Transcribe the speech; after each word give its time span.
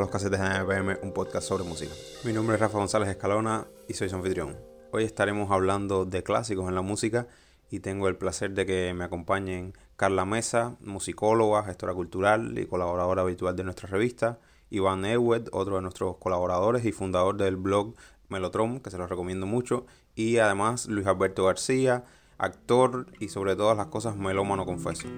a 0.00 0.04
los 0.04 0.10
casetes 0.10 0.40
de 0.40 0.46
NPM, 0.46 0.98
un 1.02 1.12
podcast 1.12 1.46
sobre 1.46 1.64
música. 1.64 1.92
Mi 2.24 2.32
nombre 2.32 2.54
es 2.54 2.60
Rafa 2.60 2.78
González 2.78 3.10
Escalona 3.10 3.66
y 3.86 3.92
soy 3.92 4.08
su 4.08 4.16
anfitrión. 4.16 4.56
Hoy 4.92 5.04
estaremos 5.04 5.50
hablando 5.50 6.06
de 6.06 6.22
clásicos 6.22 6.66
en 6.68 6.74
la 6.74 6.80
música 6.80 7.26
y 7.70 7.80
tengo 7.80 8.08
el 8.08 8.16
placer 8.16 8.52
de 8.52 8.64
que 8.64 8.94
me 8.94 9.04
acompañen 9.04 9.74
Carla 9.96 10.24
Mesa, 10.24 10.76
musicóloga, 10.80 11.64
gestora 11.64 11.92
cultural 11.92 12.58
y 12.58 12.64
colaboradora 12.64 13.20
habitual 13.20 13.56
de 13.56 13.64
nuestra 13.64 13.90
revista, 13.90 14.38
Iván 14.70 15.04
Ewed, 15.04 15.48
otro 15.52 15.76
de 15.76 15.82
nuestros 15.82 16.16
colaboradores 16.16 16.86
y 16.86 16.92
fundador 16.92 17.36
del 17.36 17.56
blog 17.56 17.94
Melotron, 18.30 18.80
que 18.80 18.90
se 18.90 18.96
los 18.96 19.10
recomiendo 19.10 19.44
mucho, 19.44 19.84
y 20.14 20.38
además 20.38 20.86
Luis 20.86 21.06
Alberto 21.06 21.44
García, 21.44 22.04
actor 22.38 23.06
y 23.18 23.28
sobre 23.28 23.54
todas 23.54 23.76
las 23.76 23.88
cosas 23.88 24.16
melómano 24.16 24.64
confeso. 24.64 25.08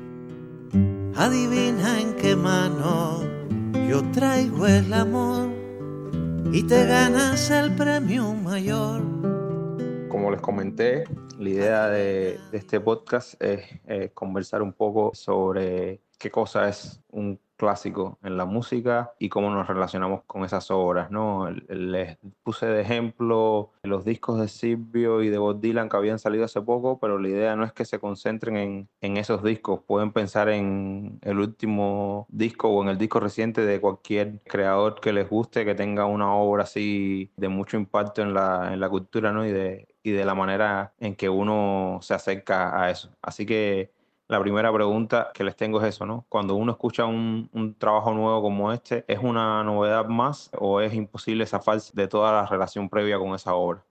Adivina 1.15 2.01
en 2.01 2.17
qué 2.17 2.35
mano 2.35 3.42
yo 3.93 4.03
traigo 4.11 4.67
el 4.67 4.91
amor 4.95 5.51
y 6.51 6.63
te 6.63 6.87
ganas 6.87 7.51
el 7.51 7.77
premio 7.77 8.33
mayor. 8.33 9.03
Como 10.09 10.31
les 10.31 10.41
comenté, 10.41 11.05
la 11.39 11.49
idea 11.51 11.89
de, 11.89 12.41
este 12.53 12.81
podcast 12.81 13.35
es 13.43 14.11
conversar 14.15 14.63
un 14.63 14.73
poco 14.73 15.11
sobre 15.15 16.01
qué 16.19 16.31
cosa 16.31 16.71
es 16.71 17.03
un 17.11 17.39
clásico 17.63 18.19
en 18.25 18.37
la 18.37 18.45
música 18.45 19.13
y 19.21 19.29
cómo 19.29 19.49
nos 19.49 19.69
relacionamos 19.69 20.25
con 20.27 20.45
esas 20.45 20.69
obras, 20.73 21.13
¿no? 21.13 21.49
Les 21.69 22.19
puse 22.43 22.67
de 22.67 22.81
ejemplo 22.81 23.71
los 23.85 24.05
discos 24.05 24.41
de 24.41 24.49
Silvio 24.49 25.23
y 25.23 25.29
de 25.29 25.39
Bob 25.39 25.61
Dylan 25.61 25.89
que 25.89 25.97
habían 25.97 26.19
salido 26.19 26.45
hace 26.45 26.61
poco, 26.61 26.99
pero 26.99 27.21
la 27.21 27.29
idea 27.29 27.55
no 27.55 27.63
es 27.63 27.73
que 27.73 27.85
se 27.85 28.01
concentren 28.01 28.57
en, 28.57 28.89
en 29.01 29.17
esos 29.17 29.45
discos, 29.45 29.79
pueden 29.87 30.11
pensar 30.11 30.49
en 30.49 31.21
el 31.23 31.39
último 31.39 32.27
disco 32.31 32.69
o 32.69 32.83
en 32.83 32.89
el 32.89 32.99
disco 32.99 33.21
reciente 33.21 33.65
de 33.65 33.81
cualquier 33.81 34.41
creador 34.43 35.01
que 35.01 35.13
les 35.13 35.29
guste, 35.31 35.65
que 35.65 35.77
tenga 35.77 36.05
una 36.07 36.35
obra 36.35 36.65
así 36.65 37.31
de 37.37 37.47
mucho 37.47 37.77
impacto 37.77 38.23
en 38.23 38.35
la, 38.35 38.73
en 38.73 38.81
la 38.81 38.89
cultura, 38.89 39.31
¿no? 39.31 39.47
Y 39.47 39.53
de, 39.53 39.87
y 40.03 40.11
de 40.11 40.25
la 40.25 40.35
manera 40.35 40.95
en 40.99 41.15
que 41.15 41.29
uno 41.29 42.01
se 42.03 42.15
acerca 42.15 42.83
a 42.83 42.91
eso. 42.91 43.11
Así 43.23 43.47
que 43.47 43.93
la 44.29 44.41
primera 44.41 44.73
pregunta 44.73 45.31
que 45.35 45.45
les 45.45 45.57
tengo 45.57 45.81
es 45.83 45.89
eso, 45.95 46.07
¿no? 46.07 46.25
Cuando 46.29 46.55
uno 46.55 46.73
escucha 46.73 47.05
un, 47.05 47.51
un, 47.53 47.75
trabajo 47.75 48.13
nuevo 48.15 48.41
como 48.41 48.73
este, 48.73 49.05
¿es 49.09 49.19
una 49.19 49.63
novedad 49.63 50.07
más 50.07 50.51
o 50.59 50.81
es 50.81 50.95
imposible 50.95 51.47
zafarse 51.47 51.93
de 51.95 52.09
toda 52.09 52.33
la 52.33 52.47
relación 52.47 52.89
previa 52.89 53.19
con 53.19 53.35
esa 53.35 53.55
obra? 53.55 53.85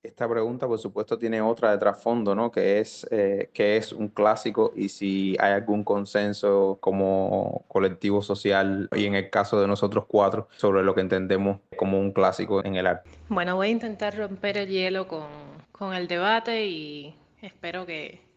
Esta 0.00 0.28
pregunta, 0.28 0.68
por 0.68 0.78
supuesto, 0.78 1.18
tiene 1.18 1.40
otra 1.40 1.72
de 1.72 1.78
trasfondo, 1.78 2.32
¿no? 2.34 2.52
Que 2.52 2.78
es, 2.78 3.06
eh, 3.10 3.50
que 3.52 3.76
es 3.76 3.92
un 3.92 4.08
clásico 4.08 4.72
y 4.76 4.88
si 4.88 5.36
hay 5.40 5.52
algún 5.52 5.82
consenso 5.82 6.78
como 6.80 7.64
colectivo 7.66 8.22
social 8.22 8.88
y 8.94 9.06
en 9.06 9.16
el 9.16 9.28
caso 9.28 9.60
de 9.60 9.66
nosotros 9.66 10.04
cuatro 10.06 10.48
sobre 10.56 10.84
lo 10.84 10.94
que 10.94 11.00
entendemos 11.00 11.58
como 11.76 11.98
un 11.98 12.12
clásico 12.12 12.64
en 12.64 12.76
el 12.76 12.86
arte. 12.86 13.10
Bueno, 13.28 13.56
voy 13.56 13.68
a 13.68 13.70
intentar 13.70 14.16
romper 14.16 14.58
el 14.58 14.68
hielo 14.68 15.08
con, 15.08 15.26
con 15.72 15.92
el 15.92 16.06
debate 16.06 16.66
y 16.66 17.16
espero 17.42 17.84
que, 17.84 18.27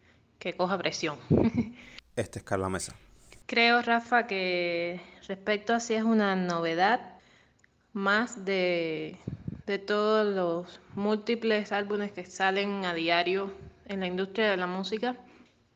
que 0.42 0.56
coja 0.56 0.78
presión. 0.78 1.20
Este 2.16 2.40
es 2.40 2.44
Carla 2.44 2.68
Mesa. 2.68 2.94
Creo, 3.46 3.82
Rafa, 3.82 4.28
que 4.28 5.00
respecto 5.28 5.74
a 5.74 5.80
si 5.80 5.94
es 5.94 6.04
una 6.04 6.36
novedad, 6.36 7.00
más 7.94 8.44
de, 8.44 9.18
de 9.68 9.78
todos 9.78 10.26
los 10.36 10.82
múltiples 10.96 11.72
álbumes 11.72 12.12
que 12.12 12.26
salen 12.26 12.86
a 12.86 12.94
diario 12.94 13.54
en 13.86 14.00
la 14.00 14.08
industria 14.08 14.50
de 14.50 14.58
la 14.58 14.68
música. 14.68 15.16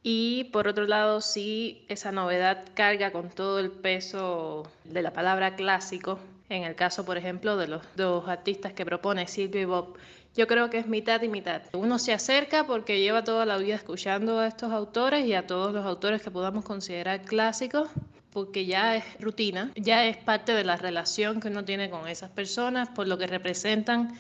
Y 0.02 0.46
por 0.46 0.68
otro 0.68 0.86
lado, 0.88 1.22
sí, 1.22 1.86
esa 1.88 2.12
novedad 2.12 2.66
carga 2.74 3.12
con 3.12 3.30
todo 3.30 3.60
el 3.60 3.72
peso 3.72 4.70
de 4.84 5.02
la 5.04 5.14
palabra 5.14 5.56
clásico. 5.56 6.20
En 6.50 6.64
el 6.64 6.76
caso, 6.76 7.06
por 7.06 7.18
ejemplo, 7.18 7.56
de 7.56 7.68
los 7.68 7.84
dos 7.96 8.28
artistas 8.28 8.74
que 8.74 8.86
propone 8.86 9.28
Silvio 9.28 9.62
y 9.62 9.66
Bob, 9.66 9.98
yo 10.35 10.47
creo 10.47 10.69
que 10.69 10.79
es 10.79 10.88
mitad 10.88 11.22
y 11.22 11.29
mitad. 11.29 11.62
Uno 11.73 11.97
se 11.97 12.13
acerca 12.13 12.68
porque 12.68 13.00
lleva 13.00 13.23
toda 13.23 13.46
la 13.46 13.57
vida 13.57 13.75
escuchando 13.75 14.40
a 14.40 14.47
estos 14.47 14.72
autores 14.72 15.25
y 15.25 15.34
a 15.34 15.47
todos 15.47 15.73
los 15.73 15.85
autores 15.85 16.22
que 16.22 16.29
podamos 16.29 16.66
considerar 16.66 17.22
clásicos, 17.22 17.90
porque 18.31 18.66
ya 18.66 18.97
es 18.97 19.06
rutina, 19.19 19.72
ya 19.75 20.06
es 20.06 20.18
parte 20.18 20.53
de 20.53 20.66
la 20.66 20.75
relación 20.75 21.40
que 21.40 21.47
uno 21.47 21.63
tiene 21.63 21.90
con 21.90 22.07
esas 22.09 22.29
personas, 22.31 22.90
por 22.90 23.07
lo 23.07 23.18
que 23.18 23.28
representan 23.28 24.19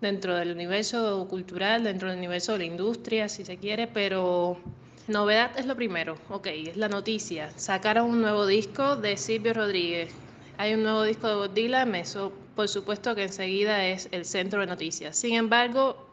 dentro 0.00 0.34
del 0.34 0.50
universo 0.50 1.26
cultural, 1.30 1.84
dentro 1.84 2.08
del 2.08 2.18
universo 2.18 2.52
de 2.52 2.58
la 2.58 2.64
industria, 2.64 3.28
si 3.28 3.44
se 3.44 3.56
quiere, 3.56 3.86
pero 3.86 4.58
novedad 5.06 5.52
es 5.56 5.66
lo 5.66 5.76
primero, 5.76 6.18
ok, 6.30 6.48
es 6.48 6.76
la 6.76 6.88
noticia. 6.88 7.50
Sacaron 7.56 8.10
un 8.10 8.22
nuevo 8.22 8.44
disco 8.44 8.96
de 8.96 9.16
Silvio 9.16 9.54
Rodríguez, 9.54 10.12
hay 10.58 10.74
un 10.74 10.82
nuevo 10.82 11.04
disco 11.04 11.28
de 11.28 11.34
Bob 11.36 11.54
Dylan, 11.54 11.94
eso 11.94 12.32
por 12.54 12.68
supuesto 12.68 13.14
que 13.14 13.24
enseguida 13.24 13.86
es 13.86 14.08
el 14.12 14.24
centro 14.24 14.60
de 14.60 14.66
noticias. 14.66 15.16
Sin 15.16 15.34
embargo, 15.34 16.08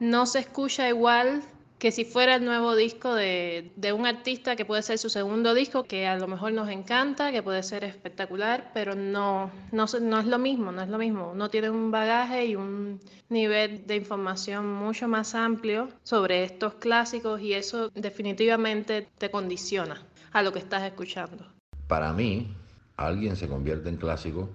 no 0.00 0.26
se 0.26 0.40
escucha 0.40 0.88
igual 0.88 1.42
que 1.78 1.92
si 1.92 2.04
fuera 2.04 2.36
el 2.36 2.44
nuevo 2.44 2.74
disco 2.74 3.14
de, 3.14 3.70
de, 3.76 3.92
un 3.92 4.06
artista 4.06 4.56
que 4.56 4.64
puede 4.64 4.82
ser 4.82 4.98
su 4.98 5.10
segundo 5.10 5.52
disco, 5.52 5.84
que 5.84 6.06
a 6.06 6.16
lo 6.16 6.26
mejor 6.26 6.52
nos 6.52 6.70
encanta, 6.70 7.32
que 7.32 7.42
puede 7.42 7.62
ser 7.62 7.84
espectacular, 7.84 8.70
pero 8.72 8.94
no, 8.94 9.50
no, 9.72 9.84
no 10.00 10.18
es 10.18 10.26
lo 10.26 10.38
mismo, 10.38 10.72
no 10.72 10.82
es 10.82 10.88
lo 10.88 10.96
mismo. 10.96 11.32
Uno 11.32 11.50
tiene 11.50 11.68
un 11.68 11.90
bagaje 11.90 12.46
y 12.46 12.56
un 12.56 12.98
nivel 13.28 13.86
de 13.86 13.96
información 13.96 14.72
mucho 14.72 15.06
más 15.06 15.34
amplio 15.34 15.88
sobre 16.02 16.44
estos 16.44 16.74
clásicos 16.74 17.40
y 17.42 17.52
eso 17.52 17.90
definitivamente 17.90 19.08
te 19.18 19.30
condiciona 19.30 20.02
a 20.32 20.42
lo 20.42 20.52
que 20.52 20.60
estás 20.60 20.82
escuchando. 20.82 21.46
Para 21.88 22.12
mí, 22.12 22.54
alguien 22.96 23.36
se 23.36 23.48
convierte 23.48 23.90
en 23.90 23.96
clásico 23.96 24.48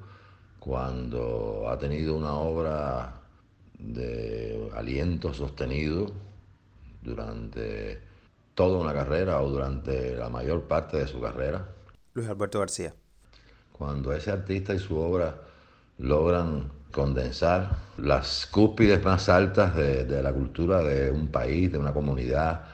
cuando 0.62 1.68
ha 1.68 1.80
tenido 1.80 2.16
una 2.16 2.34
obra 2.34 3.16
de 3.80 4.70
aliento 4.76 5.34
sostenido 5.34 6.12
durante 7.02 8.00
toda 8.54 8.78
una 8.78 8.94
carrera 8.94 9.42
o 9.42 9.50
durante 9.50 10.16
la 10.16 10.30
mayor 10.30 10.66
parte 10.66 10.98
de 10.98 11.08
su 11.08 11.20
carrera. 11.20 11.68
Luis 12.14 12.30
Alberto 12.30 12.60
García. 12.60 12.94
Cuando 13.72 14.14
ese 14.14 14.30
artista 14.30 14.76
y 14.76 14.78
su 14.78 15.00
obra 15.00 15.36
logran 15.98 16.70
condensar 16.92 17.78
las 17.98 18.46
cúspides 18.46 19.04
más 19.04 19.30
altas 19.30 19.76
de, 19.76 20.06
de, 20.06 20.22
la 20.22 20.32
cultura 20.32 20.84
de 20.84 21.10
un 21.10 21.30
país, 21.30 21.72
de 21.72 21.80
una 21.80 21.92
comunidad, 21.92 22.66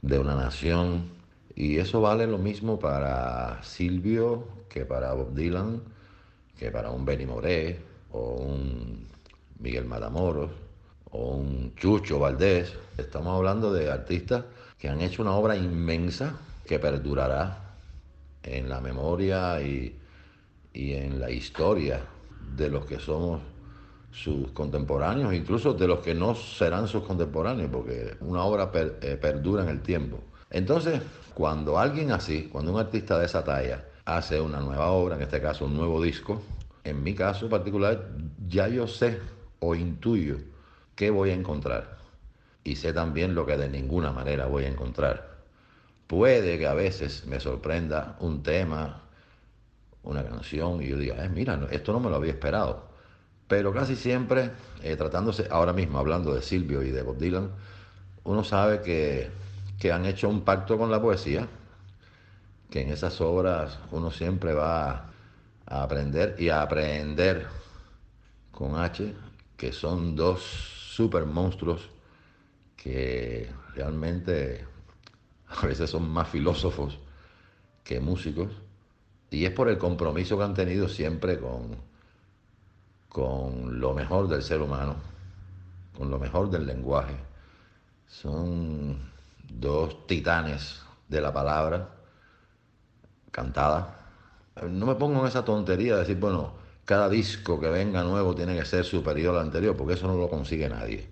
de 0.00 0.18
una 0.18 0.34
nación. 0.34 1.10
Y 1.54 1.76
eso 1.76 2.00
vale 2.00 2.26
lo 2.26 2.38
mismo 2.38 2.78
para 2.78 3.62
Silvio 3.62 4.48
que 4.70 4.86
para 4.86 5.12
Bob 5.12 5.34
Dylan, 5.34 5.82
que 6.58 6.70
para 6.70 6.90
un 6.90 7.04
Benny 7.04 7.26
Moré 7.26 7.80
o 8.12 8.34
un 8.34 9.06
Miguel 9.58 9.84
Matamoros 9.84 10.50
o 11.10 11.36
un 11.36 11.74
Chucho 11.76 12.18
Valdés. 12.18 12.72
Estamos 12.96 13.36
hablando 13.36 13.72
de 13.72 13.90
artistas 13.90 14.44
que 14.78 14.88
han 14.88 15.00
hecho 15.00 15.22
una 15.22 15.32
obra 15.32 15.56
inmensa 15.56 16.38
que 16.66 16.78
perdurará 16.78 17.76
en 18.42 18.68
la 18.68 18.80
memoria 18.80 19.60
y, 19.62 19.98
y 20.72 20.92
en 20.92 21.20
la 21.20 21.30
historia 21.30 22.00
de 22.56 22.68
los 22.68 22.84
que 22.84 22.98
somos 22.98 23.40
sus 24.14 24.52
contemporáneos, 24.52 25.34
incluso 25.34 25.74
de 25.74 25.88
los 25.88 25.98
que 25.98 26.14
no 26.14 26.34
serán 26.34 26.86
sus 26.86 27.02
contemporáneos, 27.02 27.68
porque 27.72 28.16
una 28.20 28.44
obra 28.44 28.70
eh, 28.74 29.18
perdura 29.20 29.64
en 29.64 29.70
el 29.70 29.82
tiempo. 29.82 30.20
Entonces, 30.50 31.00
cuando 31.34 31.78
alguien 31.78 32.12
así, 32.12 32.48
cuando 32.50 32.72
un 32.72 32.78
artista 32.78 33.18
de 33.18 33.26
esa 33.26 33.42
talla 33.42 33.84
hace 34.04 34.40
una 34.40 34.60
nueva 34.60 34.90
obra, 34.90 35.16
en 35.16 35.22
este 35.22 35.40
caso 35.40 35.64
un 35.64 35.76
nuevo 35.76 36.02
disco, 36.02 36.42
en 36.84 37.02
mi 37.02 37.14
caso 37.14 37.48
particular, 37.48 38.10
ya 38.46 38.68
yo 38.68 38.86
sé 38.86 39.18
o 39.60 39.74
intuyo 39.74 40.38
qué 40.94 41.10
voy 41.10 41.30
a 41.30 41.34
encontrar. 41.34 41.96
Y 42.62 42.76
sé 42.76 42.92
también 42.92 43.34
lo 43.34 43.46
que 43.46 43.56
de 43.56 43.68
ninguna 43.68 44.12
manera 44.12 44.46
voy 44.46 44.64
a 44.64 44.68
encontrar. 44.68 45.34
Puede 46.06 46.58
que 46.58 46.66
a 46.66 46.74
veces 46.74 47.26
me 47.26 47.40
sorprenda 47.40 48.16
un 48.20 48.42
tema, 48.42 49.02
una 50.02 50.24
canción, 50.24 50.82
y 50.82 50.88
yo 50.88 50.98
diga, 50.98 51.24
eh, 51.24 51.28
mira, 51.28 51.58
esto 51.70 51.92
no 51.92 52.00
me 52.00 52.10
lo 52.10 52.16
había 52.16 52.32
esperado. 52.32 52.88
Pero 53.48 53.72
casi 53.72 53.96
siempre, 53.96 54.50
eh, 54.82 54.96
tratándose, 54.96 55.48
ahora 55.50 55.72
mismo 55.72 55.98
hablando 55.98 56.34
de 56.34 56.42
Silvio 56.42 56.82
y 56.82 56.90
de 56.90 57.02
Bob 57.02 57.18
Dylan, 57.18 57.50
uno 58.24 58.44
sabe 58.44 58.80
que, 58.80 59.30
que 59.78 59.92
han 59.92 60.04
hecho 60.06 60.28
un 60.28 60.42
pacto 60.42 60.78
con 60.78 60.90
la 60.90 61.00
poesía, 61.00 61.48
que 62.70 62.82
en 62.82 62.90
esas 62.90 63.20
obras 63.20 63.78
uno 63.90 64.10
siempre 64.10 64.52
va 64.52 65.10
a 65.66 65.82
aprender 65.82 66.36
y 66.38 66.48
a 66.48 66.62
aprender 66.62 67.46
con 68.50 68.76
H, 68.76 69.14
que 69.56 69.72
son 69.72 70.14
dos 70.16 70.42
super 70.42 71.26
monstruos 71.26 71.90
que 72.76 73.50
realmente 73.74 74.64
a 75.48 75.66
veces 75.66 75.90
son 75.90 76.08
más 76.08 76.28
filósofos 76.28 76.98
que 77.82 78.00
músicos, 78.00 78.50
y 79.30 79.44
es 79.44 79.50
por 79.50 79.68
el 79.68 79.78
compromiso 79.78 80.38
que 80.38 80.44
han 80.44 80.54
tenido 80.54 80.88
siempre 80.88 81.38
con, 81.38 81.76
con 83.08 83.80
lo 83.80 83.94
mejor 83.94 84.28
del 84.28 84.42
ser 84.42 84.60
humano, 84.60 84.96
con 85.96 86.10
lo 86.10 86.18
mejor 86.18 86.50
del 86.50 86.66
lenguaje. 86.66 87.16
Son 88.06 89.10
dos 89.48 90.06
titanes 90.06 90.82
de 91.08 91.20
la 91.20 91.32
palabra 91.32 91.93
cantada. 93.34 93.96
No 94.70 94.86
me 94.86 94.94
pongo 94.94 95.20
en 95.20 95.26
esa 95.26 95.44
tontería 95.44 95.94
de 95.94 96.00
decir, 96.00 96.16
bueno, 96.16 96.52
cada 96.84 97.08
disco 97.08 97.58
que 97.58 97.68
venga 97.68 98.04
nuevo 98.04 98.34
tiene 98.34 98.56
que 98.56 98.64
ser 98.64 98.84
superior 98.84 99.34
al 99.34 99.42
anterior, 99.42 99.76
porque 99.76 99.94
eso 99.94 100.06
no 100.06 100.16
lo 100.16 100.28
consigue 100.30 100.68
nadie. 100.68 101.08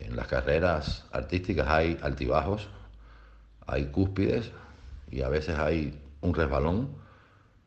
En 0.00 0.16
las 0.16 0.26
carreras 0.26 1.04
artísticas 1.12 1.68
hay 1.68 1.96
altibajos, 2.02 2.68
hay 3.66 3.86
cúspides 3.86 4.50
y 5.10 5.22
a 5.22 5.28
veces 5.28 5.56
hay 5.56 5.96
un 6.20 6.34
resbalón. 6.34 6.88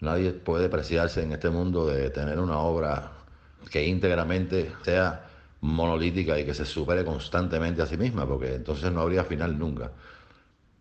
Nadie 0.01 0.33
puede 0.33 0.67
preciarse 0.67 1.23
en 1.23 1.31
este 1.31 1.49
mundo 1.49 1.87
de 1.87 2.09
tener 2.09 2.39
una 2.39 2.59
obra 2.59 3.13
que 3.71 3.85
íntegramente 3.87 4.73
sea 4.83 5.27
monolítica 5.61 6.37
y 6.37 6.45
que 6.45 6.53
se 6.53 6.65
supere 6.65 7.05
constantemente 7.05 7.81
a 7.81 7.85
sí 7.85 7.97
misma, 7.97 8.27
porque 8.27 8.55
entonces 8.55 8.91
no 8.91 9.01
habría 9.01 9.23
final 9.23 9.57
nunca. 9.57 9.91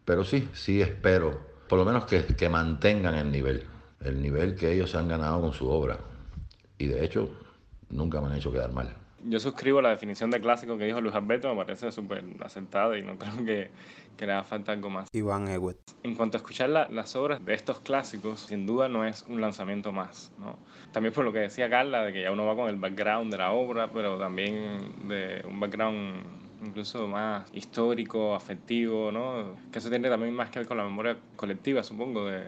Pero 0.05 0.25
sí, 0.25 0.49
sí 0.52 0.82
espero, 0.82 1.56
por 1.68 1.78
lo 1.78 1.84
menos 1.84 2.04
que, 2.04 2.24
que 2.24 2.48
mantengan 2.48 3.14
el 3.14 3.30
nivel, 3.30 3.64
el 4.00 4.20
nivel 4.20 4.54
que 4.54 4.72
ellos 4.72 4.94
han 4.94 5.08
ganado 5.08 5.40
con 5.40 5.52
su 5.52 5.68
obra. 5.68 5.98
Y 6.78 6.86
de 6.86 7.04
hecho, 7.04 7.30
nunca 7.90 8.20
me 8.20 8.28
han 8.28 8.36
hecho 8.36 8.52
quedar 8.52 8.72
mal 8.72 8.94
yo 9.28 9.40
suscribo 9.40 9.82
la 9.82 9.90
definición 9.90 10.30
de 10.30 10.40
clásico 10.40 10.78
que 10.78 10.84
dijo 10.84 11.00
Luis 11.00 11.14
Alberto, 11.14 11.52
me 11.54 11.64
parece 11.64 11.90
súper 11.92 12.24
asentada 12.40 12.96
y 12.98 13.02
no 13.02 13.18
creo 13.18 13.36
que, 13.44 13.70
que, 14.16 14.26
le 14.26 14.32
haga 14.32 14.44
falta 14.44 14.72
algo 14.72 14.90
más. 14.90 15.08
Iván 15.12 15.48
Ewet. 15.48 15.78
En 16.02 16.14
cuanto 16.14 16.36
a 16.36 16.38
escuchar 16.38 16.70
las 16.70 17.16
obras 17.16 17.44
de 17.44 17.54
estos 17.54 17.80
clásicos, 17.80 18.40
sin 18.40 18.66
duda 18.66 18.88
no 18.88 19.04
es 19.04 19.24
un 19.28 19.40
lanzamiento 19.40 19.92
más. 19.92 20.32
¿no? 20.38 20.58
También 20.92 21.12
por 21.12 21.24
lo 21.24 21.32
que 21.32 21.40
decía 21.40 21.68
Carla, 21.68 22.04
de 22.04 22.12
que 22.12 22.22
ya 22.22 22.32
uno 22.32 22.46
va 22.46 22.54
con 22.54 22.68
el 22.68 22.76
background 22.76 23.30
de 23.32 23.38
la 23.38 23.52
obra, 23.52 23.90
pero 23.92 24.18
también 24.18 25.08
de 25.08 25.42
un 25.46 25.58
background 25.60 26.45
incluso 26.64 27.06
más 27.06 27.49
histórico, 27.53 28.35
afectivo, 28.35 29.12
¿no? 29.12 29.56
que 29.73 29.79
eso 29.79 29.91
tiene 29.91 30.08
también 30.08 30.35
más 30.35 30.50
que 30.50 30.61
ver 30.61 30.69
con 30.69 30.76
la 30.76 30.85
memoria 30.85 31.17
colectiva, 31.37 31.82
supongo, 31.82 32.26
de, 32.26 32.43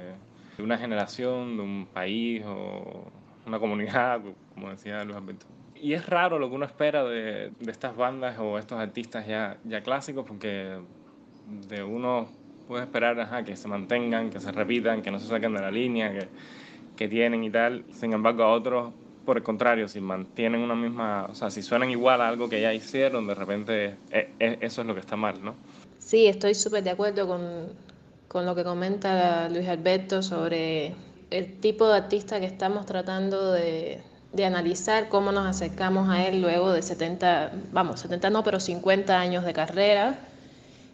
de 0.56 0.62
una 0.62 0.78
generación, 0.78 1.56
de 1.56 1.62
un 1.62 1.86
país 1.92 2.42
o 2.46 3.04
una 3.46 3.58
comunidad, 3.58 4.20
como 4.54 4.70
decía 4.70 5.04
Luis 5.04 5.16
Alberto 5.16 5.46
y 5.80 5.92
es 5.92 6.06
raro 6.06 6.38
lo 6.38 6.48
que 6.48 6.56
uno 6.56 6.66
espera 6.66 7.04
de, 7.04 7.50
de 7.58 7.70
estas 7.70 7.96
bandas 7.96 8.38
o 8.38 8.58
estos 8.58 8.78
artistas 8.78 9.26
ya, 9.26 9.58
ya 9.64 9.80
clásicos, 9.82 10.24
porque 10.26 10.78
de 11.68 11.82
uno 11.82 12.28
puede 12.66 12.84
esperar 12.84 13.18
ajá, 13.20 13.44
que 13.44 13.56
se 13.56 13.68
mantengan, 13.68 14.30
que 14.30 14.40
se 14.40 14.52
repitan, 14.52 15.02
que 15.02 15.10
no 15.10 15.18
se 15.18 15.28
saquen 15.28 15.54
de 15.54 15.60
la 15.60 15.70
línea, 15.70 16.12
que, 16.12 16.28
que 16.96 17.08
tienen 17.08 17.44
y 17.44 17.50
tal. 17.50 17.84
Sin 17.92 18.12
embargo, 18.12 18.42
a 18.42 18.52
otros, 18.52 18.92
por 19.28 19.36
el 19.36 19.42
contrario, 19.42 19.88
si 19.88 20.00
mantienen 20.00 20.62
una 20.62 20.74
misma, 20.74 21.26
o 21.30 21.34
sea, 21.34 21.50
si 21.50 21.60
suenan 21.60 21.90
igual 21.90 22.22
a 22.22 22.28
algo 22.28 22.48
que 22.48 22.62
ya 22.62 22.72
hicieron, 22.72 23.26
de 23.26 23.34
repente 23.34 23.96
eh, 24.10 24.32
eh, 24.40 24.56
eso 24.62 24.80
es 24.80 24.86
lo 24.86 24.94
que 24.94 25.00
está 25.00 25.16
mal, 25.16 25.44
¿no? 25.44 25.54
Sí, 25.98 26.26
estoy 26.26 26.54
súper 26.54 26.82
de 26.82 26.88
acuerdo 26.88 27.28
con, 27.28 27.74
con 28.26 28.46
lo 28.46 28.54
que 28.54 28.64
comenta 28.64 29.50
Luis 29.50 29.68
Alberto 29.68 30.22
sobre 30.22 30.94
el 31.30 31.60
tipo 31.60 31.86
de 31.88 31.98
artista 31.98 32.40
que 32.40 32.46
estamos 32.46 32.86
tratando 32.86 33.52
de, 33.52 34.00
de 34.32 34.44
analizar 34.46 35.10
cómo 35.10 35.30
nos 35.30 35.46
acercamos 35.46 36.08
a 36.08 36.26
él 36.26 36.40
luego 36.40 36.72
de 36.72 36.80
70, 36.80 37.52
vamos, 37.70 38.00
70 38.00 38.30
no, 38.30 38.42
pero 38.42 38.58
50 38.60 39.20
años 39.20 39.44
de 39.44 39.52
carrera, 39.52 40.20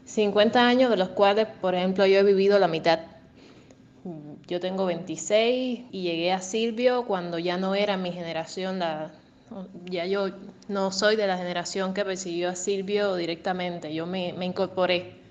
50 0.07 0.67
años 0.67 0.91
de 0.91 0.97
los 0.97 1.11
cuales, 1.11 1.47
por 1.61 1.77
ejemplo, 1.77 2.05
yo 2.05 2.19
he 2.19 2.25
vivido 2.25 2.59
la 2.59 2.67
mitad. 2.67 3.14
Yo 4.47 4.61
tengo 4.61 4.87
26 4.87 5.81
y 5.91 6.03
llegué 6.03 6.33
a 6.33 6.41
Silvio 6.41 7.05
cuando 7.07 7.39
ya 7.39 7.57
no 7.57 7.75
era 7.75 7.97
mi 7.97 8.13
generación, 8.13 8.81
ya 9.87 10.07
yo 10.07 10.29
no 10.69 10.93
soy 10.93 11.17
de 11.17 11.27
la 11.27 11.39
generación 11.39 11.95
que 11.95 12.05
persiguió 12.05 12.51
a 12.51 12.55
Silvio 12.55 13.15
directamente, 13.17 13.95
yo 13.95 14.07
me, 14.07 14.33
me 14.33 14.45
incorporé. 14.45 15.23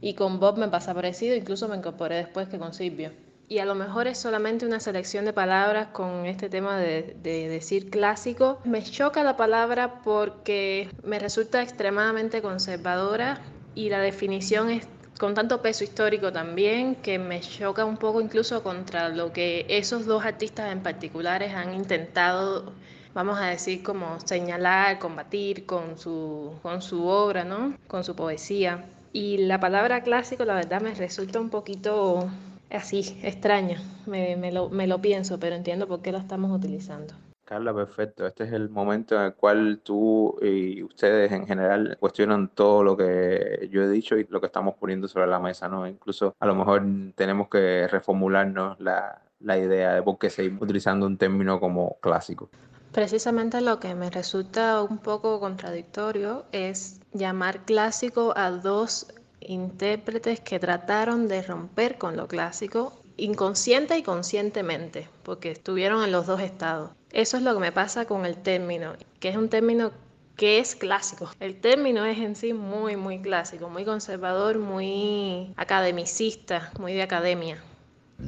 Y 0.00 0.14
con 0.14 0.40
Bob 0.40 0.58
me 0.58 0.68
pasa 0.68 0.94
parecido, 0.94 1.36
incluso 1.36 1.68
me 1.68 1.76
incorporé 1.76 2.16
después 2.16 2.48
que 2.48 2.58
con 2.58 2.74
Silvio 2.74 3.12
y 3.52 3.58
a 3.58 3.66
lo 3.66 3.74
mejor 3.74 4.06
es 4.06 4.16
solamente 4.16 4.64
una 4.64 4.80
selección 4.80 5.26
de 5.26 5.34
palabras 5.34 5.88
con 5.88 6.24
este 6.24 6.48
tema 6.48 6.78
de, 6.78 7.14
decir 7.22 7.90
clásico. 7.90 8.58
Me 8.64 8.82
choca 8.82 9.22
la 9.22 9.36
palabra 9.36 10.00
porque 10.02 10.88
me 11.04 11.18
resulta 11.18 11.62
extremadamente 11.62 12.40
conservadora 12.40 13.42
y 13.74 13.90
la 13.90 14.00
definición 14.00 14.70
es 14.70 14.86
con 15.22 15.34
tanto 15.34 15.62
peso 15.62 15.84
histórico 15.84 16.32
también 16.32 16.96
que 16.96 17.16
me 17.16 17.40
choca 17.40 17.84
un 17.84 17.96
poco 17.96 18.20
incluso 18.20 18.64
contra 18.64 19.08
lo 19.08 19.32
que 19.32 19.64
esos 19.68 20.04
dos 20.04 20.24
artistas 20.24 20.72
en 20.72 20.80
particulares 20.80 21.54
han 21.54 21.74
intentado 21.74 22.72
vamos 23.14 23.38
a 23.38 23.46
decir 23.46 23.84
como 23.84 24.18
señalar, 24.18 24.98
combatir 24.98 25.64
con 25.64 25.96
su, 25.96 26.54
con 26.60 26.82
su 26.82 27.06
obra, 27.06 27.44
¿no? 27.44 27.76
con 27.86 28.02
su 28.02 28.16
poesía. 28.16 28.84
Y 29.12 29.36
la 29.38 29.60
palabra 29.60 30.02
clásico 30.02 30.44
la 30.44 30.54
verdad 30.54 30.80
me 30.80 30.92
resulta 30.92 31.38
un 31.38 31.50
poquito 31.50 32.28
así, 32.68 33.16
extraña. 33.22 33.80
Me, 34.06 34.34
me, 34.34 34.50
lo, 34.50 34.70
me 34.70 34.88
lo 34.88 35.00
pienso, 35.00 35.38
pero 35.38 35.54
entiendo 35.54 35.86
por 35.86 36.02
qué 36.02 36.10
la 36.10 36.18
estamos 36.18 36.50
utilizando. 36.50 37.14
Carla, 37.52 37.74
perfecto. 37.74 38.26
Este 38.26 38.44
es 38.44 38.52
el 38.54 38.70
momento 38.70 39.14
en 39.14 39.26
el 39.26 39.34
cual 39.34 39.82
tú 39.84 40.38
y 40.40 40.82
ustedes 40.82 41.30
en 41.32 41.46
general 41.46 41.98
cuestionan 42.00 42.48
todo 42.48 42.82
lo 42.82 42.96
que 42.96 43.68
yo 43.70 43.82
he 43.82 43.90
dicho 43.90 44.16
y 44.16 44.26
lo 44.30 44.40
que 44.40 44.46
estamos 44.46 44.76
poniendo 44.76 45.06
sobre 45.06 45.26
la 45.26 45.38
mesa, 45.38 45.68
¿no? 45.68 45.86
Incluso 45.86 46.34
a 46.40 46.46
lo 46.46 46.54
mejor 46.54 46.82
tenemos 47.14 47.50
que 47.50 47.88
reformularnos 47.88 48.80
la, 48.80 49.20
la 49.40 49.58
idea 49.58 49.92
de 49.92 50.02
por 50.02 50.18
qué 50.18 50.30
seguimos 50.30 50.62
utilizando 50.62 51.04
un 51.04 51.18
término 51.18 51.60
como 51.60 51.98
clásico. 52.00 52.48
Precisamente 52.90 53.60
lo 53.60 53.78
que 53.78 53.94
me 53.94 54.08
resulta 54.08 54.82
un 54.82 54.96
poco 54.96 55.38
contradictorio 55.38 56.46
es 56.52 57.02
llamar 57.12 57.66
clásico 57.66 58.32
a 58.34 58.50
dos 58.50 59.12
intérpretes 59.40 60.40
que 60.40 60.58
trataron 60.58 61.28
de 61.28 61.42
romper 61.42 61.98
con 61.98 62.16
lo 62.16 62.28
clásico 62.28 63.02
inconsciente 63.18 63.98
y 63.98 64.02
conscientemente, 64.02 65.10
porque 65.22 65.50
estuvieron 65.50 66.02
en 66.02 66.12
los 66.12 66.26
dos 66.26 66.40
estados. 66.40 66.92
Eso 67.12 67.36
es 67.36 67.42
lo 67.42 67.54
que 67.54 67.60
me 67.60 67.72
pasa 67.72 68.06
con 68.06 68.26
el 68.26 68.36
término, 68.36 68.94
que 69.20 69.28
es 69.28 69.36
un 69.36 69.48
término 69.48 69.92
que 70.36 70.58
es 70.58 70.74
clásico. 70.74 71.30
El 71.40 71.60
término 71.60 72.04
es 72.04 72.18
en 72.18 72.34
sí 72.34 72.52
muy, 72.52 72.96
muy 72.96 73.20
clásico, 73.20 73.68
muy 73.68 73.84
conservador, 73.84 74.58
muy 74.58 75.52
academicista, 75.56 76.72
muy 76.78 76.94
de 76.94 77.02
academia. 77.02 77.62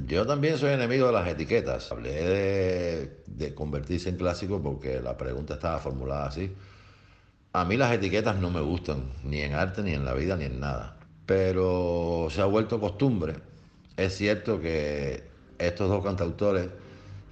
Yo 0.07 0.27
también 0.27 0.59
soy 0.59 0.73
enemigo 0.73 1.07
de 1.07 1.13
las 1.13 1.29
etiquetas. 1.29 1.91
Hablé 1.91 2.13
de, 2.13 3.23
de 3.27 3.55
convertirse 3.55 4.11
en 4.11 4.17
clásico 4.17 4.63
porque 4.63 5.01
la 5.01 5.17
pregunta 5.17 5.55
estaba 5.55 5.79
formulada 5.79 6.27
así. 6.27 6.55
A 7.53 7.65
mí 7.65 7.77
las 7.77 7.93
etiquetas 7.93 8.37
no 8.37 8.51
me 8.51 8.61
gustan, 8.61 9.13
ni 9.23 9.41
en 9.41 9.55
arte, 9.55 9.83
ni 9.83 9.93
en 9.95 10.05
la 10.05 10.13
vida, 10.15 10.37
ni 10.37 10.45
en 10.45 10.61
nada 10.61 10.99
pero 11.27 12.29
se 12.31 12.41
ha 12.41 12.47
vuelto 12.47 12.81
costumbre. 12.81 13.35
Es 13.97 14.17
cierto 14.17 14.61
que 14.61 15.25
estos 15.59 15.89
dos 15.89 16.05
cantautores 16.05 16.69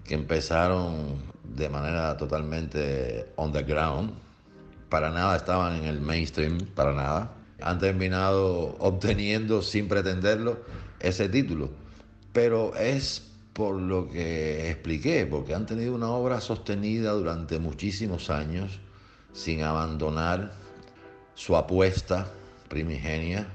que 0.05 0.15
empezaron 0.15 1.32
de 1.45 1.69
manera 1.69 2.17
totalmente 2.17 3.33
underground, 3.37 4.13
para 4.89 5.11
nada 5.11 5.37
estaban 5.37 5.77
en 5.77 5.85
el 5.85 6.01
mainstream, 6.01 6.59
para 6.75 6.93
nada, 6.93 7.33
han 7.61 7.79
terminado 7.79 8.77
obteniendo 8.79 9.63
sin 9.63 9.89
pretenderlo 9.89 10.61
ese 11.01 11.29
título. 11.29 11.71
Pero 12.33 12.75
es 12.77 13.31
por 13.53 13.77
lo 13.77 14.09
que 14.09 14.71
expliqué, 14.71 15.27
porque 15.27 15.55
han 15.55 15.67
tenido 15.67 15.95
una 15.95 16.11
obra 16.11 16.41
sostenida 16.41 17.13
durante 17.13 17.59
muchísimos 17.59 18.31
años 18.31 18.81
sin 19.33 19.63
abandonar 19.63 20.53
su 21.35 21.57
apuesta 21.57 22.31
primigenia 22.69 23.47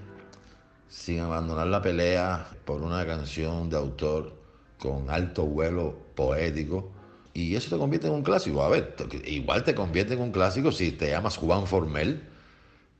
sin 0.89 1.19
abandonar 1.19 1.67
la 1.67 1.81
pelea 1.81 2.47
por 2.65 2.81
una 2.81 3.05
canción 3.05 3.69
de 3.69 3.77
autor 3.77 4.33
con 4.79 5.09
alto 5.09 5.45
vuelo 5.45 5.97
poético. 6.15 6.91
Y 7.37 7.55
eso 7.55 7.69
te 7.69 7.77
convierte 7.77 8.07
en 8.07 8.13
un 8.13 8.23
clásico. 8.23 8.63
A 8.63 8.69
ver, 8.69 8.95
igual 9.27 9.63
te 9.63 9.75
convierte 9.75 10.15
en 10.15 10.21
un 10.21 10.31
clásico 10.31 10.71
si 10.71 10.91
te 10.91 11.11
llamas 11.11 11.37
Juan 11.37 11.67
Formel 11.67 12.23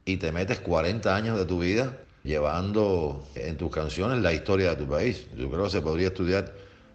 y 0.06 0.17
te 0.17 0.32
metes 0.32 0.60
40 0.60 1.15
años 1.15 1.39
de 1.39 1.46
tu 1.46 1.58
vida 1.58 1.98
llevando 2.24 3.25
en 3.34 3.58
tus 3.58 3.72
canciones 3.72 4.22
la 4.22 4.32
historia 4.34 4.70
de 4.70 4.75
tu 4.75 4.88
país. 4.88 5.25
Yo 5.36 5.50
creo 5.50 5.63
que 5.63 5.72
se 5.72 5.82
podría 5.82 6.10
estudiar 6.10 6.53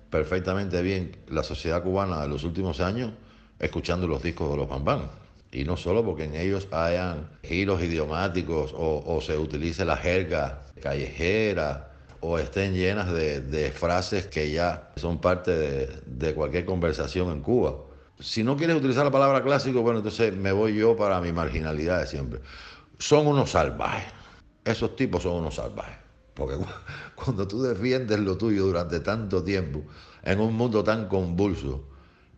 perfectamente 0.08 0.80
bien 0.82 1.16
la 1.30 1.42
sociedad 1.42 1.82
cubana 1.82 2.22
de 2.22 2.28
los 2.28 2.44
últimos 2.44 2.78
años 2.78 3.10
escuchando 3.58 4.06
los 4.06 4.22
discos 4.22 4.48
de 4.48 4.58
los 4.58 4.68
Bambam 4.68 5.08
y 5.50 5.64
no 5.64 5.76
solo 5.76 6.04
porque 6.04 6.24
en 6.24 6.36
ellos 6.36 6.68
hayan 6.70 7.28
giros 7.42 7.82
idiomáticos 7.82 8.72
o, 8.72 9.20
se 9.20 9.36
utilice 9.36 9.84
la 9.84 9.96
jerga 9.96 10.60
callejera 10.80 11.91
o 12.24 12.38
estén 12.38 12.72
llenas 12.74 13.12
de, 13.12 13.72
frases 13.74 14.28
que 14.28 14.52
ya 14.52 14.92
son 14.96 15.20
parte 15.20 15.50
de, 15.50 16.02
de, 16.06 16.34
cualquier 16.34 16.64
conversación 16.64 17.32
en 17.32 17.40
Cuba. 17.40 17.76
Si 18.20 18.44
no 18.44 18.56
quieres 18.56 18.76
utilizar 18.76 19.04
la 19.04 19.10
palabra 19.10 19.42
clásico, 19.42 19.82
bueno, 19.82 19.98
entonces 19.98 20.34
me 20.34 20.52
voy 20.52 20.76
yo 20.76 20.96
para 20.96 21.20
mi 21.20 21.32
marginalidad 21.32 21.98
de 22.00 22.06
siempre. 22.06 22.40
Son 22.98 23.26
unos 23.26 23.50
salvajes. 23.50 24.12
Esos 24.64 24.94
tipos 24.94 25.24
son 25.24 25.40
unos 25.40 25.56
salvajes. 25.56 25.96
Porque 26.34 26.54
cuando 27.16 27.46
tú 27.48 27.60
defiendes 27.60 28.20
lo 28.20 28.38
tuyo 28.38 28.66
durante 28.66 29.00
tanto 29.00 29.42
tiempo, 29.42 29.82
en 30.22 30.38
un 30.38 30.54
mundo 30.54 30.84
tan 30.84 31.08
convulso, 31.08 31.84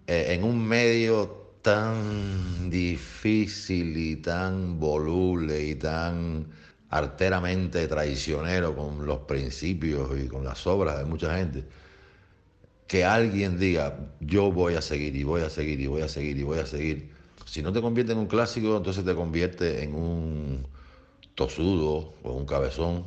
eh, 0.06 0.28
en 0.30 0.44
un 0.44 0.66
medio 0.66 1.44
tan 1.60 2.70
difícil 2.70 3.94
y 3.98 4.16
tan 4.16 4.80
voluble 4.80 5.62
y 5.62 5.74
tan 5.74 6.46
arteramente 6.94 7.88
traicionero 7.88 8.76
con 8.76 9.04
los 9.04 9.18
principios 9.20 10.08
y 10.16 10.28
con 10.28 10.44
las 10.44 10.64
obras 10.64 10.96
de 10.98 11.04
mucha 11.04 11.36
gente, 11.36 11.64
que 12.86 13.04
alguien 13.04 13.58
diga, 13.58 13.98
yo 14.20 14.52
voy 14.52 14.74
a 14.74 14.80
seguir 14.80 15.16
y 15.16 15.24
voy 15.24 15.42
a 15.42 15.50
seguir 15.50 15.80
y 15.80 15.88
voy 15.88 16.02
a 16.02 16.08
seguir 16.08 16.38
y 16.38 16.44
voy 16.44 16.60
a 16.60 16.66
seguir. 16.66 17.10
Si 17.46 17.62
no 17.62 17.72
te 17.72 17.80
convierte 17.80 18.12
en 18.12 18.18
un 18.18 18.28
clásico, 18.28 18.76
entonces 18.76 19.04
te 19.04 19.12
convierte 19.12 19.82
en 19.82 19.92
un 19.92 20.68
tosudo 21.34 22.14
o 22.22 22.32
un 22.32 22.46
cabezón 22.46 23.06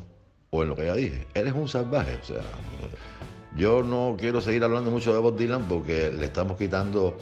o 0.50 0.64
en 0.64 0.70
lo 0.70 0.76
que 0.76 0.88
ya 0.88 0.96
dije. 0.96 1.26
Eres 1.34 1.54
un 1.54 1.70
salvaje. 1.70 2.20
O 2.22 2.26
sea, 2.26 2.42
yo 3.56 3.84
no 3.84 4.18
quiero 4.20 4.42
seguir 4.42 4.66
hablando 4.66 4.92
mucho 4.92 5.14
de 5.14 5.20
Bob 5.20 5.38
Dylan 5.38 5.66
porque 5.70 6.12
le 6.12 6.26
estamos 6.26 6.58
quitando 6.58 7.18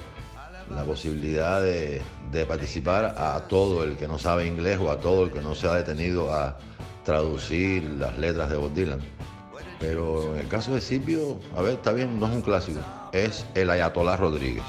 la 0.70 0.84
posibilidad 0.84 1.62
de, 1.62 2.02
participar 2.48 3.16
a 3.18 3.40
todo 3.48 3.84
el 3.84 3.96
que 3.96 4.08
no 4.08 4.20
sabe 4.20 4.46
inglés 4.46 4.78
o 4.80 4.92
a 4.92 5.00
todo 5.00 5.24
el 5.24 5.32
que 5.32 5.42
no 5.42 5.56
se 5.56 5.68
ha 5.68 5.76
detenido 5.76 6.34
a 6.34 6.58
traducir 7.06 7.84
las 7.84 8.18
letras 8.18 8.50
de 8.50 8.58
Bob 8.58 8.74
Dylan. 8.74 9.00
Pero 9.80 10.34
en 10.36 10.42
el 10.42 10.48
caso 10.48 10.74
de 10.74 10.82
Silvio, 10.82 11.40
a 11.56 11.62
ver, 11.62 11.76
está 11.76 11.94
bien, 11.94 12.20
no 12.20 12.28
es 12.28 12.34
un 12.34 12.42
clásico, 12.42 12.80
es 13.14 13.46
el 13.56 13.70
Ayatollah 13.70 14.18
Rodríguez. 14.18 14.64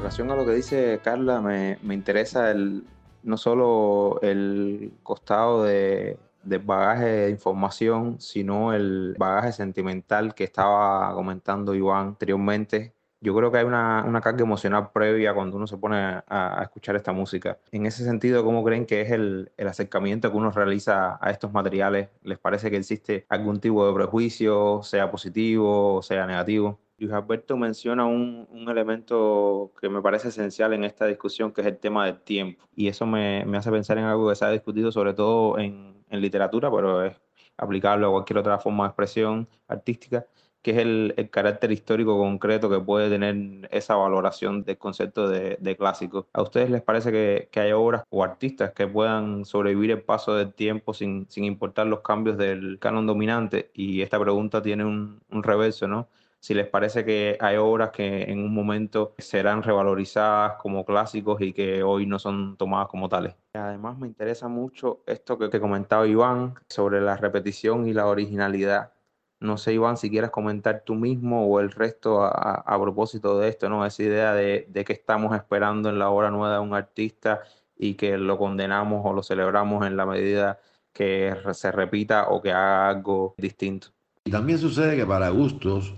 Relación 0.00 0.30
a 0.30 0.34
lo 0.34 0.46
que 0.46 0.54
dice 0.54 0.98
Carla, 1.04 1.42
me, 1.42 1.78
me 1.82 1.92
interesa 1.92 2.50
el, 2.50 2.84
no 3.22 3.36
solo 3.36 4.18
el 4.22 4.94
costado 5.02 5.64
de, 5.64 6.18
del 6.42 6.60
bagaje 6.60 7.04
de 7.04 7.30
información, 7.30 8.18
sino 8.18 8.72
el 8.72 9.14
bagaje 9.18 9.52
sentimental 9.52 10.34
que 10.34 10.44
estaba 10.44 11.12
comentando 11.14 11.74
Iván 11.74 12.08
anteriormente. 12.08 12.94
Yo 13.20 13.36
creo 13.36 13.52
que 13.52 13.58
hay 13.58 13.66
una, 13.66 14.02
una 14.06 14.22
carga 14.22 14.42
emocional 14.42 14.90
previa 14.90 15.34
cuando 15.34 15.58
uno 15.58 15.66
se 15.66 15.76
pone 15.76 15.98
a, 15.98 16.24
a 16.26 16.62
escuchar 16.62 16.96
esta 16.96 17.12
música. 17.12 17.58
En 17.70 17.84
ese 17.84 18.02
sentido, 18.02 18.42
¿cómo 18.42 18.64
creen 18.64 18.86
que 18.86 19.02
es 19.02 19.10
el, 19.10 19.52
el 19.58 19.68
acercamiento 19.68 20.30
que 20.30 20.38
uno 20.38 20.50
realiza 20.50 21.18
a 21.20 21.30
estos 21.30 21.52
materiales? 21.52 22.08
¿Les 22.22 22.38
parece 22.38 22.70
que 22.70 22.78
existe 22.78 23.26
algún 23.28 23.60
tipo 23.60 23.86
de 23.86 23.92
prejuicio, 23.92 24.82
sea 24.82 25.10
positivo 25.10 25.96
o 25.96 26.02
sea 26.02 26.26
negativo? 26.26 26.80
Luis 27.00 27.12
Alberto 27.14 27.56
menciona 27.56 28.04
un, 28.04 28.46
un, 28.50 28.68
elemento 28.68 29.72
que 29.80 29.88
me 29.88 30.02
parece 30.02 30.28
esencial 30.28 30.74
en 30.74 30.84
esta 30.84 31.06
discusión, 31.06 31.50
que 31.50 31.62
es 31.62 31.66
el 31.66 31.78
tema 31.78 32.04
del 32.04 32.20
tiempo. 32.20 32.68
Y 32.76 32.88
eso 32.88 33.06
me, 33.06 33.42
me 33.46 33.56
hace 33.56 33.70
pensar 33.70 33.96
en 33.96 34.04
algo 34.04 34.28
que 34.28 34.34
se 34.34 34.44
ha 34.44 34.50
discutido 34.50 34.92
sobre 34.92 35.14
todo 35.14 35.58
en, 35.58 36.04
en, 36.10 36.20
literatura, 36.20 36.70
pero 36.70 37.02
es 37.02 37.16
aplicable 37.56 38.06
a 38.06 38.10
cualquier 38.10 38.38
otra 38.40 38.58
forma 38.58 38.84
de 38.84 38.88
expresión 38.88 39.48
artística, 39.66 40.26
que 40.60 40.72
es 40.72 40.76
el, 40.76 41.14
el 41.16 41.30
carácter 41.30 41.72
histórico 41.72 42.18
concreto 42.18 42.68
que 42.68 42.80
puede 42.80 43.08
tener 43.08 43.66
esa 43.72 43.94
valoración 43.96 44.62
del 44.64 44.76
concepto 44.76 45.26
de, 45.26 45.56
de 45.58 45.76
clásico. 45.78 46.28
¿A 46.34 46.42
ustedes 46.42 46.68
les 46.68 46.82
parece 46.82 47.10
que, 47.10 47.48
que, 47.50 47.60
hay 47.60 47.72
obras 47.72 48.02
o 48.10 48.22
artistas 48.22 48.72
que 48.72 48.86
puedan 48.86 49.46
sobrevivir 49.46 49.92
el 49.92 50.02
paso 50.02 50.34
del 50.34 50.52
tiempo 50.52 50.92
sin, 50.92 51.26
sin 51.30 51.44
importar 51.44 51.86
los 51.86 52.00
cambios 52.00 52.36
del 52.36 52.78
canon 52.78 53.06
dominante? 53.06 53.70
Y 53.72 54.02
esta 54.02 54.20
pregunta 54.20 54.60
tiene 54.60 54.84
un, 54.84 55.22
un 55.30 55.42
reverso, 55.42 55.88
¿no? 55.88 56.06
Si 56.40 56.54
les 56.54 56.66
parece 56.66 57.04
que 57.04 57.36
hay 57.38 57.56
obras 57.56 57.90
que 57.90 58.22
en 58.22 58.38
un 58.38 58.54
momento 58.54 59.14
serán 59.18 59.62
revalorizadas 59.62 60.54
como 60.60 60.84
clásicos 60.86 61.40
y 61.42 61.52
que 61.52 61.82
hoy 61.82 62.06
no 62.06 62.18
son 62.18 62.56
tomadas 62.56 62.88
como 62.88 63.08
tales. 63.08 63.34
Además 63.52 63.98
me 63.98 64.06
interesa 64.06 64.48
mucho 64.48 65.02
esto 65.06 65.38
que, 65.38 65.50
que 65.50 65.60
comentaba 65.60 66.06
Iván 66.06 66.54
sobre 66.68 67.00
la 67.02 67.16
repetición 67.16 67.86
y 67.86 67.92
la 67.92 68.06
originalidad. 68.06 68.92
No 69.38 69.58
sé, 69.58 69.74
Iván, 69.74 69.96
si 69.96 70.10
quieres 70.10 70.30
comentar 70.30 70.82
tú 70.84 70.94
mismo 70.94 71.46
o 71.46 71.60
el 71.60 71.70
resto 71.70 72.22
a, 72.24 72.80
propósito 72.80 73.38
de 73.38 73.48
esto, 73.48 73.68
¿no? 73.68 73.84
Esa 73.86 74.02
idea 74.02 74.34
de, 74.34 74.66
de 74.68 74.84
que 74.84 74.92
estamos 74.94 75.34
esperando 75.34 75.88
en 75.88 75.98
la 75.98 76.10
obra 76.10 76.30
nueva 76.30 76.54
de 76.54 76.60
un 76.60 76.74
artista 76.74 77.42
y 77.76 77.94
que 77.94 78.18
lo 78.18 78.36
condenamos 78.36 79.02
o 79.04 79.12
lo 79.12 79.22
celebramos 79.22 79.86
en 79.86 79.96
la 79.96 80.04
medida 80.04 80.58
que 80.92 81.34
se 81.52 81.72
repita 81.72 82.28
o 82.28 82.42
que 82.42 82.52
haga 82.52 82.88
algo 82.88 83.34
distinto. 83.38 83.88
Y 84.24 84.30
también 84.30 84.58
sucede 84.58 84.96
que 84.96 85.06
para 85.06 85.30
gustos 85.30 85.94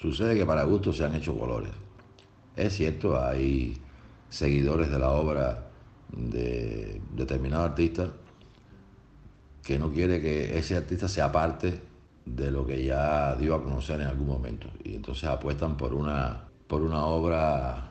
Sucede 0.00 0.34
que 0.34 0.46
para 0.46 0.64
gusto 0.64 0.92
se 0.94 1.04
han 1.04 1.14
hecho 1.14 1.36
colores. 1.38 1.72
Es 2.56 2.74
cierto, 2.74 3.22
hay 3.22 3.76
seguidores 4.30 4.90
de 4.90 4.98
la 4.98 5.10
obra 5.10 5.66
de 6.10 7.00
determinado 7.14 7.64
artista 7.64 8.10
que 9.62 9.78
no 9.78 9.92
quiere 9.92 10.20
que 10.22 10.58
ese 10.58 10.76
artista 10.76 11.06
sea 11.06 11.30
parte 11.30 11.82
de 12.24 12.50
lo 12.50 12.66
que 12.66 12.82
ya 12.82 13.36
dio 13.36 13.54
a 13.54 13.62
conocer 13.62 14.00
en 14.00 14.06
algún 14.06 14.26
momento. 14.26 14.68
Y 14.82 14.94
entonces 14.94 15.24
apuestan 15.24 15.76
por 15.76 15.92
una, 15.92 16.44
por 16.66 16.80
una 16.80 17.04
obra 17.04 17.90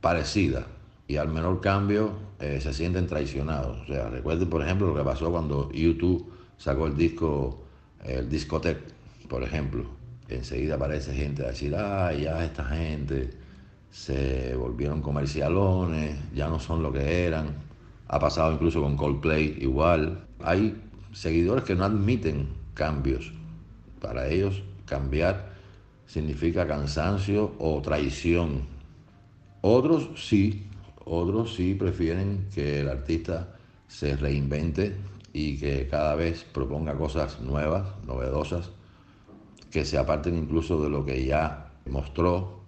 parecida. 0.00 0.66
Y 1.06 1.16
al 1.16 1.28
menor 1.28 1.60
cambio 1.60 2.14
eh, 2.40 2.60
se 2.60 2.74
sienten 2.74 3.06
traicionados. 3.06 3.78
O 3.82 3.86
sea, 3.86 4.10
recuerden, 4.10 4.50
por 4.50 4.62
ejemplo, 4.62 4.88
lo 4.88 4.94
que 4.96 5.04
pasó 5.04 5.30
cuando 5.30 5.70
YouTube 5.70 6.32
sacó 6.56 6.88
el 6.88 6.96
disco, 6.96 7.62
el 8.02 8.28
Discotech, 8.28 8.78
por 9.28 9.44
ejemplo 9.44 9.97
enseguida 10.28 10.74
aparece 10.74 11.14
gente 11.14 11.44
a 11.44 11.48
decir, 11.48 11.74
ah, 11.76 12.12
ya 12.12 12.44
esta 12.44 12.64
gente 12.64 13.30
se 13.90 14.54
volvieron 14.54 15.00
comercialones, 15.00 16.16
ya 16.34 16.48
no 16.48 16.60
son 16.60 16.82
lo 16.82 16.92
que 16.92 17.26
eran. 17.26 17.56
Ha 18.08 18.18
pasado 18.18 18.52
incluso 18.52 18.82
con 18.82 18.96
Coldplay 18.96 19.56
igual. 19.60 20.26
Hay 20.40 20.80
seguidores 21.12 21.64
que 21.64 21.74
no 21.74 21.84
admiten 21.84 22.48
cambios. 22.74 23.32
Para 24.00 24.28
ellos 24.28 24.62
cambiar 24.86 25.52
significa 26.06 26.66
cansancio 26.66 27.54
o 27.58 27.80
traición. 27.82 28.62
Otros 29.60 30.08
sí, 30.16 30.66
otros 31.04 31.54
sí 31.54 31.74
prefieren 31.74 32.48
que 32.54 32.80
el 32.80 32.88
artista 32.88 33.56
se 33.88 34.16
reinvente 34.16 34.96
y 35.32 35.58
que 35.58 35.88
cada 35.88 36.14
vez 36.14 36.44
proponga 36.44 36.94
cosas 36.94 37.40
nuevas, 37.40 37.86
novedosas, 38.06 38.70
que 39.70 39.84
se 39.84 39.98
aparten 39.98 40.36
incluso 40.36 40.82
de 40.82 40.90
lo 40.90 41.04
que 41.04 41.24
ya 41.24 41.72
mostró. 41.86 42.60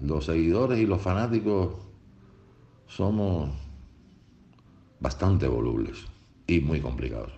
Los 0.00 0.26
seguidores 0.26 0.78
y 0.78 0.86
los 0.86 1.02
fanáticos 1.02 1.74
somos 2.86 3.50
bastante 5.00 5.48
volubles 5.48 6.06
y 6.46 6.60
muy 6.60 6.80
complicados. 6.80 7.32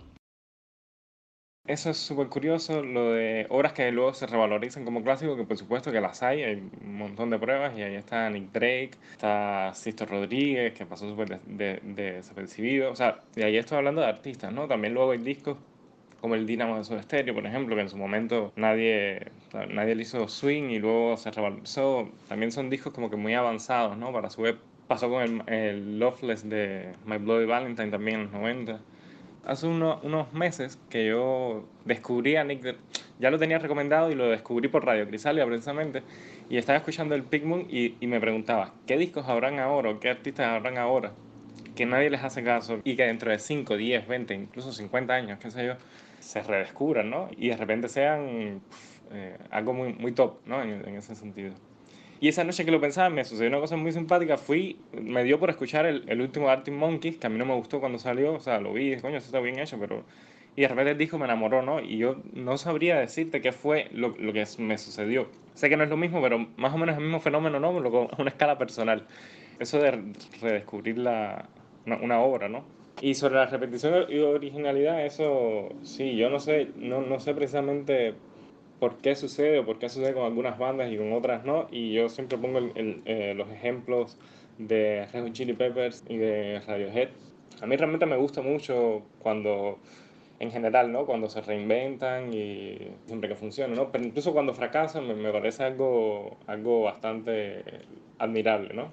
Eso 1.66 1.90
es 1.90 1.98
súper 1.98 2.28
curioso, 2.28 2.82
lo 2.82 3.12
de 3.12 3.46
obras 3.48 3.74
que 3.74 3.92
luego 3.92 4.12
se 4.12 4.26
revalorizan 4.26 4.84
como 4.84 5.04
clásicos, 5.04 5.36
que 5.36 5.44
por 5.44 5.56
supuesto 5.56 5.92
que 5.92 6.00
las 6.00 6.22
hay, 6.22 6.42
hay 6.42 6.56
un 6.56 6.96
montón 6.96 7.30
de 7.30 7.38
pruebas, 7.38 7.78
y 7.78 7.82
ahí 7.82 7.94
está 7.94 8.28
Nick 8.28 8.50
Drake, 8.50 8.92
está 9.12 9.72
Sisto 9.74 10.04
Rodríguez, 10.06 10.72
que 10.72 10.84
pasó 10.86 11.08
súper 11.08 11.40
desapercibido, 11.40 12.84
de, 12.84 12.88
de 12.88 12.92
o 12.92 12.96
sea, 12.96 13.20
y 13.36 13.42
ahí 13.42 13.56
estoy 13.56 13.78
hablando 13.78 14.00
de 14.00 14.08
artistas, 14.08 14.52
¿no? 14.52 14.66
También 14.66 14.94
luego 14.94 15.12
hay 15.12 15.18
discos 15.18 15.58
como 16.20 16.34
el 16.34 16.46
Dynamo 16.46 16.82
de 16.82 17.02
Stereo, 17.02 17.34
por 17.34 17.46
ejemplo, 17.46 17.74
que 17.74 17.82
en 17.82 17.88
su 17.88 17.96
momento 17.96 18.52
nadie, 18.56 19.28
nadie 19.68 19.94
le 19.94 20.02
hizo 20.02 20.28
swing 20.28 20.70
y 20.70 20.78
luego 20.78 21.16
se 21.16 21.30
revalorizó. 21.30 22.08
También 22.28 22.52
son 22.52 22.70
discos 22.70 22.92
como 22.92 23.10
que 23.10 23.16
muy 23.16 23.34
avanzados, 23.34 23.96
¿no? 23.96 24.12
Para 24.12 24.30
su 24.30 24.42
vez 24.42 24.56
pasó 24.86 25.08
con 25.08 25.22
el, 25.22 25.42
el 25.52 25.98
Loveless 25.98 26.48
de 26.48 26.92
My 27.06 27.18
Bloody 27.18 27.46
Valentine 27.46 27.90
también 27.90 28.16
en 28.16 28.22
los 28.24 28.32
90. 28.32 28.80
Hace 29.46 29.66
uno, 29.66 30.00
unos 30.02 30.32
meses 30.32 30.78
que 30.90 31.06
yo 31.06 31.64
descubrí 31.86 32.36
a 32.36 32.44
Nick, 32.44 32.76
ya 33.18 33.30
lo 33.30 33.38
tenía 33.38 33.58
recomendado 33.58 34.10
y 34.10 34.14
lo 34.14 34.28
descubrí 34.28 34.68
por 34.68 34.84
Radio 34.84 35.06
Crisalia 35.08 35.46
precisamente, 35.46 36.02
y 36.50 36.58
estaba 36.58 36.76
escuchando 36.76 37.14
el 37.14 37.22
Pigmoon 37.22 37.66
y, 37.70 37.94
y 38.00 38.06
me 38.06 38.20
preguntaba, 38.20 38.74
¿qué 38.86 38.98
discos 38.98 39.26
habrán 39.28 39.58
ahora 39.58 39.90
o 39.90 40.00
qué 40.00 40.10
artistas 40.10 40.46
habrán 40.46 40.76
ahora? 40.76 41.12
que 41.80 41.86
nadie 41.86 42.10
les 42.10 42.22
hace 42.22 42.42
caso 42.42 42.80
y 42.84 42.94
que 42.94 43.04
dentro 43.04 43.30
de 43.30 43.38
5, 43.38 43.74
10, 43.74 44.06
20, 44.06 44.34
incluso 44.34 44.70
50 44.70 45.14
años, 45.14 45.38
qué 45.38 45.50
sé 45.50 45.64
yo, 45.64 45.74
se 46.20 46.42
redescubran, 46.42 47.10
¿no? 47.10 47.28
Y 47.36 47.48
de 47.48 47.56
repente 47.56 47.88
sean 47.88 48.60
eh, 49.12 49.36
algo 49.50 49.72
muy, 49.72 49.92
muy 49.94 50.12
top, 50.12 50.38
¿no? 50.46 50.62
En, 50.62 50.94
ese 50.94 51.14
sentido. 51.14 51.52
Y 52.20 52.28
esa 52.28 52.44
noche 52.44 52.64
que 52.64 52.70
lo 52.70 52.80
pensaba, 52.80 53.10
me 53.10 53.24
sucedió 53.24 53.48
una 53.48 53.60
cosa 53.60 53.76
muy 53.76 53.92
simpática. 53.92 54.36
Fui, 54.36 54.78
me 54.92 55.24
dio 55.24 55.38
por 55.40 55.50
escuchar 55.50 55.86
el, 55.86 56.04
el 56.08 56.20
último 56.20 56.48
Arctic 56.48 56.74
Monkeys, 56.74 57.16
que 57.16 57.26
a 57.26 57.30
mí 57.30 57.38
no 57.38 57.46
me 57.46 57.54
gustó 57.54 57.80
cuando 57.80 57.98
salió, 57.98 58.34
o 58.34 58.40
sea, 58.40 58.60
lo 58.60 58.72
vi, 58.72 58.96
coño, 58.98 59.16
eso 59.16 59.26
está 59.26 59.40
bien 59.40 59.58
hecho, 59.58 59.78
pero... 59.78 60.04
Y 60.56 60.62
de 60.62 60.68
repente 60.68 60.90
el 60.90 60.98
disco 60.98 61.16
me 61.16 61.24
enamoró, 61.24 61.62
¿no? 61.62 61.80
Y 61.80 61.96
yo 61.96 62.16
no 62.34 62.58
sabría 62.58 62.98
decirte 62.98 63.40
qué 63.40 63.52
fue 63.52 63.88
lo, 63.92 64.08
lo 64.18 64.32
que 64.32 64.44
me 64.58 64.76
sucedió. 64.78 65.28
Sé 65.54 65.68
que 65.68 65.76
no 65.76 65.84
es 65.84 65.90
lo 65.90 65.96
mismo, 65.96 66.20
pero 66.20 66.46
más 66.56 66.74
o 66.74 66.78
menos 66.78 66.96
el 66.96 67.02
mismo 67.02 67.20
fenómeno, 67.20 67.60
¿no? 67.60 67.74
Pero 67.74 68.10
a 68.12 68.20
una 68.20 68.30
escala 68.30 68.58
personal. 68.58 69.06
Eso 69.58 69.78
de 69.78 70.12
redescubrir 70.42 70.98
la, 70.98 71.48
una 71.86 72.20
obra, 72.20 72.48
¿no? 72.48 72.64
Y 73.00 73.14
sobre 73.14 73.36
la 73.36 73.46
repetición 73.46 74.06
y 74.10 74.18
originalidad, 74.18 75.04
eso 75.06 75.70
sí, 75.82 76.16
yo 76.16 76.28
no 76.28 76.38
sé, 76.38 76.68
no, 76.76 77.00
no 77.00 77.18
sé 77.18 77.34
precisamente 77.34 78.14
por 78.78 78.98
qué 78.98 79.14
sucede 79.14 79.60
o 79.60 79.66
por 79.66 79.78
qué 79.78 79.88
sucede 79.88 80.14
con 80.14 80.24
algunas 80.24 80.58
bandas 80.58 80.92
y 80.92 80.98
con 80.98 81.12
otras 81.12 81.44
no. 81.44 81.68
Y 81.70 81.92
yo 81.94 82.08
siempre 82.10 82.38
pongo 82.38 82.60
eh, 82.74 83.34
los 83.36 83.48
ejemplos 83.50 84.18
de 84.58 85.06
Red 85.12 85.24
Hot 85.24 85.32
Chili 85.32 85.54
Peppers 85.54 86.04
y 86.08 86.18
de 86.18 86.60
Radiohead. 86.66 87.08
A 87.62 87.66
mí 87.66 87.76
realmente 87.76 88.06
me 88.06 88.16
gusta 88.16 88.42
mucho 88.42 89.02
cuando 89.18 89.78
en 90.38 90.50
general, 90.50 90.92
¿no? 90.92 91.06
Cuando 91.06 91.28
se 91.28 91.40
reinventan 91.42 92.32
y 92.34 92.78
siempre 93.06 93.28
que 93.28 93.36
funciona, 93.36 93.74
¿no? 93.74 93.92
Pero 93.92 94.04
incluso 94.04 94.32
cuando 94.32 94.54
fracasan 94.54 95.06
me, 95.06 95.14
me 95.14 95.32
parece 95.32 95.64
algo, 95.64 96.38
algo 96.46 96.82
bastante 96.82 97.64
admirable, 98.18 98.74
¿no? 98.74 98.92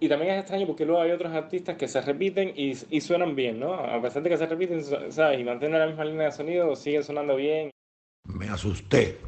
Y 0.00 0.08
también 0.08 0.32
es 0.32 0.40
extraño 0.40 0.66
porque 0.66 0.86
luego 0.86 1.02
hay 1.02 1.10
otros 1.10 1.32
artistas 1.32 1.76
que 1.76 1.86
se 1.86 2.00
repiten 2.00 2.54
y, 2.56 2.72
y 2.88 3.00
suenan 3.02 3.36
bien, 3.36 3.60
¿no? 3.60 3.74
A 3.74 4.00
pesar 4.00 4.22
de 4.22 4.30
que 4.30 4.38
se 4.38 4.46
repiten, 4.46 4.82
¿sabes? 5.12 5.38
Y 5.38 5.44
mantienen 5.44 5.78
la 5.78 5.86
misma 5.86 6.06
línea 6.06 6.26
de 6.26 6.32
sonido, 6.32 6.74
siguen 6.74 7.04
sonando 7.04 7.36
bien. 7.36 7.70
Me 8.24 8.48
asusté. 8.48 9.18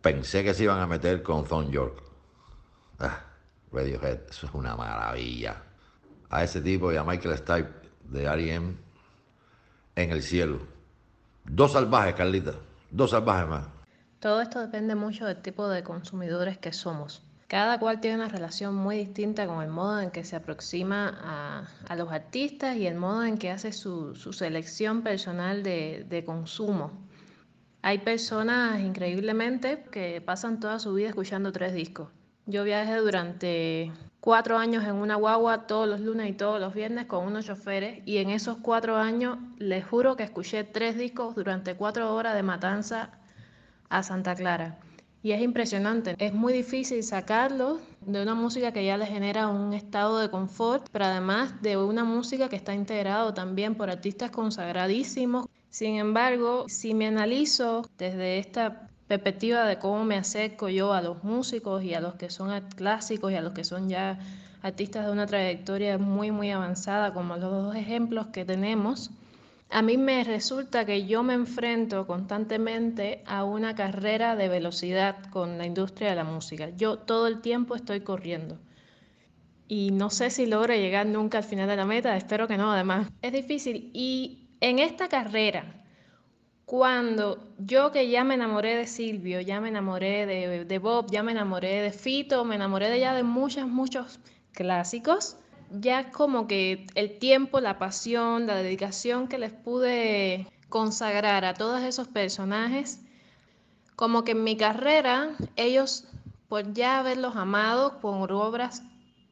Pensé 0.00 0.42
que 0.42 0.54
se 0.54 0.64
iban 0.64 0.80
a 0.80 0.86
meter 0.88 1.22
con 1.22 1.44
Thon 1.44 1.70
York. 1.70 2.02
Ah, 2.98 3.24
Radiohead, 3.70 4.22
eso 4.28 4.46
es 4.46 4.54
una 4.54 4.74
maravilla. 4.74 5.62
A 6.30 6.42
ese 6.42 6.60
tipo 6.60 6.92
y 6.92 6.96
a 6.96 7.04
Michael 7.04 7.38
Stipe 7.38 7.70
de 8.04 8.24
R.E.M. 8.24 8.74
en 9.94 10.10
el 10.10 10.22
cielo. 10.22 10.58
Dos 11.44 11.72
salvajes, 11.72 12.14
Carlita. 12.14 12.54
Dos 12.90 13.12
salvajes 13.12 13.48
más. 13.48 13.68
Todo 14.18 14.40
esto 14.40 14.60
depende 14.60 14.96
mucho 14.96 15.26
del 15.26 15.40
tipo 15.40 15.68
de 15.68 15.84
consumidores 15.84 16.58
que 16.58 16.72
somos. 16.72 17.22
Cada 17.52 17.78
cual 17.78 18.00
tiene 18.00 18.16
una 18.16 18.28
relación 18.28 18.74
muy 18.74 18.96
distinta 18.96 19.46
con 19.46 19.62
el 19.62 19.68
modo 19.68 20.00
en 20.00 20.10
que 20.10 20.24
se 20.24 20.36
aproxima 20.36 21.18
a, 21.22 21.68
a 21.86 21.96
los 21.96 22.10
artistas 22.10 22.78
y 22.78 22.86
el 22.86 22.94
modo 22.94 23.24
en 23.24 23.36
que 23.36 23.50
hace 23.50 23.72
su, 23.72 24.14
su 24.14 24.32
selección 24.32 25.02
personal 25.02 25.62
de, 25.62 26.06
de 26.08 26.24
consumo. 26.24 26.92
Hay 27.82 27.98
personas 27.98 28.80
increíblemente 28.80 29.84
que 29.92 30.22
pasan 30.22 30.60
toda 30.60 30.78
su 30.78 30.94
vida 30.94 31.10
escuchando 31.10 31.52
tres 31.52 31.74
discos. 31.74 32.08
Yo 32.46 32.64
viajé 32.64 32.96
durante 32.96 33.92
cuatro 34.20 34.56
años 34.56 34.84
en 34.84 34.94
una 34.94 35.16
guagua 35.16 35.66
todos 35.66 35.86
los 35.86 36.00
lunes 36.00 36.30
y 36.30 36.32
todos 36.32 36.58
los 36.58 36.72
viernes 36.72 37.04
con 37.04 37.26
unos 37.26 37.44
choferes 37.44 38.00
y 38.06 38.16
en 38.16 38.30
esos 38.30 38.56
cuatro 38.62 38.96
años 38.96 39.36
les 39.58 39.84
juro 39.84 40.16
que 40.16 40.22
escuché 40.22 40.64
tres 40.64 40.96
discos 40.96 41.34
durante 41.34 41.74
cuatro 41.74 42.14
horas 42.14 42.34
de 42.34 42.44
Matanza 42.44 43.10
a 43.90 44.02
Santa 44.02 44.34
Clara. 44.34 44.78
Y 45.24 45.30
es 45.30 45.40
impresionante, 45.40 46.16
es 46.18 46.32
muy 46.32 46.52
difícil 46.52 47.02
sacarlos 47.04 47.78
de 48.00 48.20
una 48.20 48.34
música 48.34 48.72
que 48.72 48.84
ya 48.84 48.96
les 48.96 49.08
genera 49.08 49.46
un 49.46 49.72
estado 49.72 50.18
de 50.18 50.28
confort, 50.28 50.88
pero 50.90 51.04
además 51.04 51.62
de 51.62 51.76
una 51.76 52.02
música 52.02 52.48
que 52.48 52.56
está 52.56 52.74
integrado 52.74 53.32
también 53.32 53.76
por 53.76 53.88
artistas 53.88 54.32
consagradísimos. 54.32 55.46
Sin 55.70 55.94
embargo, 55.94 56.64
si 56.68 56.92
me 56.92 57.06
analizo 57.06 57.88
desde 57.98 58.38
esta 58.38 58.88
perspectiva 59.06 59.64
de 59.64 59.78
cómo 59.78 60.04
me 60.04 60.16
acerco 60.16 60.68
yo 60.68 60.92
a 60.92 61.02
los 61.02 61.22
músicos 61.22 61.84
y 61.84 61.94
a 61.94 62.00
los 62.00 62.14
que 62.14 62.28
son 62.28 62.50
clásicos 62.74 63.30
y 63.30 63.36
a 63.36 63.42
los 63.42 63.52
que 63.52 63.62
son 63.62 63.88
ya 63.88 64.18
artistas 64.62 65.06
de 65.06 65.12
una 65.12 65.26
trayectoria 65.26 65.98
muy, 65.98 66.32
muy 66.32 66.50
avanzada, 66.50 67.14
como 67.14 67.36
los 67.36 67.50
dos 67.50 67.76
ejemplos 67.76 68.26
que 68.28 68.44
tenemos, 68.44 69.10
a 69.72 69.80
mí 69.80 69.96
me 69.96 70.22
resulta 70.22 70.84
que 70.84 71.06
yo 71.06 71.22
me 71.22 71.32
enfrento 71.32 72.06
constantemente 72.06 73.22
a 73.26 73.44
una 73.44 73.74
carrera 73.74 74.36
de 74.36 74.48
velocidad 74.48 75.16
con 75.30 75.56
la 75.56 75.64
industria 75.64 76.10
de 76.10 76.16
la 76.16 76.24
música. 76.24 76.68
Yo 76.76 76.98
todo 76.98 77.26
el 77.26 77.40
tiempo 77.40 77.74
estoy 77.74 78.00
corriendo. 78.00 78.58
Y 79.68 79.90
no 79.90 80.10
sé 80.10 80.28
si 80.28 80.44
logro 80.44 80.74
llegar 80.74 81.06
nunca 81.06 81.38
al 81.38 81.44
final 81.44 81.66
de 81.68 81.76
la 81.76 81.86
meta, 81.86 82.14
espero 82.18 82.46
que 82.46 82.58
no, 82.58 82.70
además. 82.70 83.08
Es 83.22 83.32
difícil. 83.32 83.90
Y 83.94 84.50
en 84.60 84.78
esta 84.78 85.08
carrera, 85.08 85.82
cuando 86.66 87.54
yo 87.58 87.92
que 87.92 88.10
ya 88.10 88.24
me 88.24 88.34
enamoré 88.34 88.76
de 88.76 88.86
Silvio, 88.86 89.40
ya 89.40 89.58
me 89.62 89.70
enamoré 89.70 90.26
de, 90.26 90.66
de 90.66 90.78
Bob, 90.78 91.10
ya 91.10 91.22
me 91.22 91.32
enamoré 91.32 91.80
de 91.80 91.92
Fito, 91.92 92.44
me 92.44 92.56
enamoré 92.56 92.90
de 92.90 93.00
ya 93.00 93.14
de 93.14 93.22
muchos, 93.22 93.66
muchos 93.66 94.20
clásicos, 94.52 95.38
ya 95.72 96.10
como 96.10 96.46
que 96.46 96.86
el 96.94 97.18
tiempo, 97.18 97.60
la 97.60 97.78
pasión, 97.78 98.46
la 98.46 98.56
dedicación 98.56 99.28
que 99.28 99.38
les 99.38 99.52
pude 99.52 100.46
consagrar 100.68 101.44
a 101.44 101.54
todos 101.54 101.82
esos 101.82 102.08
personajes, 102.08 103.00
como 103.96 104.24
que 104.24 104.32
en 104.32 104.44
mi 104.44 104.56
carrera, 104.56 105.30
ellos, 105.56 106.04
por 106.48 106.72
ya 106.72 106.98
haberlos 106.98 107.36
amado 107.36 108.00
por 108.00 108.32
obras 108.32 108.82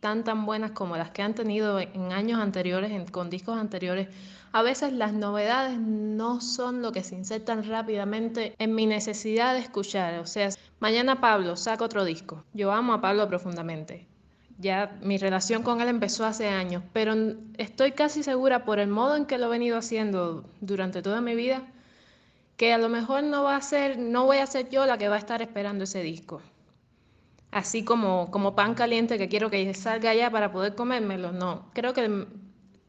tan 0.01 0.25
tan 0.25 0.47
buenas 0.47 0.71
como 0.73 0.97
las 0.97 1.11
que 1.11 1.23
han 1.23 1.35
tenido 1.35 1.79
en 1.79 2.13
años 2.13 2.41
anteriores, 2.41 2.91
en, 2.91 3.07
con 3.07 3.31
discos 3.31 3.59
anteriores, 3.59 4.09
a 4.53 4.63
veces 4.63 4.93
las 4.93 5.13
novedades 5.13 5.79
no 5.79 6.41
son 6.41 6.83
lo 6.83 6.91
que 6.91 7.05
se 7.05 7.15
insertan 7.15 7.69
rápidamente 7.69 8.55
en 8.59 8.75
mi 8.75 8.87
necesidad 8.87 9.55
de 9.55 9.61
escuchar. 9.61 10.19
O 10.19 10.27
sea, 10.27 10.49
mañana 10.81 11.21
Pablo 11.21 11.57
saca 11.57 11.85
otro 11.85 12.05
disco. 12.05 12.45
Yo 12.53 12.73
amo 12.73 12.95
a 12.95 13.01
Pablo 13.01 13.29
profundamente. 13.29 14.10
Ya 14.61 14.99
mi 15.01 15.17
relación 15.17 15.63
con 15.63 15.81
él 15.81 15.89
empezó 15.89 16.27
hace 16.27 16.49
años, 16.49 16.83
pero 16.93 17.15
estoy 17.57 17.93
casi 17.93 18.23
segura 18.23 18.67
por 18.67 18.79
el 18.79 18.89
modo 18.89 19.17
en 19.17 19.25
que 19.25 19.39
lo 19.39 19.47
he 19.47 19.49
venido 19.49 19.79
haciendo 19.79 20.45
durante 20.61 21.01
toda 21.01 21.23
mi 21.23 21.35
vida, 21.35 21.63
que 22.59 22.75
a 22.75 22.79
lo 22.79 22.91
mejor 22.91 23.25
no 23.25 23.43
va 23.43 23.57
a 23.57 23.63
ser, 23.63 23.99
no 23.99 24.27
voy 24.27 24.37
a 24.37 24.47
ser 24.47 24.69
yo 24.69 24.85
la 24.85 24.99
que 24.99 25.09
va 25.09 25.15
a 25.15 25.19
estar 25.19 25.41
esperando 25.41 25.85
ese 25.85 26.03
disco. 26.03 26.43
Así 27.51 27.85
como, 27.85 28.31
como 28.31 28.55
pan 28.55 28.75
caliente 28.75 29.17
que 29.17 29.31
quiero 29.31 29.49
que 29.49 29.73
salga 29.73 30.15
ya 30.15 30.31
para 30.31 30.53
poder 30.53 30.75
comérmelo, 30.75 31.33
no. 31.33 31.71
Creo 31.73 31.95
que 31.95 32.27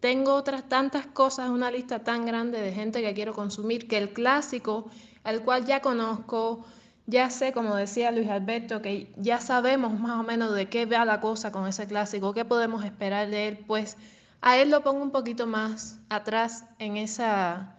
tengo 0.02 0.34
otras 0.34 0.68
tantas 0.68 1.06
cosas, 1.06 1.50
una 1.50 1.72
lista 1.72 2.00
tan 2.00 2.26
grande 2.26 2.60
de 2.60 2.74
gente 2.74 3.02
que 3.02 3.14
quiero 3.14 3.34
consumir, 3.34 3.88
que 3.88 3.98
el 3.98 4.12
clásico, 4.12 4.90
el 5.24 5.42
cual 5.42 5.66
ya 5.66 5.80
conozco, 5.80 6.66
ya 7.12 7.30
sé, 7.30 7.52
como 7.52 7.76
decía 7.76 8.10
Luis 8.12 8.30
Alberto, 8.30 8.82
que 8.82 9.12
ya 9.18 9.42
sabemos 9.42 10.00
más 10.00 10.18
o 10.18 10.24
menos 10.24 10.56
de 10.56 10.70
qué 10.70 10.86
va 10.86 11.04
la 11.04 11.20
cosa 11.20 11.52
con 11.52 11.68
ese 11.68 11.86
clásico, 11.86 12.34
qué 12.34 12.46
podemos 12.46 12.86
esperar 12.86 13.30
de 13.30 13.50
él, 13.50 13.60
pues 13.68 13.98
a 14.40 14.58
él 14.58 14.72
lo 14.72 14.82
pongo 14.82 15.04
un 15.04 15.12
poquito 15.12 15.46
más 15.46 16.00
atrás 16.10 16.66
en, 16.80 16.96
esa, 16.96 17.76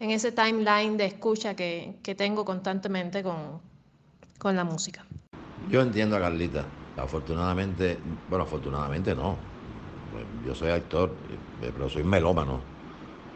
en 0.00 0.10
ese 0.10 0.32
timeline 0.32 0.98
de 0.98 1.06
escucha 1.06 1.56
que, 1.56 1.96
que 2.02 2.14
tengo 2.14 2.44
constantemente 2.44 3.22
con, 3.22 3.60
con 4.38 4.54
la 4.54 4.64
música. 4.64 5.04
Yo 5.70 5.80
entiendo 5.80 6.16
a 6.16 6.20
Carlita. 6.20 6.66
Afortunadamente, 6.98 7.98
bueno, 8.28 8.44
afortunadamente 8.44 9.14
no. 9.14 9.36
Yo 10.46 10.54
soy 10.54 10.70
actor, 10.70 11.14
eh, 11.62 11.70
pero 11.72 11.88
soy 11.88 12.04
melómano. 12.04 12.60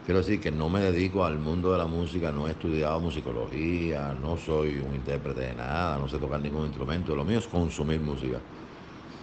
Quiero 0.05 0.19
decir 0.19 0.41
que 0.41 0.51
no 0.51 0.67
me 0.69 0.81
dedico 0.81 1.23
al 1.23 1.39
mundo 1.39 1.71
de 1.71 1.77
la 1.77 1.87
música, 1.87 2.29
no 2.29 2.47
he 2.47 2.51
estudiado 2.51 2.99
musicología, 2.99 4.13
no 4.21 4.35
soy 4.35 4.79
un 4.79 4.95
intérprete 4.95 5.39
de 5.39 5.55
nada, 5.55 5.97
no 5.97 6.09
sé 6.09 6.17
tocar 6.17 6.41
ningún 6.41 6.65
instrumento. 6.65 7.15
Lo 7.15 7.23
mío 7.23 7.39
es 7.39 7.47
consumir 7.47 8.01
música. 8.01 8.37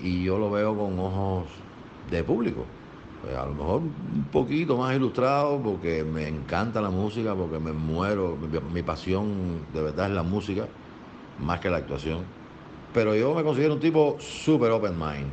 Y 0.02 0.22
yo 0.22 0.38
lo 0.38 0.50
veo 0.50 0.74
con 0.74 0.98
ojos 0.98 1.48
de 2.10 2.24
público. 2.24 2.64
Pues 3.22 3.36
a 3.36 3.44
lo 3.44 3.52
mejor 3.52 3.82
un 3.82 4.24
poquito 4.32 4.78
más 4.78 4.96
ilustrado 4.96 5.60
porque 5.62 6.02
me 6.02 6.26
encanta 6.26 6.80
la 6.80 6.88
música, 6.88 7.34
porque 7.34 7.58
me 7.58 7.72
muero. 7.72 8.38
Mi, 8.40 8.58
mi 8.72 8.82
pasión 8.82 9.66
de 9.74 9.82
verdad 9.82 10.06
es 10.06 10.12
la 10.14 10.22
música, 10.22 10.66
más 11.38 11.60
que 11.60 11.68
la 11.68 11.76
actuación. 11.76 12.24
Pero 12.94 13.14
yo 13.14 13.34
me 13.34 13.42
considero 13.42 13.74
un 13.74 13.80
tipo 13.80 14.16
súper 14.18 14.70
open 14.70 14.98
mind 14.98 15.30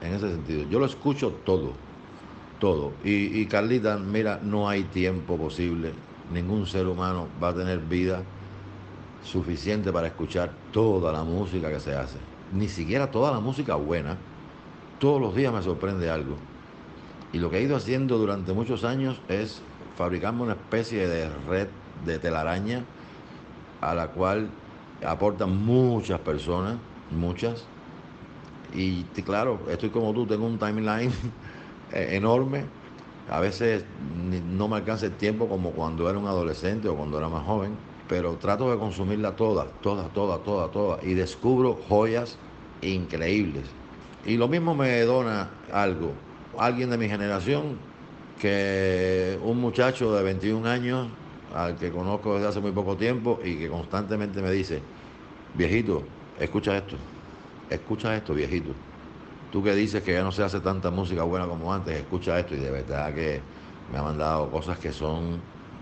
en 0.00 0.14
ese 0.14 0.30
sentido. 0.30 0.64
Yo 0.70 0.78
lo 0.78 0.86
escucho 0.86 1.30
todo, 1.44 1.72
todo. 2.58 2.92
Y, 3.04 3.40
y, 3.40 3.46
Carlita, 3.46 3.98
mira, 3.98 4.40
no 4.42 4.68
hay 4.68 4.84
tiempo 4.84 5.36
posible. 5.36 5.92
Ningún 6.32 6.66
ser 6.66 6.86
humano 6.86 7.28
va 7.42 7.48
a 7.48 7.54
tener 7.54 7.78
vida 7.78 8.22
suficiente 9.22 9.92
para 9.92 10.08
escuchar 10.08 10.52
toda 10.72 11.12
la 11.12 11.22
música 11.22 11.70
que 11.70 11.80
se 11.80 11.94
hace. 11.94 12.18
Ni 12.52 12.68
siquiera 12.68 13.10
toda 13.10 13.32
la 13.32 13.40
música 13.40 13.74
buena. 13.74 14.16
Todos 14.98 15.20
los 15.20 15.34
días 15.34 15.52
me 15.52 15.62
sorprende 15.62 16.10
algo. 16.10 16.36
Y 17.32 17.38
lo 17.38 17.50
que 17.50 17.58
he 17.58 17.62
ido 17.62 17.76
haciendo 17.76 18.18
durante 18.18 18.52
muchos 18.52 18.84
años 18.84 19.20
es 19.28 19.60
fabricarme 19.96 20.42
una 20.42 20.52
especie 20.52 21.06
de 21.06 21.28
red 21.48 21.68
de 22.04 22.18
telaraña 22.18 22.84
a 23.80 23.94
la 23.94 24.08
cual 24.08 24.48
aportan 25.06 25.64
muchas 25.64 26.20
personas, 26.20 26.76
muchas. 27.10 27.64
Y 28.74 29.04
claro, 29.24 29.60
estoy 29.68 29.90
como 29.90 30.12
tú, 30.12 30.26
tengo 30.26 30.46
un 30.46 30.58
timeline 30.58 31.12
enorme. 31.92 32.64
A 33.30 33.40
veces 33.40 33.84
no 34.00 34.68
me 34.68 34.76
alcanza 34.76 35.06
el 35.06 35.12
tiempo 35.12 35.48
como 35.48 35.70
cuando 35.72 36.08
era 36.08 36.18
un 36.18 36.26
adolescente 36.26 36.88
o 36.88 36.96
cuando 36.96 37.18
era 37.18 37.28
más 37.28 37.44
joven, 37.44 37.72
pero 38.08 38.36
trato 38.36 38.70
de 38.70 38.78
consumirla 38.78 39.36
toda, 39.36 39.66
toda, 39.82 40.08
toda, 40.08 40.38
toda, 40.38 40.68
toda. 40.70 40.98
Y 41.02 41.14
descubro 41.14 41.74
joyas 41.88 42.38
increíbles. 42.80 43.64
Y 44.24 44.36
lo 44.36 44.48
mismo 44.48 44.74
me 44.74 45.00
dona 45.02 45.48
algo. 45.72 46.12
Alguien 46.58 46.90
de 46.90 46.98
mi 46.98 47.08
generación, 47.08 47.76
que 48.40 49.38
un 49.42 49.60
muchacho 49.60 50.14
de 50.14 50.22
21 50.22 50.66
años, 50.66 51.08
al 51.54 51.76
que 51.76 51.90
conozco 51.90 52.34
desde 52.34 52.48
hace 52.48 52.60
muy 52.60 52.72
poco 52.72 52.96
tiempo 52.96 53.38
y 53.44 53.56
que 53.56 53.68
constantemente 53.68 54.40
me 54.40 54.50
dice, 54.50 54.80
viejito, 55.54 56.02
escucha 56.40 56.76
esto, 56.76 56.96
escucha 57.70 58.16
esto, 58.16 58.34
viejito. 58.34 58.87
Tú 59.50 59.62
que 59.62 59.74
dices 59.74 60.02
que 60.02 60.12
ya 60.12 60.22
no 60.22 60.30
se 60.30 60.42
hace 60.42 60.60
tanta 60.60 60.90
música 60.90 61.22
buena 61.22 61.46
como 61.46 61.72
antes, 61.72 61.96
escucha 61.96 62.38
esto 62.38 62.54
y 62.54 62.58
de 62.58 62.70
verdad 62.70 63.14
que 63.14 63.40
me 63.90 63.98
ha 63.98 64.02
mandado 64.02 64.50
cosas 64.50 64.78
que 64.78 64.92
son 64.92 65.40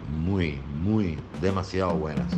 muy, 0.09 0.61
muy, 0.81 1.19
demasiado 1.41 1.95
buenas. 1.95 2.33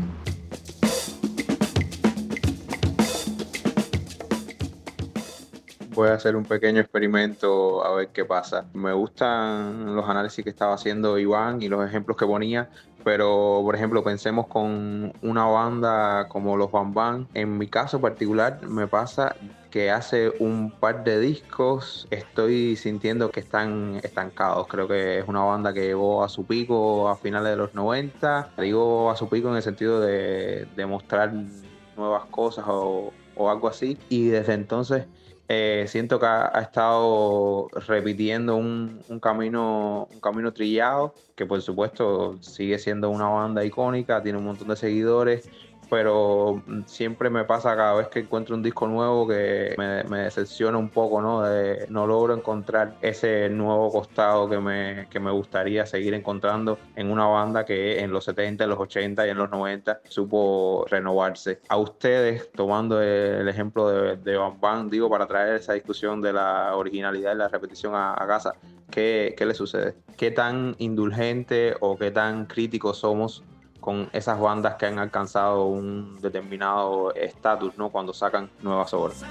Voy 5.91 6.09
a 6.09 6.15
hacer 6.15 6.35
un 6.37 6.45
pequeño 6.45 6.81
experimento 6.81 7.85
a 7.85 7.95
ver 7.95 8.09
qué 8.09 8.25
pasa. 8.25 8.67
Me 8.73 8.93
gustan 8.93 9.97
los 9.97 10.09
análisis 10.09 10.43
que 10.45 10.51
estaba 10.51 10.75
haciendo 10.75 11.19
Iván 11.19 11.61
y 11.61 11.69
los 11.69 11.85
ejemplos 11.87 12.17
que 12.17 12.25
ponía, 12.25 12.71
pero 13.05 13.61
por 13.65 13.75
ejemplo 13.75 14.03
pensemos 14.03 14.47
con 14.47 15.13
una 15.21 15.45
banda 15.45 16.29
como 16.29 16.57
los 16.57 16.71
Bam 16.71 16.95
Bam. 16.95 17.27
En 17.35 17.59
mi 17.59 17.67
caso 17.67 18.01
particular 18.01 18.61
me 18.67 18.87
pasa 18.87 19.35
que 19.71 19.91
hace 19.91 20.33
un 20.39 20.71
par 20.71 21.05
de 21.05 21.21
discos 21.21 22.07
estoy 22.11 22.77
sintiendo 22.77 23.31
que 23.31 23.41
están 23.41 24.01
estancados. 24.03 24.67
Creo 24.69 24.89
que 24.89 25.19
es 25.19 25.29
una 25.29 25.43
banda 25.43 25.73
que 25.73 25.83
llegó 25.83 26.25
a 26.25 26.29
su 26.29 26.47
pico 26.47 27.09
a 27.09 27.17
finales 27.17 27.51
de 27.51 27.57
los 27.57 27.75
90. 27.75 28.51
Digo 28.59 29.11
a 29.11 29.17
su 29.17 29.29
pico 29.29 29.49
en 29.51 29.57
el 29.57 29.63
sentido 29.63 30.01
de, 30.01 30.67
de 30.77 30.87
mostrar 30.87 31.33
nuevas 31.97 32.25
cosas 32.27 32.65
o, 32.69 33.13
o 33.35 33.51
algo 33.51 33.69
así. 33.69 33.99
Y 34.09 34.29
desde 34.29 34.55
entonces 34.55 35.07
eh, 35.51 35.87
siento 35.89 36.21
que 36.21 36.27
ha, 36.27 36.61
estado 36.61 37.69
repitiendo 37.87 38.57
un, 38.57 39.01
un, 39.09 39.19
camino, 39.19 40.07
un 40.13 40.21
camino 40.21 40.53
trillado, 40.53 41.15
que 41.35 41.47
por 41.47 41.63
supuesto 41.63 42.37
sigue 42.43 42.79
siendo 42.79 43.09
una 43.09 43.29
banda 43.29 43.65
icónica, 43.65 44.23
tiene 44.23 44.37
un 44.37 44.45
montón 44.45 44.69
de 44.69 44.77
seguidores, 44.77 45.49
pero 45.89 46.63
siempre 46.87 47.31
me 47.31 47.45
pasa 47.45 47.75
cada 47.77 47.95
vez 47.95 48.09
que 48.09 48.21
encuentro 48.21 48.55
un 48.55 48.63
disco 48.63 48.87
nuevo 48.87 49.27
que 49.27 49.75
me, 49.79 50.05
me 50.05 50.19
decepciona 50.21 50.79
un 50.79 50.89
poco, 50.89 51.21
¿no? 51.21 51.43
De, 51.43 51.87
no 51.89 52.07
logro 52.07 52.35
encontrar 52.35 52.97
ese 53.01 53.49
nuevo 53.49 53.91
costado 53.91 54.49
que 54.49 54.59
me, 54.59 55.07
que 55.11 55.21
me 55.21 55.31
gustaría 55.31 55.87
seguir 55.87 56.15
encontrando 56.15 56.79
en 56.97 57.11
una 57.11 57.27
banda 57.27 57.65
que 57.65 58.01
en 58.01 58.11
los 58.11 58.25
70, 58.25 58.65
en 58.65 58.71
los 58.71 58.79
80 58.79 59.27
y 59.27 59.31
en 59.31 59.39
los 59.39 59.51
90 59.51 60.01
supo 60.09 60.85
renovarse. 60.89 61.61
A 61.69 61.77
ustedes, 61.77 62.51
tomando 62.53 63.01
el 63.03 63.49
ejemplo 63.49 63.89
de, 63.89 64.17
de 64.17 64.37
Van 64.37 64.61
Van, 64.61 64.91
digo, 64.91 65.09
para 65.09 65.27
traer 65.27 65.57
esa 65.57 65.73
discusión 65.73 66.21
de 66.21 66.33
la 66.33 66.77
originalidad 66.77 67.35
y 67.35 67.39
la 67.39 67.49
repetición 67.49 67.95
a, 67.95 68.13
a 68.13 68.27
casa, 68.27 68.55
¿qué, 68.91 69.35
¿qué 69.37 69.47
le 69.47 69.55
sucede? 69.55 69.95
¿Qué 70.17 70.31
tan 70.31 70.75
indulgente 70.79 71.75
o 71.81 71.97
qué 71.97 72.11
tan 72.11 72.47
críticos 72.47 72.99
somos 72.99 73.45
con 73.89 74.11
esas 74.13 74.39
bandas 74.39 74.75
que 74.75 74.85
han 74.85 74.99
alcanzado 74.99 75.65
un 75.65 76.21
determinado 76.21 77.15
estatus, 77.15 77.79
¿no? 77.79 77.89
Cuando 77.89 78.13
sacan 78.13 78.51
nuevas 78.61 78.93
obras. 78.93 79.25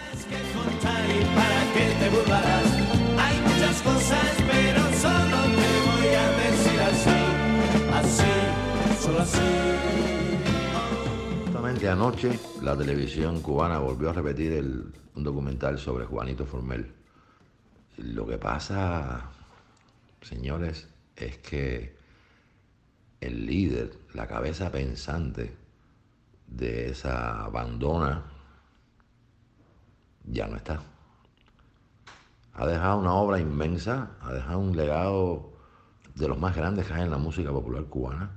Justamente 11.46 11.90
anoche 11.90 12.40
la 12.64 12.76
televisión 12.76 13.42
cubana 13.42 13.78
volvió 13.78 14.10
a 14.10 14.14
repetir 14.14 14.54
el, 14.54 14.92
un 15.14 15.24
documental 15.24 15.78
sobre 15.78 16.06
Juanito 16.06 16.48
Formel. 16.48 16.96
Lo 17.98 18.26
que 18.26 18.40
pasa, 18.40 19.30
señores, 20.24 20.88
es 21.16 21.38
que 21.38 21.97
el 23.22 23.46
líder, 23.46 23.98
la 24.14 24.28
cabeza 24.28 24.72
pensante 24.72 25.56
de 26.48 26.90
esa 26.90 27.48
bandona, 27.50 28.24
ya 30.26 30.48
no 30.48 30.58
está. 30.58 30.82
Ha 32.54 32.66
dejado 32.66 33.00
una 33.00 33.14
obra 33.14 33.40
inmensa, 33.40 34.12
ha 34.22 34.34
dejado 34.34 34.60
un 34.60 34.76
legado 34.76 35.54
de 36.16 36.28
los 36.28 36.40
más 36.40 36.56
grandes 36.56 36.88
que 36.88 36.94
hay 36.94 37.04
en 37.04 37.12
la 37.12 37.18
música 37.18 37.52
popular 37.52 37.86
cubana, 37.86 38.32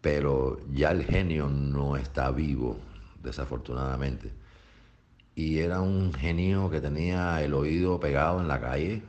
pero 0.00 0.60
ya 0.70 0.90
el 0.90 1.04
genio 1.04 1.48
no 1.48 1.96
está 1.96 2.30
vivo, 2.30 2.78
desafortunadamente. 3.22 4.32
Y 5.34 5.58
era 5.58 5.80
un 5.80 6.12
genio 6.12 6.70
que 6.70 6.80
tenía 6.80 7.42
el 7.42 7.54
oído 7.54 7.98
pegado 7.98 8.40
en 8.40 8.46
la 8.46 8.60
calle. 8.60 9.02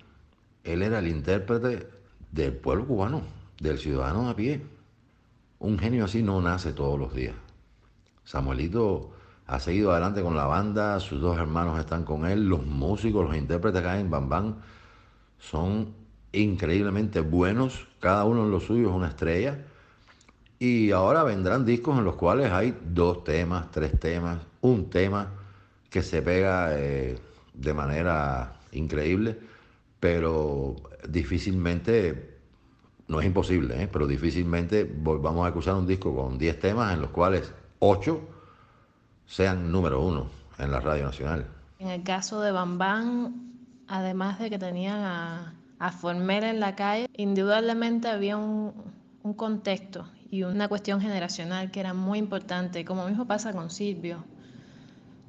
Él 0.64 0.82
era 0.82 1.00
el 1.00 1.08
intérprete 1.08 1.88
del 2.32 2.54
pueblo 2.54 2.88
cubano 2.88 3.22
del 3.60 3.78
ciudadano 3.80 4.30
a 4.30 4.36
pie. 4.36 4.62
Un 5.60 5.80
genio 5.80 6.06
así 6.06 6.22
no 6.22 6.42
nace 6.42 6.74
todos 6.74 7.00
los 7.00 7.14
días. 7.14 7.36
Samuelito 8.24 9.12
ha 9.48 9.60
seguido 9.60 9.92
adelante 9.92 10.22
con 10.22 10.36
la 10.36 10.46
banda, 10.46 11.00
sus 11.00 11.22
dos 11.22 11.38
hermanos 11.38 11.80
están 11.80 12.04
con 12.04 12.26
él, 12.26 12.50
los 12.50 12.66
músicos, 12.66 13.28
los 13.28 13.38
intérpretes 13.38 13.84
hay 13.86 14.02
en 14.02 14.10
Bam 14.10 14.30
Bam 14.30 14.56
son 15.40 15.94
increíblemente 16.32 17.22
buenos, 17.22 17.88
cada 18.00 18.26
uno 18.26 18.44
en 18.46 18.52
lo 18.52 18.60
suyo 18.60 18.90
es 18.90 18.96
una 18.96 19.08
estrella. 19.08 19.66
Y 20.58 20.92
ahora 20.92 21.24
vendrán 21.24 21.66
discos 21.66 21.98
en 21.98 22.06
los 22.06 22.16
cuales 22.16 22.52
hay 22.52 22.78
dos 22.84 23.24
temas, 23.24 23.72
tres 23.72 24.00
temas, 24.00 24.40
un 24.62 24.90
tema 24.90 25.32
que 25.90 26.02
se 26.02 26.22
pega 26.22 26.70
eh, 26.72 27.20
de 27.54 27.74
manera 27.74 28.54
increíble, 28.72 29.38
pero 30.00 30.76
difícilmente 31.08 32.35
no 33.08 33.20
es 33.20 33.26
imposible, 33.26 33.84
¿eh? 33.84 33.88
pero 33.88 34.08
difícilmente 34.08 34.84
vamos 34.84 35.46
a 35.46 35.50
escuchar 35.50 35.76
un 35.76 35.88
disco 35.88 36.16
con 36.16 36.38
10 36.38 36.60
temas 36.60 36.94
en 36.94 37.02
los 37.02 37.12
cuales 37.12 37.54
8 37.80 38.20
sean 39.28 39.72
número 39.72 40.02
uno 40.02 40.28
en 40.58 40.72
la 40.72 40.80
radio 40.80 41.06
nacional. 41.06 41.46
En 41.80 41.90
el 41.90 42.04
caso 42.04 42.42
de 42.42 42.52
Bam 42.52 42.78
Bam, 42.78 43.52
además 43.88 44.40
de 44.40 44.50
que 44.50 44.58
tenían 44.58 45.00
a, 45.00 45.56
a 45.80 45.92
Formel 45.92 46.44
en 46.44 46.60
la 46.60 46.76
calle, 46.76 47.08
indudablemente 47.16 48.08
había 48.08 48.38
un, 48.38 48.74
un 49.24 49.34
contexto 49.34 50.08
y 50.30 50.44
una 50.44 50.68
cuestión 50.68 51.02
generacional 51.02 51.72
que 51.72 51.80
era 51.80 51.94
muy 51.94 52.20
importante, 52.20 52.86
como 52.86 53.08
mismo 53.08 53.26
pasa 53.26 53.54
con 53.54 53.70
Silvio. 53.70 54.24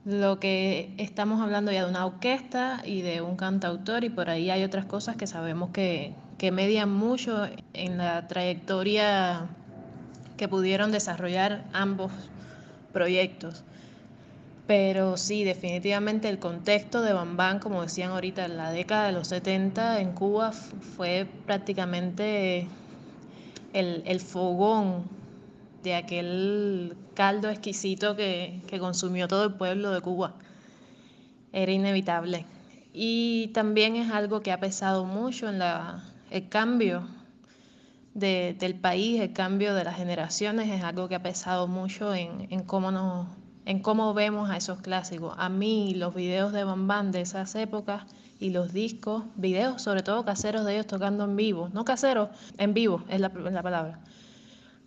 Lo 0.07 0.39
que 0.39 0.95
estamos 0.99 1.41
hablando 1.41 1.73
ya 1.73 1.83
de 1.83 1.91
una 1.91 2.07
orquesta 2.07 2.81
y 2.85 3.03
de 3.03 3.23
un 3.23 3.35
cantautor 3.35 4.05
y 4.05 4.09
por 4.09 4.31
ahí 4.31 4.51
hay 4.51 4.63
otras 4.63 4.85
cosas 4.85 5.17
que 5.17 5.27
sabemos 5.27 5.71
que, 5.71 6.15
que 6.39 6.53
median 6.53 6.93
mucho 6.93 7.49
en 7.73 7.99
la 7.99 8.29
trayectoria 8.29 9.49
que 10.37 10.47
pudieron 10.47 10.93
desarrollar 10.93 11.65
ambos 11.73 12.13
proyectos. 12.93 13.65
Pero 14.69 15.17
sí, 15.17 15.43
definitivamente 15.43 16.29
el 16.29 16.39
contexto 16.39 17.03
de 17.03 17.13
Bambán, 17.13 17.59
como 17.59 17.83
decían 17.83 18.13
ahorita, 18.13 18.45
en 18.45 18.59
la 18.59 18.71
década 18.71 19.07
de 19.07 19.13
los 19.13 19.27
70 19.27 20.01
en 20.01 20.13
Cuba 20.13 20.53
fue 20.53 21.27
prácticamente 21.47 22.69
el, 23.73 24.05
el 24.07 24.21
fogón 24.21 25.03
de 25.83 25.97
aquel 25.97 26.97
caldo 27.17 27.49
exquisito 27.51 28.15
que, 28.15 28.63
que 28.69 28.79
consumió 28.79 29.27
todo 29.27 29.47
el 29.47 29.55
pueblo 29.55 29.91
de 29.91 30.01
Cuba. 30.01 30.35
Era 31.53 31.73
inevitable. 31.73 32.47
Y 32.93 33.49
también 33.49 33.97
es 33.97 34.13
algo 34.13 34.41
que 34.43 34.53
ha 34.53 34.61
pesado 34.61 35.05
mucho 35.05 35.49
en 35.49 35.59
la, 35.59 36.05
el 36.31 36.49
cambio 36.49 37.09
de, 38.15 38.57
del 38.59 38.75
país, 38.75 39.21
el 39.21 39.33
cambio 39.33 39.75
de 39.75 39.85
las 39.85 39.97
generaciones 39.97 40.71
es 40.71 40.83
algo 40.83 41.09
que 41.09 41.17
ha 41.17 41.23
pesado 41.23 41.67
mucho 41.67 42.15
en, 42.15 42.47
en, 42.51 42.63
cómo 42.63 42.91
nos, 42.91 43.27
en 43.65 43.81
cómo 43.81 44.15
vemos 44.15 44.49
a 44.49 44.57
esos 44.57 44.81
clásicos. 44.81 45.35
A 45.37 45.49
mí 45.49 45.95
los 45.95 46.15
videos 46.15 46.53
de 46.53 46.65
Bambán 46.65 47.13
de 47.13 47.21
esas 47.23 47.55
épocas 47.55 48.05
y 48.39 48.51
los 48.51 48.73
discos, 48.73 49.25
videos 49.37 49.83
sobre 49.83 50.03
todo 50.03 50.25
caseros 50.25 50.65
de 50.65 50.75
ellos 50.75 50.87
tocando 50.87 51.25
en 51.25 51.37
vivo, 51.37 51.69
no 51.73 51.85
caseros, 51.85 52.31
en 52.59 52.73
vivo 52.73 53.03
es 53.09 53.21
la, 53.21 53.29
la 53.29 53.63
palabra. 53.63 54.01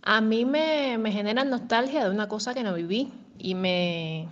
A 0.02 0.20
mí 0.20 0.44
me, 0.44 0.98
me 0.98 1.12
generan 1.12 1.50
nostalgia 1.50 2.04
de 2.04 2.10
una 2.10 2.28
cosa 2.28 2.54
que 2.54 2.62
no 2.62 2.74
viví 2.74 3.12
y 3.38 3.54
me, 3.54 4.28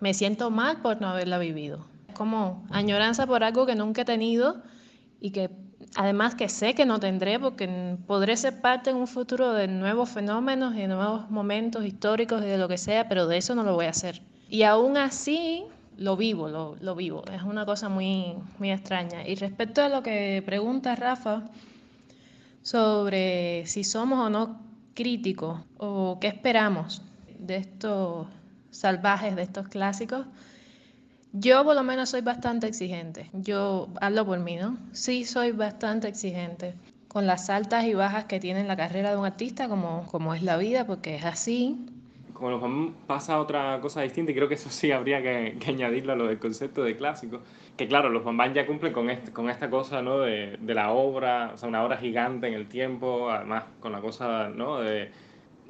me 0.00 0.14
siento 0.14 0.50
mal 0.50 0.80
por 0.82 1.00
no 1.00 1.08
haberla 1.08 1.38
vivido. 1.38 1.86
Como 2.14 2.64
añoranza 2.70 3.26
por 3.26 3.42
algo 3.44 3.66
que 3.66 3.74
nunca 3.74 4.02
he 4.02 4.04
tenido 4.04 4.62
y 5.20 5.30
que 5.30 5.50
Además 5.96 6.34
que 6.34 6.48
sé 6.48 6.74
que 6.74 6.86
no 6.86 6.98
tendré 6.98 7.38
porque 7.38 7.96
podré 8.06 8.36
ser 8.36 8.60
parte 8.60 8.90
en 8.90 8.96
un 8.96 9.06
futuro 9.06 9.52
de 9.52 9.68
nuevos 9.68 10.08
fenómenos 10.08 10.74
y 10.74 10.78
de 10.78 10.88
nuevos 10.88 11.30
momentos 11.30 11.84
históricos 11.84 12.42
y 12.42 12.46
de 12.46 12.58
lo 12.58 12.68
que 12.68 12.78
sea, 12.78 13.08
pero 13.08 13.28
de 13.28 13.36
eso 13.36 13.54
no 13.54 13.62
lo 13.62 13.74
voy 13.74 13.86
a 13.86 13.90
hacer. 13.90 14.20
Y 14.50 14.64
aún 14.64 14.96
así 14.96 15.64
lo 15.96 16.16
vivo, 16.16 16.48
lo, 16.48 16.76
lo 16.80 16.96
vivo. 16.96 17.22
Es 17.32 17.42
una 17.42 17.64
cosa 17.64 17.88
muy, 17.88 18.34
muy 18.58 18.72
extraña. 18.72 19.26
Y 19.26 19.36
respecto 19.36 19.82
a 19.82 19.88
lo 19.88 20.02
que 20.02 20.42
pregunta 20.44 20.96
Rafa 20.96 21.44
sobre 22.62 23.64
si 23.66 23.84
somos 23.84 24.18
o 24.18 24.30
no 24.30 24.58
críticos 24.94 25.60
o 25.76 26.18
qué 26.20 26.28
esperamos 26.28 27.02
de 27.38 27.56
estos 27.56 28.26
salvajes, 28.70 29.36
de 29.36 29.42
estos 29.42 29.68
clásicos, 29.68 30.26
yo 31.32 31.64
por 31.64 31.74
lo 31.74 31.82
menos 31.82 32.10
soy 32.10 32.20
bastante 32.20 32.66
exigente. 32.66 33.28
Yo 33.32 33.88
hablo 34.00 34.24
por 34.24 34.38
mí, 34.38 34.56
¿no? 34.56 34.78
Sí, 34.92 35.24
soy 35.24 35.50
bastante 35.50 36.08
exigente 36.08 36.74
con 37.08 37.26
las 37.26 37.50
altas 37.50 37.84
y 37.84 37.94
bajas 37.94 38.24
que 38.24 38.40
tiene 38.40 38.64
la 38.64 38.76
carrera 38.76 39.10
de 39.10 39.16
un 39.16 39.24
artista, 39.24 39.68
como, 39.68 40.06
como 40.06 40.34
es 40.34 40.42
la 40.42 40.56
vida, 40.56 40.86
porque 40.86 41.16
es 41.16 41.24
así. 41.24 41.86
Como 42.34 42.50
los 42.50 42.60
Juan 42.60 42.92
pasa 43.06 43.40
otra 43.40 43.80
cosa 43.80 44.02
distinta, 44.02 44.32
y 44.32 44.34
creo 44.34 44.48
que 44.48 44.54
eso 44.54 44.68
sí 44.68 44.92
habría 44.92 45.22
que, 45.22 45.56
que 45.58 45.70
añadirlo 45.70 46.12
a 46.12 46.16
lo 46.16 46.26
del 46.26 46.38
concepto 46.38 46.84
de 46.84 46.96
clásico, 46.96 47.40
que 47.76 47.88
claro, 47.88 48.10
los 48.10 48.22
Juan 48.22 48.52
ya 48.52 48.66
cumplen 48.66 48.92
con, 48.92 49.08
este, 49.08 49.32
con 49.32 49.48
esta 49.48 49.70
cosa 49.70 50.02
¿no? 50.02 50.18
de, 50.18 50.58
de 50.60 50.74
la 50.74 50.90
obra, 50.92 51.52
o 51.54 51.58
sea, 51.58 51.68
una 51.68 51.82
obra 51.82 51.96
gigante 51.96 52.46
en 52.46 52.54
el 52.54 52.66
tiempo, 52.66 53.30
además 53.30 53.64
con 53.80 53.92
la 53.92 54.00
cosa 54.00 54.50
¿no? 54.50 54.80
de 54.80 55.10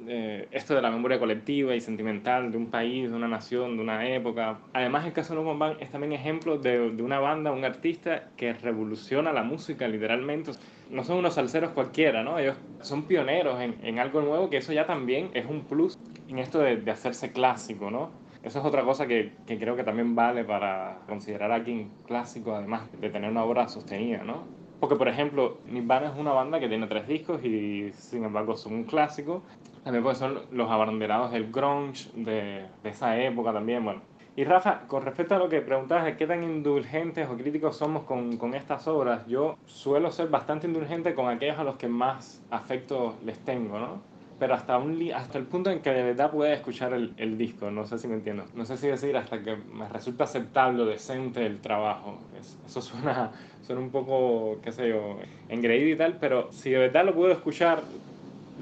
eh, 0.07 0.47
esto 0.51 0.75
de 0.75 0.81
la 0.81 0.91
memoria 0.91 1.17
colectiva 1.17 1.73
y 1.73 1.79
sentimental 1.79 2.51
de 2.51 2.57
un 2.57 2.67
país, 2.67 3.09
de 3.09 3.15
una 3.15 3.27
nación, 3.27 3.77
de 3.77 3.83
una 3.83 4.07
época. 4.07 4.59
Además, 4.73 5.05
el 5.05 5.13
caso 5.13 5.33
de 5.33 5.41
los 5.41 5.57
Band 5.57 5.77
es 5.81 5.89
también 5.89 6.11
ejemplo 6.13 6.57
de, 6.57 6.91
de, 6.91 7.01
una 7.01 7.19
banda, 7.19 7.51
un 7.51 7.63
artista 7.63 8.29
que 8.35 8.53
revoluciona 8.53 9.31
la 9.31 9.43
música 9.43 9.87
literalmente. 9.87 10.51
No 10.89 11.03
son 11.03 11.17
unos 11.17 11.33
salseros 11.33 11.71
cualquiera, 11.71 12.23
¿no? 12.23 12.37
Ellos 12.37 12.55
son 12.81 13.03
pioneros 13.03 13.59
en, 13.61 13.75
en 13.83 13.99
algo 13.99 14.21
nuevo, 14.21 14.49
que 14.49 14.57
eso 14.57 14.73
ya 14.73 14.85
también 14.85 15.29
es 15.33 15.45
un 15.45 15.61
plus 15.61 15.97
en 16.27 16.39
esto 16.39 16.59
de, 16.59 16.77
de 16.77 16.91
hacerse 16.91 17.31
clásico, 17.31 17.89
¿no? 17.89 18.09
Eso 18.43 18.59
es 18.59 18.65
otra 18.65 18.83
cosa 18.83 19.07
que, 19.07 19.33
que, 19.47 19.57
creo 19.57 19.75
que 19.75 19.83
también 19.83 20.13
vale 20.15 20.43
para 20.43 20.99
considerar 21.07 21.51
a 21.51 21.55
alguien 21.55 21.89
clásico, 22.05 22.53
además 22.53 22.91
de 23.01 23.09
tener 23.09 23.31
una 23.31 23.43
obra 23.43 23.67
sostenida, 23.67 24.23
¿no? 24.23 24.43
Porque, 24.79 24.95
por 24.97 25.07
ejemplo, 25.07 25.57
Nirvana 25.65 26.11
es 26.11 26.19
una 26.19 26.31
banda 26.31 26.59
que 26.59 26.67
tiene 26.67 26.85
tres 26.85 27.07
discos 27.07 27.43
y, 27.43 27.91
sin 27.93 28.23
embargo, 28.23 28.55
son 28.55 28.73
un 28.73 28.83
clásico. 28.83 29.41
También 29.83 30.03
porque 30.03 30.19
son 30.19 30.41
los 30.51 30.69
abanderados 30.69 31.31
del 31.31 31.51
grunge 31.51 32.09
de, 32.13 32.65
de 32.83 32.89
esa 32.89 33.19
época 33.19 33.51
también, 33.51 33.83
bueno. 33.83 34.01
Y 34.37 34.43
Rafa, 34.43 34.81
con 34.87 35.05
respecto 35.05 35.35
a 35.35 35.39
lo 35.39 35.47
que 35.47 35.61
preguntabas 35.61 36.05
de 36.05 36.17
qué 36.17 36.27
tan 36.27 36.43
indulgentes 36.43 37.29
o 37.29 37.37
críticos 37.37 37.77
somos 37.77 38.03
con, 38.03 38.35
con, 38.37 38.53
estas 38.53 38.85
obras, 38.87 39.25
yo 39.27 39.57
suelo 39.65 40.11
ser 40.11 40.27
bastante 40.27 40.67
indulgente 40.67 41.15
con 41.15 41.29
aquellos 41.29 41.57
a 41.57 41.63
los 41.63 41.77
que 41.77 41.87
más 41.87 42.43
afecto 42.51 43.15
les 43.23 43.39
tengo, 43.39 43.79
¿no? 43.79 44.15
pero 44.39 44.53
hasta, 44.53 44.77
un, 44.77 45.11
hasta 45.13 45.37
el 45.37 45.45
punto 45.45 45.69
en 45.69 45.79
que 45.79 45.91
de 45.91 46.03
verdad 46.03 46.31
pueda 46.31 46.53
escuchar 46.53 46.93
el, 46.93 47.13
el, 47.17 47.37
disco, 47.37 47.71
no 47.71 47.85
sé 47.85 47.97
si 47.97 48.07
me 48.07 48.15
entiendo. 48.15 48.43
No 48.53 48.65
sé 48.65 48.77
si 48.77 48.87
decir 48.87 49.15
hasta 49.15 49.41
que 49.41 49.55
me 49.55 49.87
resulta 49.87 50.25
aceptable 50.25 50.83
o 50.83 50.85
decente 50.85 51.45
el 51.45 51.59
trabajo. 51.59 52.17
eso 52.65 52.81
suena, 52.81 53.31
suena 53.65 53.81
un 53.81 53.91
poco, 53.91 54.59
qué 54.61 54.71
sé 54.71 54.89
yo, 54.89 55.17
engreído 55.47 55.89
y 55.89 55.97
tal, 55.97 56.17
pero 56.19 56.51
si 56.51 56.71
de 56.71 56.79
verdad 56.79 57.05
lo 57.05 57.15
puedo 57.15 57.31
escuchar, 57.31 57.81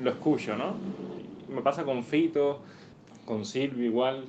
lo 0.01 0.11
escucho, 0.11 0.55
¿no? 0.55 0.75
Me 1.49 1.61
pasa 1.61 1.83
con 1.83 2.03
Fito, 2.03 2.61
con 3.25 3.45
Silvio 3.45 3.85
igual, 3.85 4.25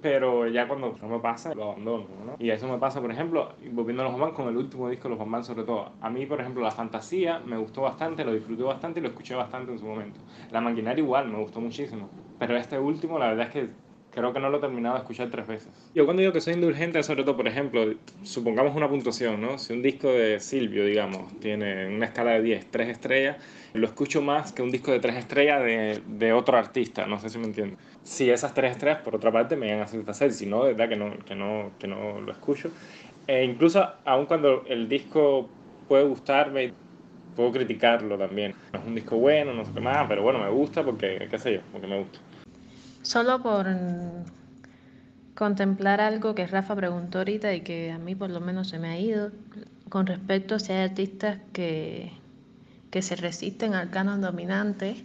pero 0.00 0.48
ya 0.48 0.66
cuando 0.66 0.96
no 1.00 1.08
me 1.08 1.18
pasa, 1.18 1.54
lo 1.54 1.64
abandono, 1.72 2.06
¿no? 2.24 2.36
Y 2.38 2.50
eso 2.50 2.68
me 2.68 2.78
pasa, 2.78 3.00
por 3.00 3.10
ejemplo, 3.10 3.54
volviendo 3.72 4.02
a 4.02 4.06
los 4.06 4.12
Bambán, 4.12 4.34
con 4.34 4.48
el 4.48 4.56
último 4.56 4.88
disco 4.88 5.04
de 5.04 5.10
los 5.10 5.18
Bambán 5.18 5.44
sobre 5.44 5.64
todo. 5.64 5.92
A 6.00 6.10
mí, 6.10 6.26
por 6.26 6.40
ejemplo, 6.40 6.62
La 6.62 6.70
Fantasía 6.70 7.40
me 7.40 7.56
gustó 7.56 7.82
bastante, 7.82 8.24
lo 8.24 8.32
disfruté 8.32 8.62
bastante 8.62 9.00
y 9.00 9.02
lo 9.02 9.08
escuché 9.08 9.34
bastante 9.34 9.72
en 9.72 9.78
su 9.78 9.84
momento. 9.84 10.20
La 10.50 10.60
Maquinaria 10.60 11.02
igual, 11.02 11.28
me 11.28 11.38
gustó 11.38 11.60
muchísimo. 11.60 12.08
Pero 12.38 12.56
este 12.56 12.78
último, 12.78 13.18
la 13.18 13.28
verdad 13.28 13.46
es 13.46 13.52
que 13.52 13.68
creo 14.10 14.32
que 14.32 14.40
no 14.40 14.50
lo 14.50 14.58
he 14.58 14.60
terminado 14.60 14.96
de 14.96 15.00
escuchar 15.02 15.30
tres 15.30 15.46
veces. 15.46 15.90
Yo 15.94 16.04
cuando 16.04 16.20
digo 16.20 16.32
que 16.32 16.40
soy 16.40 16.54
indulgente, 16.54 17.02
sobre 17.02 17.22
todo, 17.22 17.36
por 17.36 17.48
ejemplo, 17.48 17.84
supongamos 18.22 18.74
una 18.76 18.88
puntuación, 18.88 19.40
¿no? 19.40 19.58
Si 19.58 19.72
un 19.72 19.82
disco 19.82 20.08
de 20.08 20.40
Silvio, 20.40 20.84
digamos, 20.84 21.38
tiene 21.40 21.94
una 21.94 22.06
escala 22.06 22.32
de 22.32 22.42
10, 22.42 22.70
3 22.70 22.88
estrellas, 22.88 23.36
lo 23.72 23.86
escucho 23.86 24.20
más 24.22 24.52
que 24.52 24.62
un 24.62 24.70
disco 24.70 24.90
de 24.90 25.00
3 25.00 25.16
estrellas 25.16 25.62
de, 25.62 26.02
de 26.06 26.32
otro 26.32 26.56
artista, 26.56 27.06
no 27.06 27.20
sé 27.20 27.28
si 27.28 27.38
me 27.38 27.44
entiendes. 27.44 27.78
Si 28.10 28.28
esas 28.28 28.52
3 28.52 28.72
estrellas, 28.72 29.02
por 29.02 29.14
otra 29.14 29.30
parte, 29.30 29.54
me 29.54 29.72
van 29.72 29.82
a 29.82 29.86
satisfacer, 29.86 30.32
si 30.32 30.44
no, 30.44 30.64
de 30.64 30.72
verdad 30.72 30.88
que 30.88 30.96
no, 30.96 31.16
que 31.24 31.36
no, 31.36 31.70
que 31.78 31.86
no 31.86 32.20
lo 32.20 32.32
escucho. 32.32 32.68
E 33.28 33.44
incluso, 33.44 33.88
aun 34.04 34.26
cuando 34.26 34.64
el 34.66 34.88
disco 34.88 35.48
puede 35.86 36.02
gustarme, 36.02 36.72
puedo 37.36 37.52
criticarlo 37.52 38.18
también. 38.18 38.52
No 38.72 38.80
es 38.80 38.84
un 38.84 38.96
disco 38.96 39.16
bueno, 39.16 39.54
no 39.54 39.64
sé 39.64 39.70
qué 39.72 39.80
más, 39.80 40.08
pero 40.08 40.24
bueno, 40.24 40.40
me 40.40 40.50
gusta 40.50 40.82
porque, 40.82 41.28
qué 41.30 41.38
sé 41.38 41.54
yo, 41.54 41.60
porque 41.70 41.86
me 41.86 42.00
gusta. 42.00 42.18
Solo 43.02 43.40
por 43.44 43.68
contemplar 45.36 46.00
algo 46.00 46.34
que 46.34 46.48
Rafa 46.48 46.74
preguntó 46.74 47.18
ahorita 47.18 47.54
y 47.54 47.60
que 47.60 47.92
a 47.92 47.98
mí 47.98 48.16
por 48.16 48.30
lo 48.30 48.40
menos 48.40 48.70
se 48.70 48.80
me 48.80 48.88
ha 48.88 48.98
ido, 48.98 49.30
con 49.88 50.06
respecto 50.06 50.56
a 50.56 50.58
si 50.58 50.72
hay 50.72 50.82
artistas 50.88 51.38
que, 51.52 52.10
que 52.90 53.02
se 53.02 53.14
resisten 53.14 53.74
al 53.74 53.90
canon 53.90 54.20
dominante, 54.20 54.96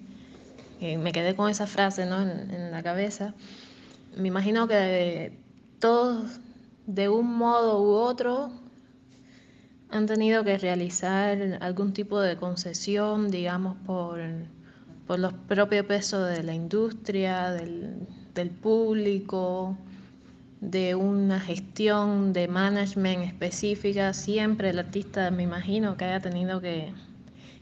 y 0.80 0.98
me 0.98 1.12
quedé 1.12 1.36
con 1.36 1.50
esa 1.50 1.68
frase 1.68 2.06
¿no? 2.06 2.22
en, 2.22 2.52
en 2.52 2.72
la 2.72 2.84
cabeza, 2.84 3.34
me 4.18 4.28
imagino 4.28 4.68
que 4.68 5.38
todos 5.80 6.40
de 6.88 7.10
un 7.10 7.38
modo 7.38 7.82
u 7.82 7.94
otro 7.94 8.52
han 9.90 10.06
tenido 10.06 10.44
que 10.44 10.58
realizar 10.58 11.60
algún 11.62 11.94
tipo 11.94 12.20
de 12.20 12.38
concesión, 12.38 13.30
digamos, 13.30 13.78
por 13.86 14.20
por 15.08 15.20
los 15.20 15.34
propios 15.34 15.86
pesos 15.86 16.30
de 16.30 16.44
la 16.44 16.54
industria, 16.54 17.52
del, 17.52 18.08
del, 18.34 18.50
público, 18.50 19.78
de 20.62 20.96
una 20.96 21.40
gestión 21.40 22.34
de 22.34 22.48
management 22.48 23.24
específica, 23.24 24.14
siempre 24.14 24.72
el 24.72 24.80
artista 24.80 25.30
me 25.30 25.44
imagino 25.44 25.96
que 25.96 26.06
haya 26.06 26.22
tenido 26.22 26.60
que, 26.60 26.92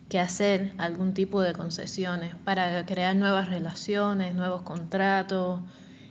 que 0.10 0.20
hacer 0.20 0.74
algún 0.78 1.14
tipo 1.14 1.42
de 1.42 1.54
concesiones 1.54 2.36
para 2.44 2.86
crear 2.86 3.16
nuevas 3.16 3.50
relaciones, 3.50 4.36
nuevos 4.36 4.62
contratos 4.62 5.62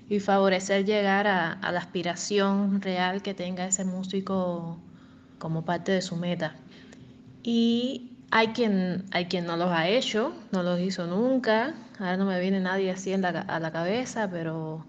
y 0.09 0.21
favorecer 0.21 0.85
llegar 0.85 1.27
a, 1.27 1.59
la 1.61 1.79
aspiración 1.79 2.83
real 2.83 3.23
que 3.23 3.35
tenga 3.35 3.67
ese 3.67 3.85
músico 3.85 4.79
como 5.39 5.65
parte 5.65 5.93
de 5.93 6.03
su 6.03 6.17
meta. 6.17 6.57
Y 7.43 8.13
hay 8.31 8.49
quien, 8.49 9.05
hay 9.13 9.27
quien 9.27 9.47
no 9.47 9.57
los 9.57 9.71
ha 9.71 9.89
hecho, 9.89 10.33
no 10.53 10.63
los 10.63 10.81
hizo 10.81 11.07
nunca. 11.07 11.75
Ahora 11.99 12.17
no 12.17 12.27
me 12.27 12.41
viene 12.41 12.61
nadie 12.61 12.91
así 12.91 13.13
a 13.13 13.19
la 13.19 13.73
cabeza, 13.73 14.29
pero 14.31 14.85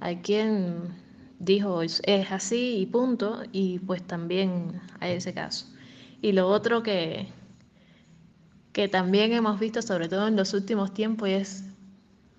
hay 0.00 0.16
quien 0.16 1.02
dijo 1.38 1.82
es 1.82 2.02
así 2.30 2.78
y 2.78 2.86
punto, 2.86 3.42
y 3.52 3.80
pues 3.80 4.02
también 4.02 4.80
hay 5.00 5.12
ese 5.12 5.34
caso. 5.34 5.66
Y 6.20 6.32
lo 6.32 6.48
otro 6.48 6.82
que, 6.82 7.28
que 8.72 8.88
también 8.88 9.32
hemos 9.32 9.60
visto, 9.60 9.82
sobre 9.82 10.08
todo 10.08 10.28
en 10.28 10.36
los 10.36 10.54
últimos 10.54 10.94
tiempos, 10.94 11.28
y 11.28 11.32
es 11.32 11.64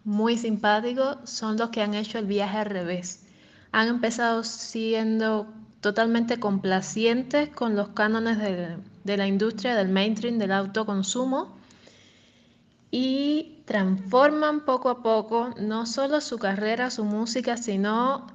muy 0.03 0.37
simpático, 0.37 1.17
son 1.23 1.57
los 1.57 1.69
que 1.69 1.81
han 1.81 1.93
hecho 1.93 2.17
el 2.19 2.25
viaje 2.25 2.57
al 2.57 2.65
revés. 2.65 3.25
Han 3.71 3.87
empezado 3.87 4.43
siendo 4.43 5.47
totalmente 5.83 6.39
complacientes 6.39 7.49
con 7.49 7.75
los 7.75 7.89
cánones 7.89 8.37
de, 8.37 9.17
la 9.17 9.27
industria 9.27 9.75
del 9.75 9.89
mainstream 9.89 10.37
del 10.39 10.53
autoconsumo 10.53 11.57
y 12.89 13.63
transforman 13.65 14.61
poco 14.65 14.89
a 14.89 15.03
poco 15.03 15.53
no 15.59 15.85
solo 15.85 16.21
su 16.21 16.37
carrera, 16.37 16.89
su 16.89 17.03
música, 17.03 17.57
sino 17.57 18.27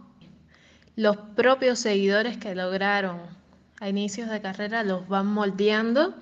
los 0.95 1.17
propios 1.17 1.79
seguidores 1.79 2.37
que 2.37 2.55
lograron 2.55 3.21
a 3.81 3.89
inicios 3.89 4.29
de 4.29 4.41
carrera 4.41 4.83
los 4.83 5.09
van 5.09 5.27
moldeando 5.27 6.15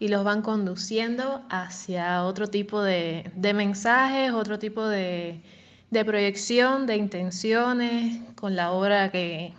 y 0.00 0.08
los 0.08 0.24
van 0.24 0.42
conduciendo 0.42 1.42
hacia 1.50 2.24
otro 2.24 2.48
tipo 2.48 2.82
de, 2.82 3.30
de 3.36 3.54
mensajes, 3.54 4.32
otro 4.32 4.58
tipo 4.58 4.88
de, 4.88 5.42
de, 5.90 6.04
proyección, 6.06 6.86
de 6.86 6.96
intenciones 6.96 8.18
con 8.34 8.56
la 8.56 8.72
obra 8.72 9.12
que, 9.12 9.52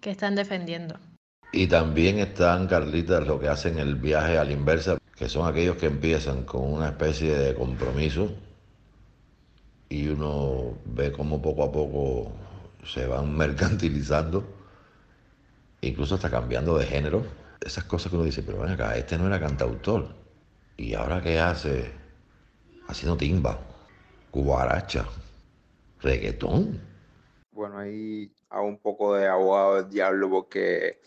que 0.00 0.10
están 0.10 0.34
defendiendo. 0.34 0.98
Y 1.52 1.66
también 1.66 2.18
están, 2.18 2.66
Carlita, 2.66 3.20
lo 3.20 3.38
que 3.38 3.48
hacen 3.48 3.78
el 3.78 3.96
viaje 3.96 4.38
a 4.38 4.44
la 4.44 4.52
inversa, 4.52 4.96
que 5.14 5.28
son 5.28 5.46
aquellos 5.46 5.76
que 5.76 5.86
empiezan 5.86 6.44
con 6.44 6.72
una 6.72 6.88
especie 6.88 7.36
de 7.36 7.54
compromiso 7.54 8.30
y 9.90 10.08
uno 10.08 10.78
ve 10.86 11.12
cómo 11.12 11.42
poco 11.42 11.64
a 11.64 11.70
poco 11.70 12.32
se 12.82 13.06
van 13.06 13.36
mercantilizando, 13.36 14.42
incluso 15.82 16.14
hasta 16.14 16.30
cambiando 16.30 16.78
de 16.78 16.86
género. 16.86 17.41
Esas 17.64 17.84
cosas 17.84 18.10
que 18.10 18.16
uno 18.16 18.24
dice, 18.24 18.42
pero 18.42 18.58
ven 18.58 18.72
acá, 18.72 18.96
este 18.96 19.16
no 19.16 19.26
era 19.26 19.38
cantautor. 19.38 20.14
¿Y 20.76 20.94
ahora 20.94 21.22
qué 21.22 21.38
hace? 21.38 21.92
Haciendo 22.88 23.16
timba, 23.16 23.58
cubaracha, 24.30 25.06
reggaetón. 26.00 26.80
Bueno, 27.52 27.78
ahí 27.78 28.32
hago 28.50 28.66
un 28.66 28.78
poco 28.78 29.14
de 29.14 29.28
abogado 29.28 29.76
del 29.76 29.90
diablo 29.90 30.28
porque 30.28 31.00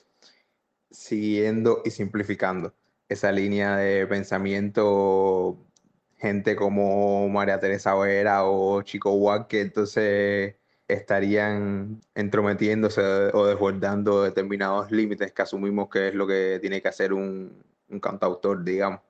siguiendo 0.91 1.81
y 1.83 1.91
simplificando 1.91 2.73
esa 3.09 3.31
línea 3.31 3.77
de 3.77 4.07
pensamiento, 4.07 5.57
gente 6.17 6.55
como 6.55 7.27
María 7.29 7.59
Teresa 7.59 7.95
Vera 7.95 8.45
o 8.45 8.81
Chico 8.81 9.13
Huac, 9.13 9.47
que 9.47 9.61
entonces 9.61 10.55
estarían 10.87 12.01
entrometiéndose 12.13 13.01
o 13.33 13.45
desbordando 13.45 14.23
determinados 14.23 14.91
límites 14.91 15.31
que 15.31 15.41
asumimos 15.41 15.89
que 15.89 16.09
es 16.09 16.15
lo 16.15 16.27
que 16.27 16.59
tiene 16.61 16.81
que 16.81 16.87
hacer 16.87 17.13
un, 17.13 17.63
un 17.89 17.99
cantautor, 17.99 18.63
digamos. 18.63 19.01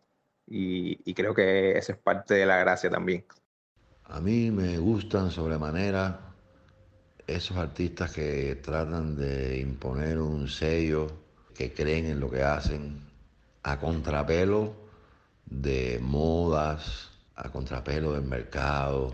Y, 0.48 1.00
y 1.10 1.14
creo 1.14 1.34
que 1.34 1.78
eso 1.78 1.92
es 1.92 1.98
parte 1.98 2.36
de 2.36 2.46
la 2.46 2.58
gracia 2.58 2.90
también. 2.90 3.26
A 4.06 4.22
mí 4.22 4.52
me 4.52 4.78
gustan 4.78 5.32
sobremanera 5.32 6.20
esos 7.28 7.58
artistas 7.58 8.12
que 8.12 8.56
tratan 8.56 9.16
de 9.16 9.60
imponer 9.60 10.20
un 10.20 10.48
sello, 10.48 11.08
que 11.56 11.74
creen 11.74 12.06
en 12.06 12.20
lo 12.20 12.30
que 12.30 12.44
hacen, 12.44 13.00
a 13.64 13.80
contrapelo 13.80 14.76
de 15.46 16.00
modas, 16.02 17.12
a 17.36 17.50
contrapelo 17.50 18.14
del 18.14 18.24
mercado. 18.24 19.14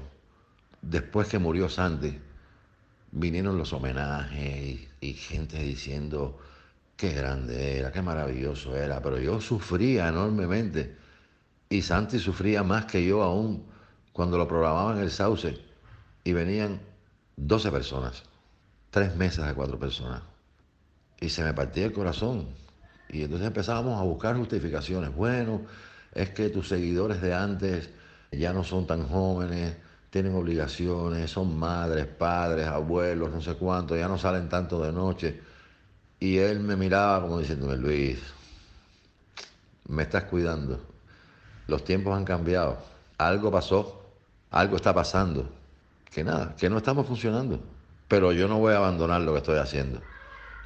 Después 0.82 1.30
que 1.30 1.40
murió 1.40 1.70
Sandy, 1.70 2.20
vinieron 3.12 3.58
los 3.58 3.74
homenajes 3.74 4.80
y, 5.02 5.14
gente 5.14 5.60
diciendo 5.60 6.40
qué 6.96 7.14
grande 7.14 7.80
era, 7.80 7.92
qué 7.92 8.02
maravilloso 8.02 8.76
era, 8.76 9.02
pero 9.02 9.20
yo 9.20 9.42
sufría 9.42 10.08
enormemente 10.08 10.96
y 11.70 11.82
Santi 11.82 12.20
sufría 12.20 12.64
más 12.64 12.86
que 12.86 13.06
yo 13.06 13.24
aún 13.24 13.66
cuando 14.14 14.38
lo 14.38 14.48
programaban 14.48 14.98
en 14.98 15.04
el 15.04 15.12
Sauce 15.12 15.58
y 16.24 16.34
venían 16.34 16.80
12 17.38 17.72
personas, 17.72 18.24
tres 18.90 19.16
mesas 19.16 19.48
de 19.48 19.54
cuatro 19.54 19.80
personas. 19.80 20.22
Y 21.20 21.30
se 21.30 21.44
me 21.44 21.54
partía 21.54 21.86
el 21.86 21.94
corazón. 21.94 22.48
Y 23.10 23.24
entonces 23.24 23.48
empezábamos 23.48 24.00
a 24.00 24.04
buscar 24.04 24.36
justificaciones. 24.36 25.16
Bueno, 25.16 25.62
es 26.14 26.30
que 26.32 26.50
tus 26.50 26.68
seguidores 26.68 27.22
de 27.22 27.34
antes 27.34 27.90
ya 28.32 28.54
no 28.54 28.64
son 28.64 28.88
tan 28.88 29.08
jóvenes, 29.08 29.76
tienen 30.12 30.36
obligaciones, 30.36 31.32
son 31.32 31.58
madres, 31.58 32.06
padres, 32.06 32.68
abuelos, 32.68 33.32
no 33.32 33.42
sé 33.42 33.56
cuánto, 33.56 33.96
ya 33.96 34.10
no 34.10 34.18
salen 34.18 34.50
tanto 34.50 34.84
de 34.84 34.92
noche. 34.92 35.40
Y 36.20 36.38
él 36.38 36.60
me 36.60 36.76
miraba 36.76 37.22
como 37.22 37.40
diciéndome, 37.40 37.78
Luis, 37.78 38.20
me 39.88 40.04
estás 40.04 40.26
cuidando. 40.26 40.82
Los 41.68 41.86
tiempos 41.86 42.16
han 42.16 42.26
cambiado. 42.26 42.78
Algo 43.18 43.50
pasó, 43.52 44.06
algo 44.52 44.76
está 44.76 44.94
pasando. 44.94 45.50
Que 46.14 46.26
nada, 46.26 46.56
que 46.58 46.70
no 46.70 46.78
estamos 46.78 47.08
funcionando. 47.08 47.62
Pero 48.10 48.34
yo 48.34 48.50
no 48.50 48.60
voy 48.60 48.74
a 48.74 48.78
abandonar 48.78 49.22
lo 49.22 49.32
que 49.32 49.38
estoy 49.38 49.60
haciendo. 49.60 50.02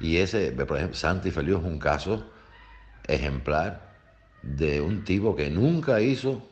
Y 0.00 0.16
ese, 0.16 0.50
por 0.50 0.76
ejemplo, 0.76 0.96
Santi 0.96 1.30
Feliu 1.30 1.58
es 1.58 1.64
un 1.64 1.78
caso 1.78 2.24
ejemplar 3.06 3.94
de 4.42 4.80
un 4.80 5.04
tipo 5.04 5.36
que 5.36 5.50
nunca 5.50 6.00
hizo 6.00 6.42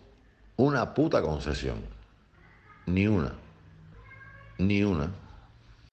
una 0.57 0.95
puta 0.95 1.21
concesión. 1.23 1.94
Ni 2.87 3.07
una. 3.07 3.33
Ni 4.59 4.83
una. 4.83 5.11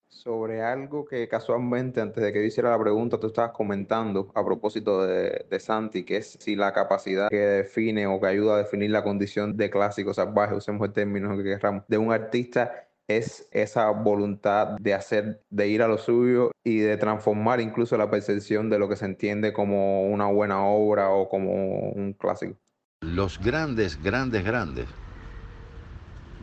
Sobre 0.10 0.62
algo 0.62 1.06
que 1.06 1.28
casualmente 1.28 2.02
antes 2.02 2.22
de 2.22 2.34
que 2.34 2.46
hiciera 2.46 2.70
la 2.70 2.80
pregunta 2.80 3.18
tú 3.18 3.28
estabas 3.28 3.52
comentando 3.52 4.30
a 4.36 4.46
propósito 4.46 5.06
de, 5.06 5.46
de, 5.50 5.60
Santi, 5.60 6.04
que 6.04 6.18
es 6.18 6.38
si 6.40 6.56
la 6.56 6.74
capacidad 6.74 7.30
que 7.30 7.38
define 7.38 8.06
o 8.08 8.20
que 8.20 8.28
ayuda 8.28 8.56
a 8.56 8.58
definir 8.58 8.92
la 8.92 9.04
condición 9.04 9.56
de 9.56 9.70
clásico 9.70 10.14
salvaje, 10.14 10.54
usemos 10.54 10.86
el 10.86 10.94
término 10.94 11.36
que 11.38 11.44
queramos, 11.44 11.84
de 11.88 11.98
un 11.98 12.12
artista 12.12 12.88
es 13.08 13.48
esa 13.52 13.90
voluntad 13.90 14.78
de 14.80 14.94
hacer, 14.94 15.42
de 15.50 15.68
ir 15.70 15.82
a 15.82 15.88
lo 15.88 15.98
suyo 15.98 16.52
y 16.64 16.80
de 16.80 16.98
transformar 16.98 17.60
incluso 17.62 17.98
la 17.98 18.12
percepción 18.12 18.70
de 18.70 18.80
lo 18.80 18.90
que 18.90 18.98
se 18.98 19.06
entiende 19.06 19.54
como 19.54 20.04
una 20.04 20.28
buena 20.28 20.64
obra 20.66 21.10
o 21.10 21.30
como 21.30 21.90
un 21.92 22.14
clásico. 22.14 22.56
Los 23.02 23.40
grandes, 23.40 24.02
grandes, 24.02 24.44
grandes 24.44 24.88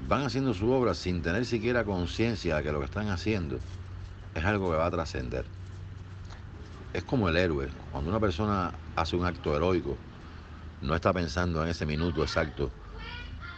van 0.08 0.22
haciendo 0.22 0.54
su 0.54 0.72
obra 0.72 0.94
sin 0.94 1.20
tener 1.20 1.44
siquiera 1.44 1.84
conciencia 1.84 2.56
de 2.56 2.62
que 2.62 2.72
lo 2.72 2.78
que 2.78 2.86
están 2.86 3.10
haciendo 3.10 3.58
es 4.34 4.44
algo 4.44 4.70
que 4.70 4.76
va 4.76 4.86
a 4.86 4.90
trascender. 4.90 5.44
Es 6.94 7.04
como 7.04 7.28
el 7.28 7.36
héroe. 7.36 7.68
Cuando 7.92 8.08
una 8.08 8.18
persona 8.18 8.72
hace 8.96 9.16
un 9.16 9.26
acto 9.26 9.54
heroico, 9.54 9.98
no 10.80 10.94
está 10.94 11.12
pensando 11.12 11.62
en 11.62 11.68
ese 11.68 11.84
minuto 11.84 12.22
exacto 12.22 12.70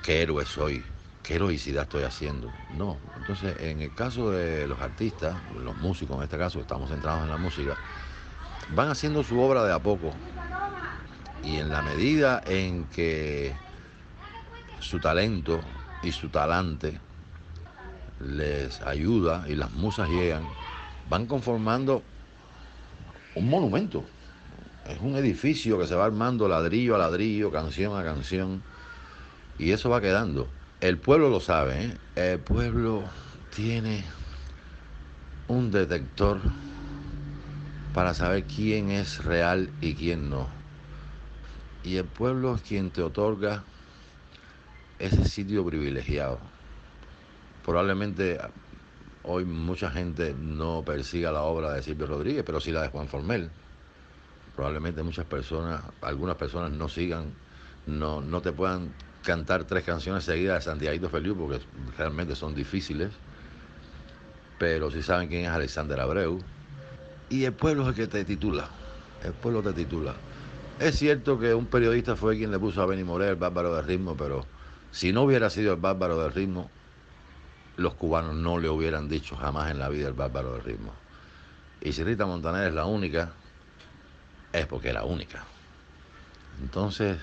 qué 0.03 0.23
héroe 0.23 0.45
soy, 0.45 0.83
qué 1.23 1.37
heroicidad 1.37 1.85
estoy 1.85 2.03
haciendo. 2.03 2.51
No. 2.77 2.99
Entonces, 3.17 3.55
en 3.61 3.81
el 3.83 3.95
caso 3.95 4.33
de 4.33 4.67
los 4.67 4.81
artistas, 4.81 5.37
los 5.57 5.77
músicos 5.77 6.17
en 6.17 6.25
este 6.25 6.37
caso, 6.37 6.59
estamos 6.59 6.91
centrados 6.91 7.23
en 7.23 7.31
la 7.31 7.37
música, 7.37 7.77
van 8.75 8.89
haciendo 8.89 9.23
su 9.23 9.39
obra 9.41 9.63
de 9.63 9.73
a 9.73 9.79
poco. 9.79 10.13
Y 11.45 11.57
en 11.59 11.69
la 11.69 11.81
medida 11.83 12.43
en 12.45 12.85
que 12.87 13.55
su 14.81 14.99
talento 14.99 15.61
y 16.03 16.13
su 16.13 16.29
talante 16.29 16.99
les 18.21 18.81
ayuda 18.83 19.47
y 19.49 19.55
las 19.55 19.73
musas 19.73 20.09
llegan, 20.09 20.45
van 21.09 21.27
conformando 21.27 22.03
un 23.35 23.49
monumento. 23.49 24.05
Es 24.89 24.99
un 25.01 25.17
edificio 25.17 25.79
que 25.79 25.87
se 25.87 25.95
va 25.95 26.05
armando 26.05 26.49
ladrillo 26.49 26.95
a 26.95 26.99
ladrillo, 26.99 27.51
canción 27.51 27.97
a 27.97 28.05
canción, 28.05 28.63
y 29.59 29.71
eso 29.73 29.91
va 29.91 30.01
quedando. 30.01 30.49
El 30.81 30.99
pueblo 30.99 31.29
lo 31.29 31.41
sabe, 31.41 31.85
¿eh? 31.85 31.97
el 32.33 32.39
pueblo 32.39 33.05
tiene 33.55 34.05
un 35.49 35.71
detector 35.71 36.41
para 37.93 38.15
saber 38.15 38.45
quién 38.45 38.91
es 38.91 39.25
real 39.25 39.71
y 39.81 39.95
quién 39.95 40.31
no. 40.31 40.49
Y 41.85 41.97
el 41.97 42.05
pueblo 42.05 42.55
es 42.55 42.63
quien 42.63 42.91
te 42.91 43.03
otorga 43.03 43.65
ese 45.01 45.25
sitio 45.25 45.65
privilegiado. 45.65 46.39
Probablemente 47.65 48.39
hoy 49.25 49.45
mucha 49.45 49.91
gente 49.91 50.35
no 50.39 50.83
persiga 50.85 51.33
la 51.33 51.43
obra 51.43 51.73
de 51.73 51.83
Silvio 51.83 52.07
Rodríguez, 52.07 52.45
pero 52.45 52.61
sí 52.61 52.71
la 52.71 52.83
de 52.83 52.89
Juan 52.89 53.09
Formel. 53.09 53.51
Probablemente 54.55 55.03
muchas 55.03 55.25
personas, 55.25 55.83
algunas 56.03 56.37
personas 56.37 56.71
no 56.73 56.89
sigan, 56.89 57.25
no, 57.87 58.21
no 58.21 58.43
te 58.43 58.53
puedan 58.53 58.95
cantar 59.25 59.65
tres 59.65 59.85
canciones 59.85 60.25
seguidas 60.25 60.65
de 60.65 60.71
Santiago 60.71 61.09
Feliu 61.09 61.37
porque 61.37 61.61
realmente 61.97 62.35
son 62.37 62.55
difíciles, 62.55 63.11
pero 64.59 64.91
si 64.91 65.03
saben 65.03 65.29
quién 65.29 65.43
es 65.43 65.51
Alexander 65.51 66.01
Abreu. 66.01 66.39
Y 67.31 67.45
el 67.45 67.55
pueblo 67.55 67.83
es 67.85 67.89
el 67.91 67.95
que 67.95 68.07
te 68.09 68.25
titula, 68.25 68.69
el 69.23 69.33
pueblo 69.33 69.63
te 69.63 69.73
titula. 69.73 70.15
Es 70.79 70.97
cierto 70.99 71.39
que 71.39 71.55
un 71.55 71.67
periodista 71.67 72.17
fue 72.17 72.37
quien 72.37 72.51
le 72.51 72.59
puso 72.59 72.83
a 72.83 72.87
Benny 72.87 73.05
Morel 73.05 73.31
el 73.31 73.37
bárbaro 73.37 73.75
del 73.77 73.85
ritmo, 73.85 74.17
pero 74.17 74.51
si 74.93 75.13
no 75.13 75.23
hubiera 75.23 75.51
sido 75.51 75.73
el 75.75 75.81
bárbaro 75.81 76.23
del 76.23 76.33
ritmo, 76.33 76.71
los 77.77 77.95
cubanos 77.95 78.35
no 78.35 78.59
le 78.59 78.69
hubieran 78.69 79.09
dicho 79.09 79.37
jamás 79.37 79.71
en 79.71 79.79
la 79.79 79.89
vida 79.89 80.09
el 80.09 80.15
bárbaro 80.15 80.55
del 80.55 80.65
ritmo. 80.65 80.93
Y 81.81 81.93
si 81.93 82.05
Rita 82.05 82.27
Montaner 82.27 82.69
es 82.69 82.75
la 82.75 82.85
única, 82.85 83.33
es 84.53 84.67
porque 84.67 84.89
es 84.89 84.95
la 84.95 85.05
única. 85.05 85.45
Entonces, 86.61 87.19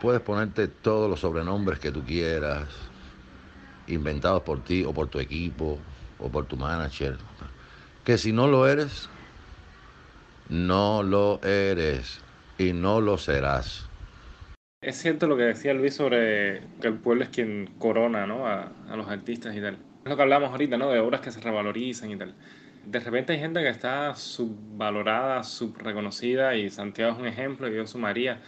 puedes 0.00 0.22
ponerte 0.22 0.68
todos 0.68 1.10
los 1.10 1.20
sobrenombres 1.20 1.78
que 1.78 1.92
tú 1.92 2.02
quieras, 2.02 2.68
inventados 3.86 4.42
por 4.42 4.62
ti 4.64 4.84
o 4.84 4.92
por 4.92 5.08
tu 5.08 5.18
equipo 5.18 5.78
o 6.18 6.28
por 6.30 6.46
tu 6.46 6.56
manager, 6.56 7.18
que 8.04 8.16
si 8.16 8.32
no 8.32 8.46
lo 8.46 8.66
eres, 8.66 9.08
no 10.48 11.02
lo 11.02 11.42
eres 11.42 12.20
y 12.58 12.72
no 12.72 13.00
lo 13.00 13.18
serás. 13.18 13.91
Es 14.82 14.96
cierto 14.96 15.28
lo 15.28 15.36
que 15.36 15.44
decía 15.44 15.72
Luis 15.74 15.94
sobre 15.94 16.60
que 16.80 16.88
el 16.88 16.94
pueblo 16.94 17.22
es 17.22 17.30
quien 17.30 17.70
corona 17.78 18.26
¿no? 18.26 18.48
a, 18.48 18.72
a, 18.90 18.96
los 18.96 19.08
artistas 19.08 19.54
y 19.54 19.60
tal. 19.60 19.74
Es 20.04 20.10
lo 20.10 20.16
que 20.16 20.22
hablamos 20.22 20.50
ahorita, 20.50 20.76
¿no? 20.76 20.90
De 20.90 20.98
obras 20.98 21.20
que 21.20 21.30
se 21.30 21.40
revalorizan 21.40 22.10
y 22.10 22.16
tal. 22.16 22.34
De 22.84 22.98
repente 22.98 23.32
hay 23.32 23.38
gente 23.38 23.60
que 23.60 23.68
está 23.68 24.16
subvalorada, 24.16 25.44
subreconocida 25.44 26.56
y 26.56 26.68
Santiago 26.68 27.12
es 27.12 27.18
un 27.20 27.26
ejemplo 27.28 27.68
y 27.68 27.76
yo 27.76 27.86
sumaría 27.86 28.40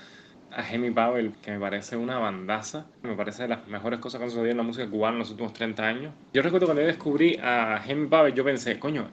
a 0.51 0.65
Jamie 0.65 0.91
Powell, 0.91 1.35
que 1.41 1.53
me 1.53 1.61
parece 1.61 1.97
una 1.97 2.19
bandaza. 2.19 2.87
Me 3.03 3.15
parece 3.15 3.45
de 3.45 3.51
las 3.51 3.69
mejores 3.69 4.01
cosas 4.01 4.19
que 4.19 4.25
han 4.25 4.31
sucedido 4.31 4.51
en 4.51 4.57
la 4.57 4.63
música 4.65 4.91
cubana 4.91 5.15
en 5.15 5.19
los 5.21 5.31
últimos 5.31 5.53
30 5.53 5.87
años. 5.87 6.15
Yo 6.33 6.43
recuerdo 6.43 6.67
cuando 6.67 6.83
yo 6.83 6.89
descubrí 6.89 7.39
a 7.41 7.81
Jamie 7.87 8.09
Powell, 8.09 8.35
yo 8.35 8.43
pensé, 8.43 8.81
coño, 8.81 9.09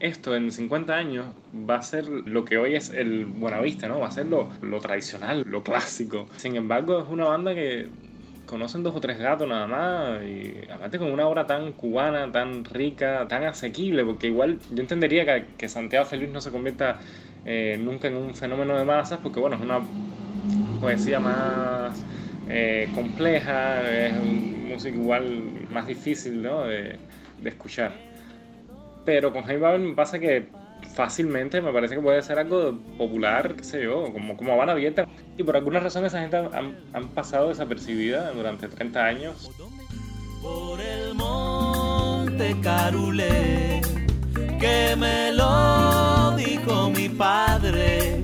esto 0.00 0.36
en 0.36 0.52
50 0.52 0.94
años 0.94 1.26
va 1.68 1.76
a 1.76 1.82
ser 1.82 2.06
lo 2.06 2.44
que 2.44 2.58
hoy 2.58 2.74
es 2.74 2.90
el 2.90 3.24
Buenavista, 3.26 3.88
¿no? 3.88 4.00
Va 4.00 4.08
a 4.08 4.10
ser 4.10 4.26
lo, 4.26 4.50
lo 4.62 4.80
tradicional, 4.80 5.44
lo 5.46 5.62
clásico. 5.62 6.28
Sin 6.36 6.56
embargo, 6.56 7.00
es 7.00 7.08
una 7.08 7.24
banda 7.24 7.54
que 7.54 7.88
conocen 8.46 8.82
dos 8.82 8.94
o 8.94 9.00
tres 9.00 9.18
gatos 9.18 9.48
nada 9.48 9.66
más 9.66 10.22
y 10.22 10.70
aparte 10.70 10.98
con 10.98 11.10
una 11.10 11.26
obra 11.26 11.46
tan 11.46 11.72
cubana, 11.72 12.30
tan 12.30 12.64
rica, 12.64 13.26
tan 13.28 13.44
asequible, 13.44 14.04
porque 14.04 14.28
igual 14.28 14.58
yo 14.70 14.80
entendería 14.80 15.24
que, 15.24 15.46
que 15.58 15.68
Santiago 15.68 16.06
Feliz 16.06 16.30
no 16.30 16.40
se 16.40 16.50
convierta 16.50 17.00
eh, 17.44 17.78
nunca 17.80 18.08
en 18.08 18.16
un 18.16 18.34
fenómeno 18.34 18.76
de 18.78 18.84
masas, 18.84 19.18
porque 19.22 19.40
bueno, 19.40 19.56
es 19.56 19.62
una 19.62 19.80
poesía 20.80 21.20
más 21.20 22.02
eh, 22.48 22.88
compleja, 22.94 23.82
es 23.90 24.12
música 24.22 24.96
igual 24.96 25.66
más 25.70 25.86
difícil 25.86 26.42
¿no? 26.42 26.64
de, 26.64 26.96
de, 27.40 27.48
escuchar. 27.48 27.92
Pero 29.06 29.32
con 29.32 29.44
Jaime 29.44 29.62
Babel 29.62 29.80
me 29.80 29.94
pasa 29.94 30.18
que 30.18 30.48
fácilmente 30.94 31.62
me 31.62 31.72
parece 31.72 31.94
que 31.94 32.00
puede 32.00 32.20
ser 32.22 32.38
algo 32.38 32.76
popular, 32.98 33.54
qué 33.54 33.64
sé 33.64 33.82
yo, 33.82 34.12
como, 34.12 34.36
como 34.36 34.56
van 34.56 34.68
abierta. 34.68 35.06
Y 35.38 35.44
por 35.44 35.56
alguna 35.56 35.80
razón 35.80 36.04
esa 36.04 36.20
gente 36.20 36.36
han, 36.36 36.76
han 36.92 37.08
pasado 37.14 37.48
desapercibida 37.48 38.32
durante 38.32 38.68
30 38.68 39.04
años. 39.04 39.50
Por 40.42 40.80
el 40.80 41.14
monte 41.14 42.54
Carule, 42.62 43.80
que 44.58 44.96
me 44.98 45.32
lo 45.32 46.36
dijo 46.36 46.90
mi 46.90 47.08
padre, 47.08 48.22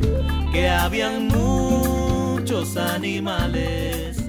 que 0.53 0.69
habían 0.69 1.29
muchos 1.29 2.77
animales 2.77 4.22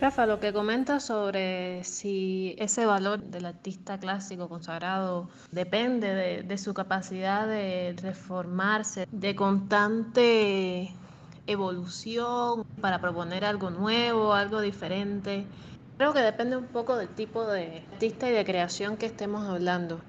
Rafa, 0.00 0.26
lo 0.26 0.38
que 0.38 0.52
comenta 0.52 1.00
sobre 1.00 1.82
si 1.82 2.54
ese 2.58 2.86
valor 2.86 3.20
del 3.20 3.46
artista 3.46 3.98
clásico 3.98 4.48
consagrado 4.48 5.28
depende 5.50 6.14
de, 6.14 6.42
de 6.44 6.58
su 6.58 6.72
capacidad 6.72 7.48
de 7.48 7.96
reformarse, 8.00 9.08
de 9.10 9.34
constante 9.34 10.94
evolución 11.48 12.64
para 12.80 13.00
proponer 13.00 13.44
algo 13.44 13.70
nuevo, 13.70 14.34
algo 14.34 14.60
diferente. 14.60 15.46
Creo 15.96 16.12
que 16.12 16.20
depende 16.20 16.56
un 16.56 16.66
poco 16.66 16.96
del 16.96 17.08
tipo 17.08 17.44
de 17.44 17.82
artista 17.92 18.28
y 18.28 18.32
de 18.32 18.44
creación 18.44 18.96
que 18.96 19.06
estemos 19.06 19.48
hablando. 19.48 20.00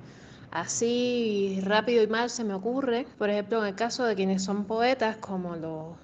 Así 0.51 1.61
rápido 1.63 2.03
y 2.03 2.07
mal 2.07 2.29
se 2.29 2.43
me 2.43 2.53
ocurre, 2.53 3.07
por 3.17 3.31
ejemplo, 3.31 3.59
en 3.59 3.69
el 3.69 3.75
caso 3.75 4.03
de 4.03 4.15
quienes 4.15 4.43
son 4.43 4.65
poetas, 4.65 5.17
como 5.17 5.55
los 5.55 5.95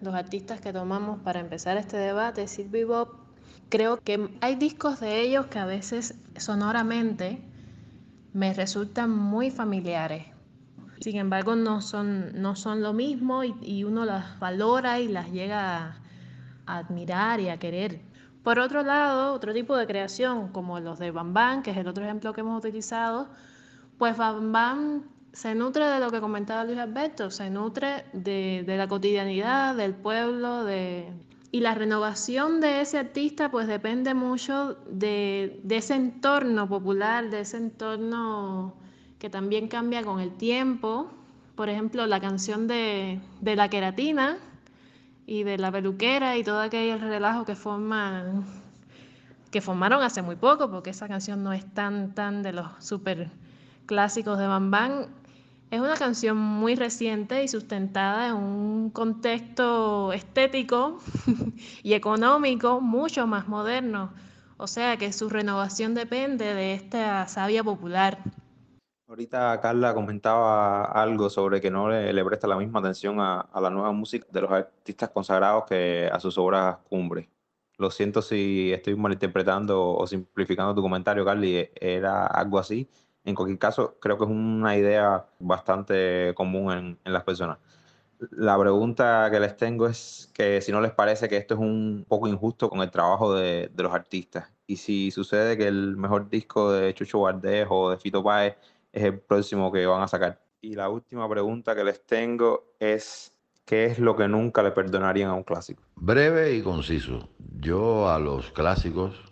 los 0.00 0.14
artistas 0.14 0.60
que 0.60 0.72
tomamos 0.72 1.20
para 1.20 1.40
empezar 1.40 1.76
este 1.76 1.96
debate, 1.96 2.46
y 2.58 2.84
Bob, 2.84 3.16
creo 3.68 3.98
que 3.98 4.30
hay 4.40 4.54
discos 4.56 5.00
de 5.00 5.20
ellos 5.20 5.46
que 5.46 5.58
a 5.58 5.66
veces 5.66 6.14
sonoramente 6.36 7.42
me 8.32 8.52
resultan 8.52 9.10
muy 9.10 9.50
familiares. 9.50 10.26
Sin 11.00 11.16
embargo, 11.16 11.56
no 11.56 11.80
son, 11.80 12.40
no 12.40 12.56
son 12.56 12.82
lo 12.82 12.92
mismo 12.92 13.44
y, 13.44 13.54
y 13.62 13.84
uno 13.84 14.04
las 14.04 14.38
valora 14.38 15.00
y 15.00 15.08
las 15.08 15.30
llega 15.30 16.00
a, 16.66 16.78
admirar 16.78 17.40
y 17.40 17.48
a 17.48 17.58
querer. 17.58 18.00
Por 18.42 18.58
otro 18.58 18.82
lado, 18.82 19.32
otro 19.32 19.52
tipo 19.52 19.76
de 19.76 19.86
creación, 19.86 20.48
como 20.48 20.80
los 20.80 20.98
de 20.98 21.10
Bam 21.10 21.62
que 21.62 21.70
es 21.70 21.76
el 21.76 21.88
otro 21.88 22.04
ejemplo 22.04 22.32
que 22.32 22.40
hemos 22.42 22.58
utilizado, 22.58 23.28
pues 23.98 24.16
Bam 24.16 25.04
se 25.36 25.54
nutre 25.54 25.84
de 25.84 26.00
lo 26.00 26.10
que 26.10 26.20
comentaba 26.20 26.64
Luis 26.64 26.78
Alberto, 26.78 27.30
se 27.30 27.50
nutre 27.50 28.06
de, 28.14 28.64
de 28.66 28.76
la 28.78 28.88
cotidianidad, 28.88 29.74
del 29.74 29.92
pueblo, 29.92 30.64
de... 30.64 31.12
y 31.52 31.60
la 31.60 31.74
renovación 31.74 32.62
de 32.62 32.80
ese 32.80 32.98
artista 32.98 33.50
pues 33.50 33.66
depende 33.66 34.14
mucho 34.14 34.78
de, 34.88 35.60
de 35.62 35.76
ese 35.76 35.94
entorno 35.94 36.66
popular, 36.66 37.28
de 37.28 37.40
ese 37.40 37.58
entorno 37.58 38.72
que 39.18 39.28
también 39.28 39.68
cambia 39.68 40.02
con 40.02 40.20
el 40.20 40.30
tiempo. 40.30 41.10
Por 41.54 41.68
ejemplo, 41.68 42.06
la 42.06 42.18
canción 42.18 42.66
de, 42.66 43.20
de 43.42 43.56
La 43.56 43.68
Queratina, 43.68 44.38
y 45.26 45.42
de 45.42 45.58
la 45.58 45.70
peluquera 45.70 46.38
y 46.38 46.44
todo 46.44 46.60
aquel 46.60 47.00
relajo 47.00 47.44
que 47.44 47.56
forman 47.56 48.46
que 49.50 49.60
formaron 49.60 50.02
hace 50.02 50.22
muy 50.22 50.36
poco, 50.36 50.70
porque 50.70 50.90
esa 50.90 51.08
canción 51.08 51.42
no 51.42 51.52
es 51.52 51.66
tan 51.74 52.14
tan 52.14 52.42
de 52.42 52.52
los 52.52 52.68
super 52.78 53.30
clásicos 53.86 54.38
de 54.38 54.46
Bam 54.46 54.70
Bam. 54.70 55.06
Es 55.76 55.82
una 55.82 55.94
canción 55.94 56.38
muy 56.38 56.74
reciente 56.74 57.44
y 57.44 57.48
sustentada 57.48 58.28
en 58.28 58.36
un 58.36 58.88
contexto 58.88 60.10
estético 60.14 61.00
y 61.82 61.92
económico 61.92 62.80
mucho 62.80 63.26
más 63.26 63.46
moderno. 63.46 64.10
O 64.56 64.68
sea 64.68 64.96
que 64.96 65.12
su 65.12 65.28
renovación 65.28 65.92
depende 65.92 66.54
de 66.54 66.72
esta 66.72 67.28
savia 67.28 67.62
popular. 67.62 68.20
Ahorita 69.06 69.60
Carla 69.60 69.92
comentaba 69.92 70.86
algo 70.86 71.28
sobre 71.28 71.60
que 71.60 71.70
no 71.70 71.90
le, 71.90 72.10
le 72.10 72.24
presta 72.24 72.46
la 72.46 72.56
misma 72.56 72.78
atención 72.78 73.20
a, 73.20 73.40
a, 73.40 73.60
la 73.60 73.68
nueva 73.68 73.92
música 73.92 74.26
de 74.30 74.40
los 74.40 74.50
artistas 74.50 75.10
consagrados 75.10 75.64
que 75.68 76.08
a 76.10 76.18
sus 76.20 76.38
obras 76.38 76.78
cumbres. 76.88 77.28
Lo 77.76 77.90
siento 77.90 78.22
si 78.22 78.72
estoy 78.72 78.96
malinterpretando 78.96 79.94
o 79.94 80.06
simplificando 80.06 80.74
tu 80.74 80.80
comentario, 80.80 81.22
Carly, 81.22 81.68
era 81.78 82.26
algo 82.26 82.58
así. 82.58 82.88
En 83.26 83.34
cualquier 83.34 83.58
caso, 83.58 83.96
creo 84.00 84.16
que 84.16 84.24
es 84.24 84.30
una 84.30 84.74
idea 84.76 85.26
bastante 85.38 86.32
común 86.34 86.72
en, 86.72 86.98
en 87.04 87.12
las 87.12 87.24
personas. 87.24 87.58
La 88.30 88.58
pregunta 88.58 89.28
que 89.30 89.38
les 89.38 89.56
tengo 89.58 89.86
es 89.86 90.30
que 90.32 90.62
si 90.62 90.72
no 90.72 90.80
les 90.80 90.92
parece 90.92 91.28
que 91.28 91.36
esto 91.36 91.52
es 91.52 91.60
un 91.60 92.06
poco 92.08 92.28
injusto 92.28 92.70
con 92.70 92.80
el 92.80 92.90
trabajo 92.90 93.34
de, 93.34 93.68
de 93.74 93.82
los 93.82 93.92
artistas 93.92 94.48
y 94.66 94.76
si 94.76 95.10
sucede 95.10 95.56
que 95.56 95.68
el 95.68 95.96
mejor 95.96 96.28
disco 96.28 96.72
de 96.72 96.92
Chucho 96.94 97.20
Valdés 97.20 97.66
o 97.68 97.90
de 97.90 97.98
Fito 97.98 98.22
Páez 98.22 98.56
es 98.92 99.04
el 99.04 99.20
próximo 99.20 99.70
que 99.70 99.86
van 99.86 100.02
a 100.02 100.08
sacar. 100.08 100.40
Y 100.60 100.74
la 100.74 100.88
última 100.88 101.28
pregunta 101.28 101.74
que 101.74 101.84
les 101.84 102.04
tengo 102.04 102.64
es, 102.80 103.32
¿qué 103.64 103.86
es 103.86 103.98
lo 103.98 104.16
que 104.16 104.26
nunca 104.26 104.62
le 104.62 104.72
perdonarían 104.72 105.30
a 105.30 105.34
un 105.34 105.44
clásico? 105.44 105.82
Breve 105.96 106.54
y 106.54 106.62
conciso. 106.62 107.28
Yo 107.60 108.08
a 108.08 108.18
los 108.18 108.50
clásicos, 108.50 109.22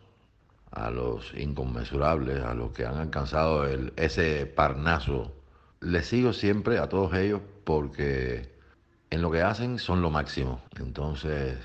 a 0.75 0.91
los 0.91 1.33
inconmensurables, 1.35 2.43
a 2.43 2.53
los 2.53 2.72
que 2.72 2.85
han 2.85 2.97
alcanzado 2.97 3.66
ese 3.97 4.47
parnaso, 4.47 5.33
les 5.81 6.07
sigo 6.07 6.33
siempre 6.33 6.79
a 6.79 6.89
todos 6.89 7.14
ellos 7.14 7.41
porque 7.64 8.53
en 9.11 9.22
lo 9.22 9.31
que 9.31 9.43
hacen 9.43 9.79
son 9.79 10.03
lo 10.03 10.11
máximo. 10.11 10.61
Entonces, 10.79 11.59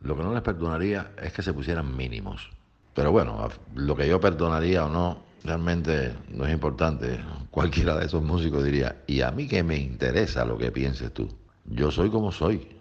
lo 0.00 0.16
que 0.16 0.22
no 0.22 0.34
les 0.34 0.42
perdonaría 0.42 1.12
es 1.22 1.32
que 1.32 1.42
se 1.42 1.52
pusieran 1.52 1.96
mínimos. 1.96 2.50
Pero 2.94 3.12
bueno, 3.12 3.48
lo 3.74 3.94
que 3.94 4.08
yo 4.08 4.20
perdonaría 4.20 4.84
o 4.84 4.88
no, 4.88 5.22
realmente 5.44 6.12
no 6.28 6.44
es 6.44 6.52
importante. 6.52 7.20
Cualquiera 7.50 7.96
de 7.96 8.06
esos 8.06 8.22
músicos 8.22 8.64
diría, 8.64 8.96
¿y 9.06 9.20
a 9.20 9.30
mí 9.30 9.46
qué 9.46 9.62
me 9.62 9.76
interesa 9.76 10.44
lo 10.44 10.58
que 10.58 10.72
pienses 10.72 11.12
tú? 11.12 11.28
Yo 11.64 11.90
soy 11.92 12.10
como 12.10 12.32
soy. 12.32 12.76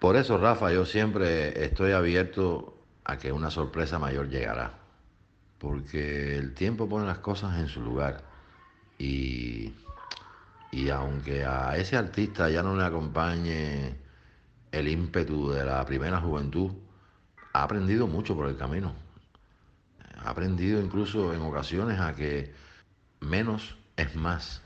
Por 0.00 0.16
eso, 0.16 0.38
Rafa, 0.38 0.72
yo 0.72 0.84
siempre 0.84 1.64
estoy 1.64 1.92
abierto 1.92 2.77
a 3.08 3.18
que 3.18 3.32
una 3.32 3.50
sorpresa 3.50 3.98
mayor 3.98 4.28
llegará. 4.28 4.74
Porque 5.58 6.36
el 6.36 6.54
tiempo 6.54 6.88
pone 6.88 7.06
las 7.06 7.18
cosas 7.18 7.58
en 7.58 7.66
su 7.66 7.80
lugar. 7.80 8.22
Y, 8.96 9.74
y 10.70 10.90
aunque 10.90 11.44
a 11.44 11.76
ese 11.76 11.96
artista 11.96 12.48
ya 12.48 12.62
no 12.62 12.76
le 12.76 12.84
acompañe 12.84 13.96
el 14.70 14.88
ímpetu 14.88 15.50
de 15.50 15.64
la 15.64 15.84
primera 15.84 16.20
juventud, 16.20 16.70
ha 17.52 17.64
aprendido 17.64 18.06
mucho 18.06 18.36
por 18.36 18.48
el 18.48 18.56
camino 18.56 18.94
ha 20.24 20.30
aprendido 20.30 20.80
incluso 20.80 21.32
en 21.32 21.42
ocasiones 21.42 22.00
a 22.00 22.14
que 22.14 22.52
menos 23.20 23.76
es 23.96 24.14
más. 24.14 24.62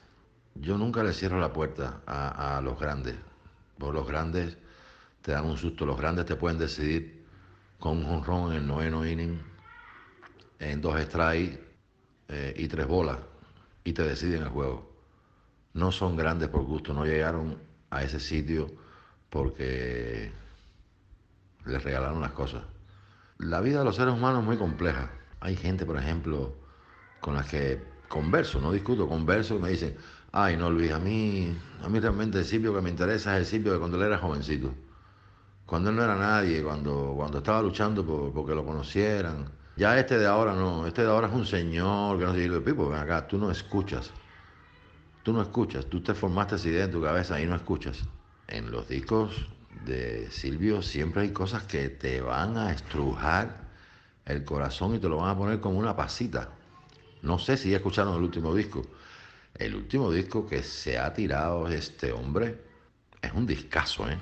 Yo 0.55 0.77
nunca 0.79 1.03
le 1.03 1.13
cierro 1.13 1.41
la 1.41 1.53
puerta 1.53 2.01
a, 2.07 2.59
a 2.59 2.61
los 2.61 2.79
grandes, 2.79 3.17
porque 3.79 3.99
los 3.99 4.07
grandes 4.07 4.57
te 5.23 5.33
dan 5.33 5.45
un 5.47 5.57
susto, 5.57 5.87
los 5.87 5.97
grandes 5.97 6.27
te 6.27 6.37
pueden 6.37 6.59
decidir 6.59 7.22
con 7.83 7.99
un 7.99 8.05
jonrón 8.05 8.53
en 8.53 8.59
el 8.59 8.67
noveno 8.69 9.05
inning, 9.05 9.43
en 10.61 10.81
dos 10.81 11.01
strikes 11.01 11.59
eh, 12.29 12.55
y 12.57 12.69
tres 12.69 12.87
bolas, 12.87 13.19
y 13.83 13.93
te 13.93 14.05
deciden 14.05 14.45
el 14.45 14.51
juego. 14.51 14.89
No 15.75 15.91
son 15.91 16.17
grandes 16.17 16.49
por 16.49 16.63
gusto, 16.63 16.95
no 16.95 17.05
llegaron 17.05 17.59
a 17.91 18.05
ese 18.05 18.21
sitio 18.21 18.71
porque 19.31 20.31
les 21.65 21.83
regalaron 21.83 22.21
las 22.21 22.31
cosas. 22.31 22.63
La 23.39 23.61
vida 23.61 23.81
de 23.81 23.85
los 23.85 23.97
seres 23.97 24.15
humanos 24.15 24.43
es 24.43 24.47
muy 24.47 24.59
compleja. 24.59 25.11
Hay 25.41 25.57
gente, 25.57 25.85
por 25.85 25.99
ejemplo, 25.99 26.55
con 27.21 27.35
las 27.35 27.49
que 27.49 27.83
converso, 28.07 28.61
no 28.61 28.71
discuto, 28.71 29.09
converso, 29.09 29.59
me 29.59 29.71
dicen, 29.71 29.97
ay, 30.31 30.57
no, 30.57 30.71
Luis, 30.71 30.93
a 30.93 31.01
mí, 31.01 31.53
a 31.83 31.89
mí 31.89 31.99
realmente 31.99 32.39
el 32.39 32.45
sitio 32.45 32.73
que 32.73 32.81
me 32.81 32.91
interesa 32.91 33.35
es 33.35 33.41
el 33.41 33.47
sitio 33.59 33.73
de 33.73 33.81
cuando 33.81 33.97
él 33.97 34.05
era 34.05 34.19
jovencito. 34.19 34.73
Cuando 35.67 35.91
él 35.91 35.97
no 35.97 36.05
era 36.05 36.17
nadie, 36.17 36.63
cuando, 36.63 37.15
cuando 37.17 37.39
estaba 37.39 37.63
luchando 37.63 38.05
por, 38.05 38.33
porque 38.33 38.55
lo 38.55 38.65
conocieran. 38.65 39.51
Ya 39.77 39.99
este 39.99 40.19
de 40.19 40.27
ahora 40.27 40.55
no, 40.55 40.87
este 40.87 41.03
de 41.03 41.09
ahora 41.09 41.29
es 41.29 41.35
un 41.35 41.47
señor 41.47 42.19
que 42.19 42.25
no 42.25 42.35
se 42.35 42.41
dice, 42.41 42.61
Pipo, 42.61 42.89
ven 42.89 42.99
acá, 42.99 43.27
tú 43.27 43.39
no 43.39 43.51
escuchas. 43.51 44.11
Tú 45.23 45.33
no 45.33 45.41
escuchas, 45.41 45.87
tú 45.87 46.03
te 46.03 46.15
formaste 46.15 46.57
esa 46.57 46.69
idea 46.69 46.85
en 46.85 46.91
tu 46.91 47.01
cabeza 47.01 47.41
y 47.41 47.47
no 47.47 47.55
escuchas. 47.55 48.03
En 48.49 48.71
los 48.71 48.89
discos 48.89 49.47
de 49.87 50.31
Silvio 50.31 50.83
siempre 50.83 51.23
hay 51.23 51.31
cosas 51.31 51.63
que 51.63 51.89
te 51.89 52.21
van 52.21 52.57
a 52.57 52.73
estrujar 52.73 53.71
el 54.27 54.45
corazón 54.45 54.95
y 54.95 54.99
te 54.99 55.09
lo 55.09 55.19
van 55.19 55.31
a 55.31 55.37
poner 55.37 55.61
como 55.61 55.79
una 55.79 55.97
pasita. 55.97 56.51
No 57.23 57.39
sé 57.39 57.57
si 57.57 57.71
ya 57.71 57.77
escucharon 57.77 58.17
el 58.17 58.23
último 58.23 58.55
disco. 58.55 58.83
El 59.55 59.75
último 59.75 60.11
disco 60.11 60.47
que 60.47 60.63
se 60.63 60.99
ha 60.99 61.13
tirado 61.15 61.69
este 61.69 62.13
hombre 62.13 62.61
es 63.21 63.33
un 63.33 63.47
discazo, 63.47 64.09
¿eh? 64.09 64.19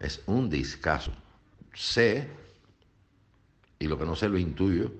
Es 0.00 0.22
un 0.26 0.48
discazo. 0.48 1.12
Sé, 1.74 2.28
y 3.78 3.86
lo 3.86 3.98
que 3.98 4.04
no 4.04 4.14
sé 4.16 4.28
lo 4.28 4.38
intuyo, 4.38 4.90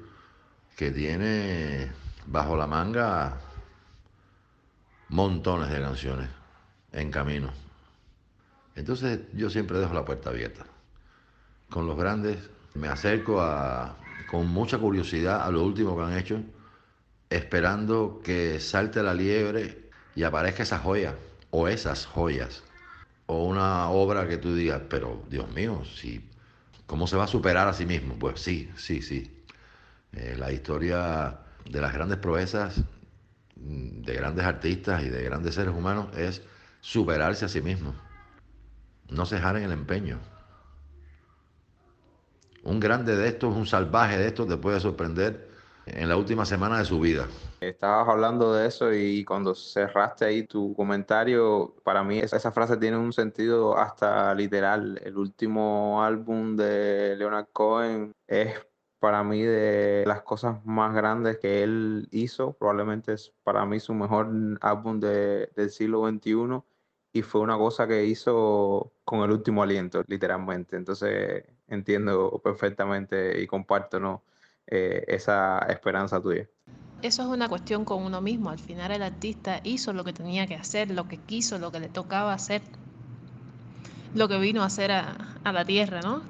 que 0.76 0.90
tiene 0.90 1.90
bajo 2.26 2.56
la 2.56 2.66
manga 2.66 3.40
montones 5.08 5.70
de 5.70 5.80
canciones 5.80 6.28
en 6.92 7.10
camino. 7.10 7.52
Entonces 8.74 9.20
yo 9.34 9.50
siempre 9.50 9.78
dejo 9.78 9.94
la 9.94 10.04
puerta 10.04 10.30
abierta. 10.30 10.64
Con 11.70 11.86
los 11.86 11.96
grandes 11.96 12.38
me 12.74 12.88
acerco 12.88 13.40
a, 13.40 13.96
con 14.30 14.46
mucha 14.48 14.78
curiosidad 14.78 15.42
a 15.42 15.50
lo 15.50 15.64
último 15.64 15.96
que 15.96 16.02
han 16.02 16.16
hecho, 16.16 16.40
esperando 17.28 18.20
que 18.22 18.60
salte 18.60 19.02
la 19.02 19.14
liebre 19.14 19.90
y 20.14 20.22
aparezca 20.22 20.62
esa 20.62 20.78
joya 20.78 21.16
o 21.50 21.68
esas 21.68 22.06
joyas 22.06 22.62
o 23.28 23.44
una 23.44 23.90
obra 23.90 24.26
que 24.26 24.38
tú 24.38 24.54
digas, 24.54 24.82
pero 24.88 25.22
Dios 25.28 25.50
mío, 25.52 25.82
si, 25.84 26.26
¿cómo 26.86 27.06
se 27.06 27.16
va 27.16 27.24
a 27.24 27.28
superar 27.28 27.68
a 27.68 27.74
sí 27.74 27.84
mismo? 27.84 28.18
Pues 28.18 28.40
sí, 28.40 28.70
sí, 28.76 29.02
sí. 29.02 29.44
Eh, 30.14 30.34
la 30.38 30.50
historia 30.50 31.38
de 31.68 31.80
las 31.80 31.92
grandes 31.92 32.18
proezas 32.18 32.78
mm, 33.56 34.00
de 34.00 34.14
grandes 34.14 34.46
artistas 34.46 35.02
y 35.02 35.10
de 35.10 35.22
grandes 35.22 35.54
seres 35.54 35.74
humanos 35.74 36.08
es 36.16 36.42
superarse 36.80 37.44
a 37.44 37.48
sí 37.48 37.60
mismo. 37.60 37.94
No 39.10 39.26
cejar 39.26 39.58
en 39.58 39.64
el 39.64 39.72
empeño. 39.72 40.18
Un 42.62 42.80
grande 42.80 43.14
de 43.14 43.28
estos, 43.28 43.54
un 43.54 43.66
salvaje 43.66 44.16
de 44.16 44.26
estos 44.26 44.48
te 44.48 44.56
puede 44.56 44.80
sorprender 44.80 45.50
en 45.84 46.08
la 46.08 46.16
última 46.16 46.46
semana 46.46 46.78
de 46.78 46.86
su 46.86 46.98
vida. 46.98 47.26
Estabas 47.60 48.08
hablando 48.08 48.54
de 48.54 48.68
eso 48.68 48.92
y 48.92 49.24
cuando 49.24 49.54
cerraste 49.54 50.24
ahí 50.24 50.44
tu 50.46 50.74
comentario, 50.76 51.74
para 51.82 52.04
mí 52.04 52.18
esa 52.20 52.52
frase 52.52 52.76
tiene 52.76 52.96
un 52.96 53.12
sentido 53.12 53.76
hasta 53.76 54.32
literal. 54.34 55.00
El 55.04 55.16
último 55.18 56.02
álbum 56.02 56.56
de 56.56 57.16
Leonard 57.16 57.48
Cohen 57.52 58.12
es 58.28 58.54
para 59.00 59.24
mí 59.24 59.42
de 59.42 60.04
las 60.06 60.22
cosas 60.22 60.64
más 60.64 60.94
grandes 60.94 61.38
que 61.38 61.64
él 61.64 62.08
hizo. 62.12 62.52
Probablemente 62.52 63.14
es 63.14 63.34
para 63.42 63.64
mí 63.66 63.80
su 63.80 63.92
mejor 63.94 64.28
álbum 64.60 65.00
de, 65.00 65.50
del 65.56 65.70
siglo 65.70 66.08
XXI 66.08 66.62
y 67.12 67.22
fue 67.22 67.40
una 67.40 67.58
cosa 67.58 67.88
que 67.88 68.04
hizo 68.04 68.92
con 69.04 69.20
el 69.20 69.32
último 69.32 69.62
aliento, 69.64 70.04
literalmente. 70.06 70.76
Entonces 70.76 71.44
entiendo 71.66 72.40
perfectamente 72.42 73.40
y 73.42 73.46
comparto 73.48 73.98
¿no? 73.98 74.24
Eh, 74.66 75.04
esa 75.08 75.58
esperanza 75.68 76.20
tuya. 76.20 76.48
Eso 77.02 77.22
es 77.22 77.28
una 77.28 77.48
cuestión 77.48 77.84
con 77.84 78.02
uno 78.02 78.20
mismo. 78.20 78.50
Al 78.50 78.58
final 78.58 78.90
el 78.90 79.02
artista 79.02 79.60
hizo 79.62 79.92
lo 79.92 80.04
que 80.04 80.12
tenía 80.12 80.46
que 80.46 80.56
hacer, 80.56 80.90
lo 80.90 81.06
que 81.06 81.16
quiso, 81.18 81.58
lo 81.58 81.70
que 81.70 81.80
le 81.80 81.88
tocaba 81.88 82.32
hacer, 82.32 82.62
lo 84.14 84.28
que 84.28 84.38
vino 84.38 84.62
a 84.62 84.66
hacer 84.66 84.90
a, 84.90 85.16
a 85.44 85.52
la 85.52 85.64
tierra, 85.64 86.00
¿no? 86.00 86.22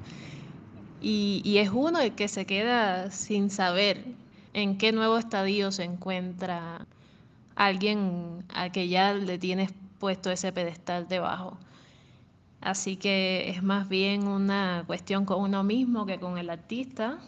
Y, 1.01 1.41
y, 1.45 1.59
es 1.59 1.71
uno 1.73 2.01
el 2.01 2.15
que 2.15 2.29
se 2.29 2.45
queda 2.45 3.11
sin 3.11 3.51
saber 3.51 4.05
en 4.53 4.79
qué 4.79 4.93
nuevo 4.93 5.17
estadio 5.17 5.71
se 5.71 5.85
encuentra 5.85 6.87
alguien 7.55 8.45
a 8.53 8.71
que 8.71 8.89
ya 8.89 9.15
le 9.15 9.39
tienes 9.39 9.73
puesto 9.99 10.31
ese 10.31 10.53
pedestal 10.53 11.09
debajo. 11.09 11.57
Así 12.61 12.97
que 12.97 13.51
es 13.51 13.63
más 13.63 13.89
bien 13.89 14.27
una 14.27 14.85
cuestión 14.87 15.25
con 15.25 15.41
uno 15.41 15.63
mismo 15.63 16.07
que 16.07 16.19
con 16.19 16.39
el 16.39 16.51
artista. 16.51 17.19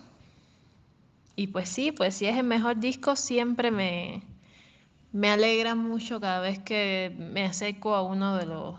Y 1.41 1.47
pues 1.47 1.71
sí, 1.71 1.91
pues 1.91 2.17
si 2.17 2.27
es 2.27 2.37
el 2.37 2.45
mejor 2.45 2.81
disco, 2.81 3.17
siempre 3.17 3.71
me, 3.71 4.23
me 5.11 5.31
alegra 5.31 5.75
mucho 5.75 6.21
cada 6.21 6.39
vez 6.41 6.59
que 6.59 7.17
me 7.17 7.47
acerco 7.47 7.95
a 7.95 8.03
uno 8.03 8.37
de 8.37 8.45
los, 8.45 8.75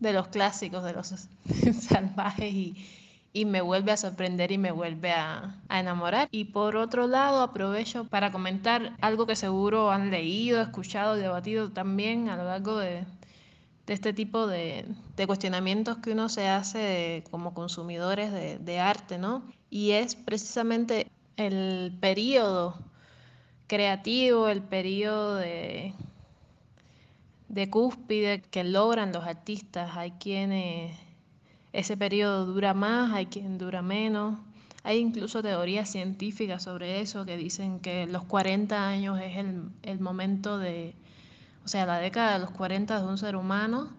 de 0.00 0.14
los 0.14 0.28
clásicos, 0.28 0.82
de 0.84 0.94
los 0.94 1.08
salvajes 1.82 2.50
y, 2.50 2.76
y 3.34 3.44
me 3.44 3.60
vuelve 3.60 3.92
a 3.92 3.98
sorprender 3.98 4.52
y 4.52 4.56
me 4.56 4.72
vuelve 4.72 5.12
a, 5.12 5.60
enamorar. 5.68 6.28
Y 6.30 6.46
por 6.46 6.76
otro 6.76 7.06
lado, 7.06 7.42
aprovecho 7.42 8.04
para 8.04 8.32
comentar 8.32 8.96
algo 9.02 9.26
que 9.26 9.36
seguro 9.36 9.90
han 9.90 10.10
leído, 10.10 10.62
escuchado, 10.62 11.14
debatido 11.16 11.72
también 11.72 12.30
a 12.30 12.38
lo 12.38 12.44
largo 12.44 12.78
de, 12.78 13.04
de 13.84 13.92
este 13.92 14.14
tipo 14.14 14.46
de, 14.46 14.86
de, 15.14 15.26
cuestionamientos 15.26 15.98
que 15.98 16.12
uno 16.12 16.30
se 16.30 16.48
hace 16.48 17.22
como 17.30 17.52
consumidores 17.52 18.32
de 18.64 18.80
arte, 18.80 19.18
¿no? 19.18 19.42
Y 19.68 19.90
es 19.90 20.14
precisamente 20.14 21.12
el 21.38 21.96
periodo 22.00 22.76
creativo, 23.68 24.48
el 24.48 24.60
periodo 24.60 25.36
de, 25.36 25.94
de 27.48 27.70
cúspide 27.70 28.42
que 28.42 28.64
logran 28.64 29.12
los 29.12 29.24
artistas. 29.24 29.96
Hay 29.96 30.12
quienes 30.12 30.96
ese 31.72 31.96
periodo 31.96 32.44
dura 32.44 32.74
más, 32.74 33.12
hay 33.14 33.26
quien 33.26 33.56
dura 33.56 33.82
menos. 33.82 34.38
Hay 34.82 34.98
incluso 34.98 35.42
teorías 35.42 35.88
científicas 35.88 36.64
sobre 36.64 37.00
eso 37.00 37.24
que 37.24 37.36
dicen 37.36 37.78
que 37.78 38.06
los 38.06 38.24
40 38.24 38.88
años 38.88 39.20
es 39.20 39.36
el, 39.36 39.70
el 39.82 40.00
momento 40.00 40.58
de, 40.58 40.94
o 41.64 41.68
sea, 41.68 41.86
la 41.86 41.98
década 41.98 42.32
de 42.32 42.38
los 42.40 42.50
40 42.50 43.00
de 43.00 43.06
un 43.06 43.18
ser 43.18 43.36
humano 43.36 43.90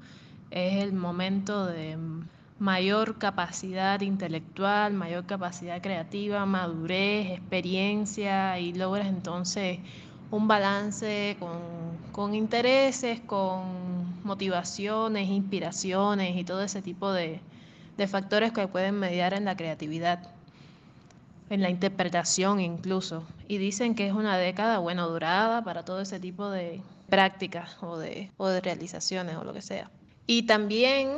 es 0.51 0.81
el 0.83 0.93
momento 0.93 1.65
de 1.65 1.97
mayor 2.59 3.17
capacidad 3.17 4.01
intelectual, 4.01 4.93
mayor 4.93 5.25
capacidad 5.25 5.81
creativa, 5.81 6.45
madurez, 6.45 7.31
experiencia 7.31 8.59
y 8.59 8.73
logras 8.73 9.07
entonces 9.07 9.79
un 10.31 10.47
balance 10.47 11.37
con, 11.39 11.57
con 12.11 12.35
intereses, 12.35 13.19
con 13.21 14.23
motivaciones, 14.23 15.27
inspiraciones 15.29 16.35
y 16.35 16.43
todo 16.43 16.61
ese 16.61 16.81
tipo 16.81 17.11
de, 17.11 17.39
de 17.97 18.07
factores 18.07 18.51
que 18.51 18.67
pueden 18.67 18.99
mediar 18.99 19.33
en 19.33 19.45
la 19.45 19.55
creatividad, 19.55 20.19
en 21.49 21.61
la 21.61 21.69
interpretación 21.69 22.59
incluso. 22.59 23.23
Y 23.47 23.57
dicen 23.57 23.95
que 23.95 24.07
es 24.07 24.13
una 24.13 24.37
década, 24.37 24.77
bueno, 24.77 25.09
durada 25.09 25.63
para 25.63 25.83
todo 25.83 26.01
ese 26.01 26.19
tipo 26.19 26.49
de 26.49 26.81
prácticas 27.09 27.81
o 27.81 27.97
de, 27.97 28.31
o 28.37 28.47
de 28.47 28.61
realizaciones 28.61 29.35
o 29.35 29.43
lo 29.43 29.53
que 29.53 29.61
sea. 29.61 29.89
Y 30.27 30.43
también, 30.43 31.09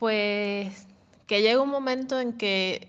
pues, 0.00 0.86
que 1.26 1.42
llega 1.42 1.62
un 1.62 1.68
momento 1.68 2.18
en 2.18 2.32
que, 2.32 2.88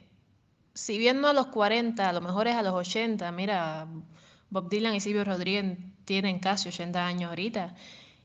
si 0.73 0.97
bien 0.97 1.19
no 1.19 1.27
a 1.27 1.33
los 1.33 1.47
40, 1.47 2.07
a 2.07 2.13
lo 2.13 2.21
mejor 2.21 2.47
es 2.47 2.55
a 2.55 2.63
los 2.63 2.73
80, 2.73 3.29
mira, 3.33 3.85
Bob 4.49 4.69
Dylan 4.69 4.95
y 4.95 5.01
Silvio 5.01 5.25
Rodríguez 5.25 5.77
tienen 6.05 6.39
casi 6.39 6.69
80 6.69 7.05
años 7.05 7.29
ahorita, 7.29 7.75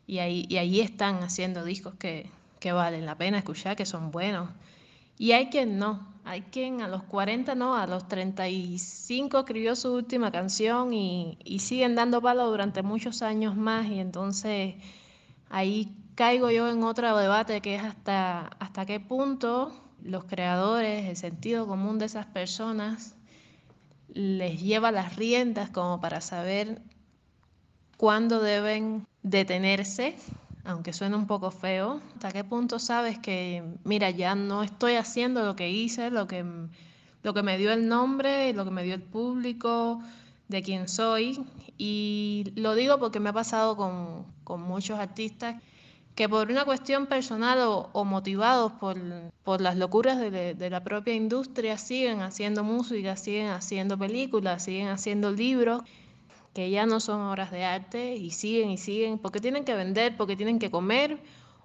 y 0.07 0.19
ahí, 0.21 0.47
y 0.49 0.59
ahí 0.59 0.81
están 0.81 1.25
haciendo 1.25 1.65
discos 1.65 1.95
que, 1.97 2.31
que 2.61 2.71
valen 2.71 3.07
la 3.07 3.19
pena 3.19 3.39
escuchar, 3.39 3.75
que 3.77 3.87
son 3.87 4.13
buenos. 4.13 4.51
Y 5.19 5.33
hay 5.33 5.49
quien 5.49 5.79
no, 5.79 6.15
hay 6.25 6.43
quien 6.43 6.81
a 6.81 6.87
los 6.87 7.03
40 7.03 7.57
no, 7.57 7.75
a 7.77 7.89
los 7.89 8.07
35 8.07 9.41
escribió 9.41 9.75
su 9.75 9.93
última 9.93 10.31
canción 10.31 10.95
y, 10.95 11.39
y 11.45 11.59
siguen 11.59 11.97
dando 11.97 12.23
palo 12.23 12.49
durante 12.49 12.83
muchos 12.83 13.23
años 13.23 13.57
más 13.57 13.89
y 13.89 13.99
entonces 13.99 14.77
ahí 15.51 15.93
caigo 16.17 16.51
yo 16.51 16.69
en 16.69 16.83
otro 16.83 17.17
debate 17.17 17.61
que 17.61 17.77
es 17.77 17.85
hasta, 17.85 18.49
hasta 18.59 18.87
qué 18.87 18.99
punto 18.99 19.73
los 20.03 20.25
creadores, 20.25 21.07
el 21.07 21.17
sentido 21.17 21.67
común 21.69 21.99
de 21.99 22.07
esas 22.07 22.27
personas 22.27 23.15
les 24.09 24.61
lleva 24.61 24.91
las 24.91 25.15
riendas 25.17 25.71
como 25.71 26.01
para 26.01 26.21
saber 26.21 26.83
cuándo 27.97 28.41
deben 28.41 29.07
detenerse 29.23 30.17
aunque 30.67 30.93
suene 30.93 31.17
un 31.17 31.27
poco 31.27 31.51
feo, 31.53 32.01
¿hasta 32.15 32.33
qué 32.33 32.43
punto 32.43 32.81
sabes 32.81 33.19
que, 33.21 33.63
mira, 33.85 34.11
ya 34.11 34.35
no 34.35 34.65
estoy 34.65 34.97
haciendo 34.97 35.45
lo 35.45 35.55
que 35.55 35.71
hice, 35.71 36.11
lo 36.11 36.27
que, 36.27 36.45
lo 37.23 37.35
que 37.35 37.43
me 37.45 37.57
dio 37.57 37.73
el 37.73 37.87
nombre, 37.87 38.53
lo 38.53 38.65
que 38.65 38.73
me 38.73 38.83
dio 38.83 38.95
el 38.95 39.03
público, 39.03 40.03
de 40.49 40.63
quién 40.63 40.89
soy? 40.89 41.45
Y 41.79 42.53
lo 42.57 42.75
digo 42.75 42.99
porque 42.99 43.21
me 43.21 43.29
ha 43.29 43.33
pasado 43.33 43.77
con, 43.77 44.27
con 44.43 44.61
muchos 44.61 44.99
artistas 44.99 45.63
que 46.17 46.29
por 46.29 46.51
una 46.51 46.65
cuestión 46.65 47.07
personal 47.07 47.59
o, 47.63 48.05
motivados 48.05 48.73
por, 48.73 48.97
por, 49.45 49.61
las 49.61 49.77
locuras 49.77 50.19
de, 50.19 50.55
de 50.55 50.71
la 50.71 50.83
propia 50.83 51.15
industria 51.15 51.79
siguen 51.79 52.23
haciendo 52.23 52.65
música, 52.65 53.17
siguen 53.17 53.49
haciendo 53.49 53.97
películas, 53.97 54.65
siguen 54.65 54.89
haciendo 54.89 55.31
libros 55.31 55.83
que 56.55 56.71
ya 56.71 56.87
no 56.87 57.01
son 57.01 57.21
obras 57.21 57.51
de 57.51 57.67
arte 57.67 58.17
y 58.17 58.31
siguen 58.31 58.71
y 58.71 58.79
siguen 58.79 59.19
porque 59.19 59.41
tienen 59.41 59.63
que 59.63 59.75
vender, 59.75 60.17
porque 60.17 60.37
tienen 60.37 60.59
que 60.59 60.71
comer 60.71 61.19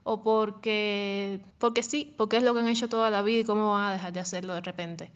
o 0.03 0.21
porque, 0.21 1.39
porque 1.59 1.81
sí, 1.81 2.13
porque 2.17 2.35
es 2.37 2.43
lo 2.43 2.53
que 2.53 2.59
han 2.59 2.67
hecho 2.67 2.89
toda 2.89 3.09
la 3.09 3.21
vida 3.21 3.39
y 3.39 3.43
cómo 3.45 3.71
van 3.71 3.89
a 3.89 3.93
dejar 3.93 4.11
de 4.11 4.19
hacerlo 4.19 4.53
de 4.53 4.61
repente. 4.61 5.11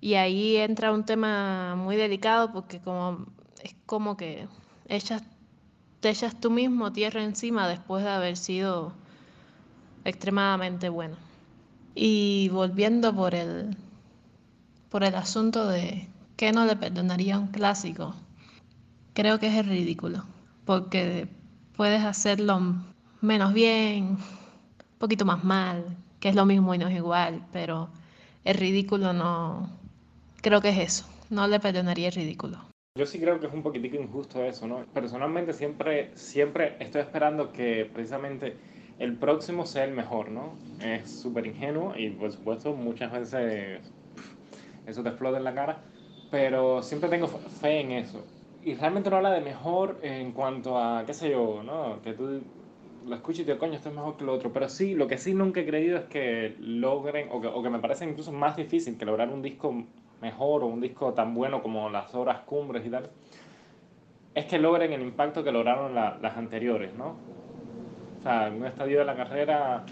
Y 0.00 0.14
ahí 0.14 0.56
entra 0.56 0.92
un 0.92 1.04
tema 1.04 1.74
muy 1.76 1.96
delicado 1.96 2.50
porque 2.52 2.80
como, 2.80 3.26
es 3.62 3.74
como 3.86 4.16
que 4.16 4.48
echas, 4.88 5.22
te 6.04 6.10
echas 6.10 6.38
tú 6.38 6.50
mismo 6.50 6.92
tierra 6.92 7.24
encima 7.24 7.66
después 7.66 8.04
de 8.04 8.10
haber 8.10 8.36
sido 8.36 8.92
extremadamente 10.04 10.90
bueno. 10.90 11.16
Y 11.94 12.50
volviendo 12.50 13.14
por 13.14 13.34
el, 13.34 13.74
por 14.90 15.02
el 15.02 15.14
asunto 15.14 15.66
de 15.66 16.06
qué 16.36 16.52
no 16.52 16.66
le 16.66 16.76
perdonaría 16.76 17.38
un 17.38 17.46
clásico, 17.46 18.14
creo 19.14 19.38
que 19.38 19.46
es 19.46 19.54
el 19.54 19.64
ridículo, 19.64 20.24
porque 20.66 21.26
puedes 21.74 22.04
hacerlo 22.04 22.60
menos 23.22 23.54
bien, 23.54 24.04
un 24.08 24.98
poquito 24.98 25.24
más 25.24 25.42
mal, 25.42 25.96
que 26.20 26.28
es 26.28 26.34
lo 26.34 26.44
mismo 26.44 26.74
y 26.74 26.78
no 26.78 26.88
es 26.88 26.96
igual, 26.96 27.46
pero 27.50 27.88
el 28.44 28.56
ridículo 28.58 29.14
no, 29.14 29.70
creo 30.42 30.60
que 30.60 30.68
es 30.68 30.78
eso, 30.80 31.06
no 31.30 31.48
le 31.48 31.60
perdonaría 31.60 32.08
el 32.08 32.14
ridículo. 32.14 32.73
Yo 32.96 33.06
sí 33.06 33.18
creo 33.18 33.40
que 33.40 33.48
es 33.48 33.52
un 33.52 33.64
poquitico 33.64 33.96
injusto 33.96 34.44
eso, 34.44 34.68
¿no? 34.68 34.84
Personalmente 34.94 35.52
siempre, 35.52 36.10
siempre 36.14 36.76
estoy 36.78 37.00
esperando 37.00 37.52
que 37.52 37.90
precisamente 37.92 38.54
el 39.00 39.16
próximo 39.16 39.66
sea 39.66 39.82
el 39.82 39.90
mejor, 39.90 40.30
¿no? 40.30 40.56
Es 40.80 41.10
súper 41.10 41.44
ingenuo 41.44 41.94
y 41.96 42.10
por 42.10 42.30
supuesto 42.30 42.72
muchas 42.72 43.10
veces 43.10 43.80
eso 44.86 45.02
te 45.02 45.08
explota 45.08 45.38
en 45.38 45.42
la 45.42 45.54
cara, 45.54 45.82
pero 46.30 46.84
siempre 46.84 47.10
tengo 47.10 47.26
fe 47.26 47.80
en 47.80 47.90
eso 47.90 48.24
y 48.64 48.74
realmente 48.74 49.10
no 49.10 49.16
habla 49.16 49.32
de 49.32 49.40
mejor 49.40 49.98
en 50.04 50.30
cuanto 50.30 50.78
a, 50.78 51.02
qué 51.04 51.14
sé 51.14 51.30
yo, 51.30 51.64
¿no? 51.64 52.00
Que 52.00 52.12
tú 52.12 52.42
lo 53.08 53.16
escuches 53.16 53.40
y 53.40 53.44
te 53.44 53.58
coño, 53.58 53.74
esto 53.74 53.88
es 53.88 53.94
mejor 53.96 54.16
que 54.16 54.24
lo 54.24 54.34
otro. 54.34 54.52
Pero 54.52 54.68
sí, 54.68 54.94
lo 54.94 55.08
que 55.08 55.18
sí 55.18 55.34
nunca 55.34 55.60
he 55.60 55.66
creído 55.66 55.98
es 55.98 56.04
que 56.04 56.54
logren, 56.60 57.26
o 57.32 57.40
que, 57.40 57.48
o 57.48 57.60
que 57.60 57.70
me 57.70 57.80
parece 57.80 58.04
incluso 58.04 58.30
más 58.30 58.56
difícil 58.56 58.96
que 58.96 59.04
lograr 59.04 59.30
un 59.30 59.42
disco 59.42 59.84
mejor 60.24 60.62
o 60.62 60.66
un 60.66 60.80
disco 60.80 61.12
tan 61.12 61.34
bueno 61.34 61.62
como 61.62 61.90
las 61.90 62.14
obras 62.14 62.40
cumbres 62.40 62.84
y 62.86 62.90
tal, 62.90 63.10
es 64.34 64.46
que 64.46 64.58
logren 64.58 64.92
el 64.92 65.02
impacto 65.02 65.44
que 65.44 65.52
lograron 65.52 65.94
la, 65.94 66.18
las 66.20 66.36
anteriores, 66.36 66.94
¿no? 66.94 67.16
O 68.18 68.22
sea, 68.22 68.48
en 68.48 68.54
un 68.54 68.64
estadio 68.66 69.00
de 69.00 69.04
la 69.04 69.14
carrera 69.14 69.84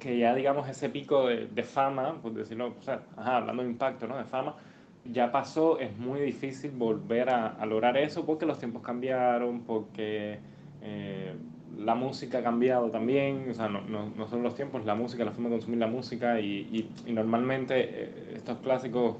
que 0.00 0.18
ya 0.18 0.34
digamos 0.34 0.68
ese 0.68 0.90
pico 0.90 1.28
de, 1.28 1.46
de 1.46 1.62
fama, 1.62 2.20
por 2.20 2.34
decirlo, 2.34 2.74
o 2.78 2.82
sea, 2.82 3.02
ajá, 3.16 3.36
hablando 3.36 3.62
de 3.62 3.70
impacto, 3.70 4.08
¿no? 4.08 4.18
De 4.18 4.24
fama, 4.24 4.56
ya 5.04 5.30
pasó, 5.30 5.78
es 5.78 5.96
muy 5.96 6.20
difícil 6.20 6.72
volver 6.72 7.30
a, 7.30 7.46
a 7.46 7.64
lograr 7.64 7.96
eso 7.96 8.26
porque 8.26 8.44
los 8.44 8.58
tiempos 8.58 8.82
cambiaron, 8.82 9.60
porque 9.62 10.40
eh, 10.82 11.34
la 11.78 11.94
música 11.94 12.38
ha 12.38 12.42
cambiado 12.42 12.90
también, 12.90 13.46
o 13.50 13.54
sea, 13.54 13.68
no, 13.68 13.82
no, 13.82 14.10
no, 14.16 14.26
son 14.28 14.42
los 14.42 14.54
tiempos, 14.54 14.84
la 14.84 14.94
música, 14.94 15.24
la 15.24 15.32
forma 15.32 15.48
de 15.48 15.56
consumir 15.56 15.78
la 15.80 15.86
música 15.86 16.40
y, 16.40 16.68
y, 16.72 16.90
y 17.06 17.12
normalmente 17.12 17.74
eh, 17.76 18.32
estos 18.36 18.58
clásicos 18.58 19.16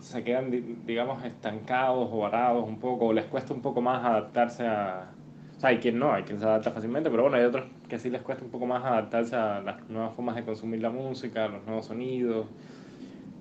se 0.00 0.24
quedan, 0.24 0.50
digamos, 0.86 1.24
estancados 1.24 2.08
o 2.10 2.18
varados 2.18 2.66
un 2.66 2.78
poco, 2.78 3.06
o 3.06 3.12
les 3.12 3.26
cuesta 3.26 3.54
un 3.54 3.62
poco 3.62 3.80
más 3.80 4.04
adaptarse 4.04 4.66
a... 4.66 5.10
O 5.56 5.60
sea, 5.60 5.70
hay 5.70 5.78
quien 5.78 5.98
no, 5.98 6.12
hay 6.12 6.22
quien 6.22 6.40
se 6.40 6.46
adapta 6.46 6.70
fácilmente, 6.70 7.10
pero 7.10 7.22
bueno, 7.22 7.36
hay 7.36 7.44
otros 7.44 7.66
que 7.88 7.98
sí 7.98 8.08
les 8.08 8.22
cuesta 8.22 8.44
un 8.44 8.50
poco 8.50 8.66
más 8.66 8.82
adaptarse 8.82 9.36
a 9.36 9.60
las 9.60 9.88
nuevas 9.90 10.14
formas 10.14 10.36
de 10.36 10.44
consumir 10.44 10.80
la 10.80 10.90
música, 10.90 11.48
los 11.48 11.64
nuevos 11.66 11.86
sonidos. 11.86 12.46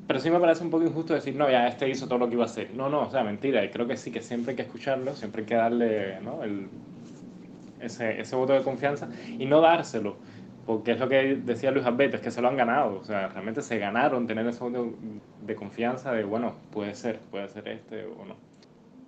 Pero 0.06 0.20
sí 0.20 0.30
me 0.30 0.40
parece 0.40 0.64
un 0.64 0.70
poco 0.70 0.84
injusto 0.84 1.14
decir, 1.14 1.36
no, 1.36 1.50
ya 1.50 1.68
este 1.68 1.88
hizo 1.88 2.08
todo 2.08 2.20
lo 2.20 2.28
que 2.28 2.34
iba 2.34 2.44
a 2.44 2.48
hacer. 2.48 2.72
No, 2.76 2.90
no, 2.90 3.04
o 3.04 3.10
sea, 3.10 3.24
mentira. 3.24 3.62
Creo 3.72 3.88
que 3.88 3.96
sí, 3.96 4.12
que 4.12 4.22
siempre 4.22 4.52
hay 4.52 4.56
que 4.58 4.64
escucharlo, 4.64 5.16
siempre 5.16 5.44
hay 5.44 5.48
que 5.48 5.56
darle 5.56 6.20
¿no? 6.22 6.44
El, 6.44 6.68
ese, 7.82 8.20
ese 8.22 8.36
voto 8.36 8.54
de 8.54 8.64
confianza 8.64 9.10
y 9.38 9.46
no 9.46 9.62
dárselo 9.62 10.18
porque 10.70 10.92
es 10.92 11.00
lo 11.00 11.10
que 11.10 11.36
decía 11.36 11.72
Luis 11.72 11.84
Alberto, 11.88 12.18
es 12.18 12.22
que 12.22 12.30
se 12.30 12.44
lo 12.44 12.48
han 12.48 12.56
ganado, 12.56 13.00
o 13.00 13.04
sea, 13.04 13.30
realmente 13.30 13.64
se 13.64 13.80
ganaron 13.80 14.28
tener 14.28 14.46
ese 14.46 14.64
voto 14.64 14.94
de 15.42 15.56
confianza 15.56 16.12
de, 16.12 16.24
bueno, 16.24 16.54
puede 16.70 16.94
ser, 16.94 17.18
puede 17.32 17.48
ser 17.48 17.68
este 17.70 18.06
o 18.06 18.24
no. 18.24 18.36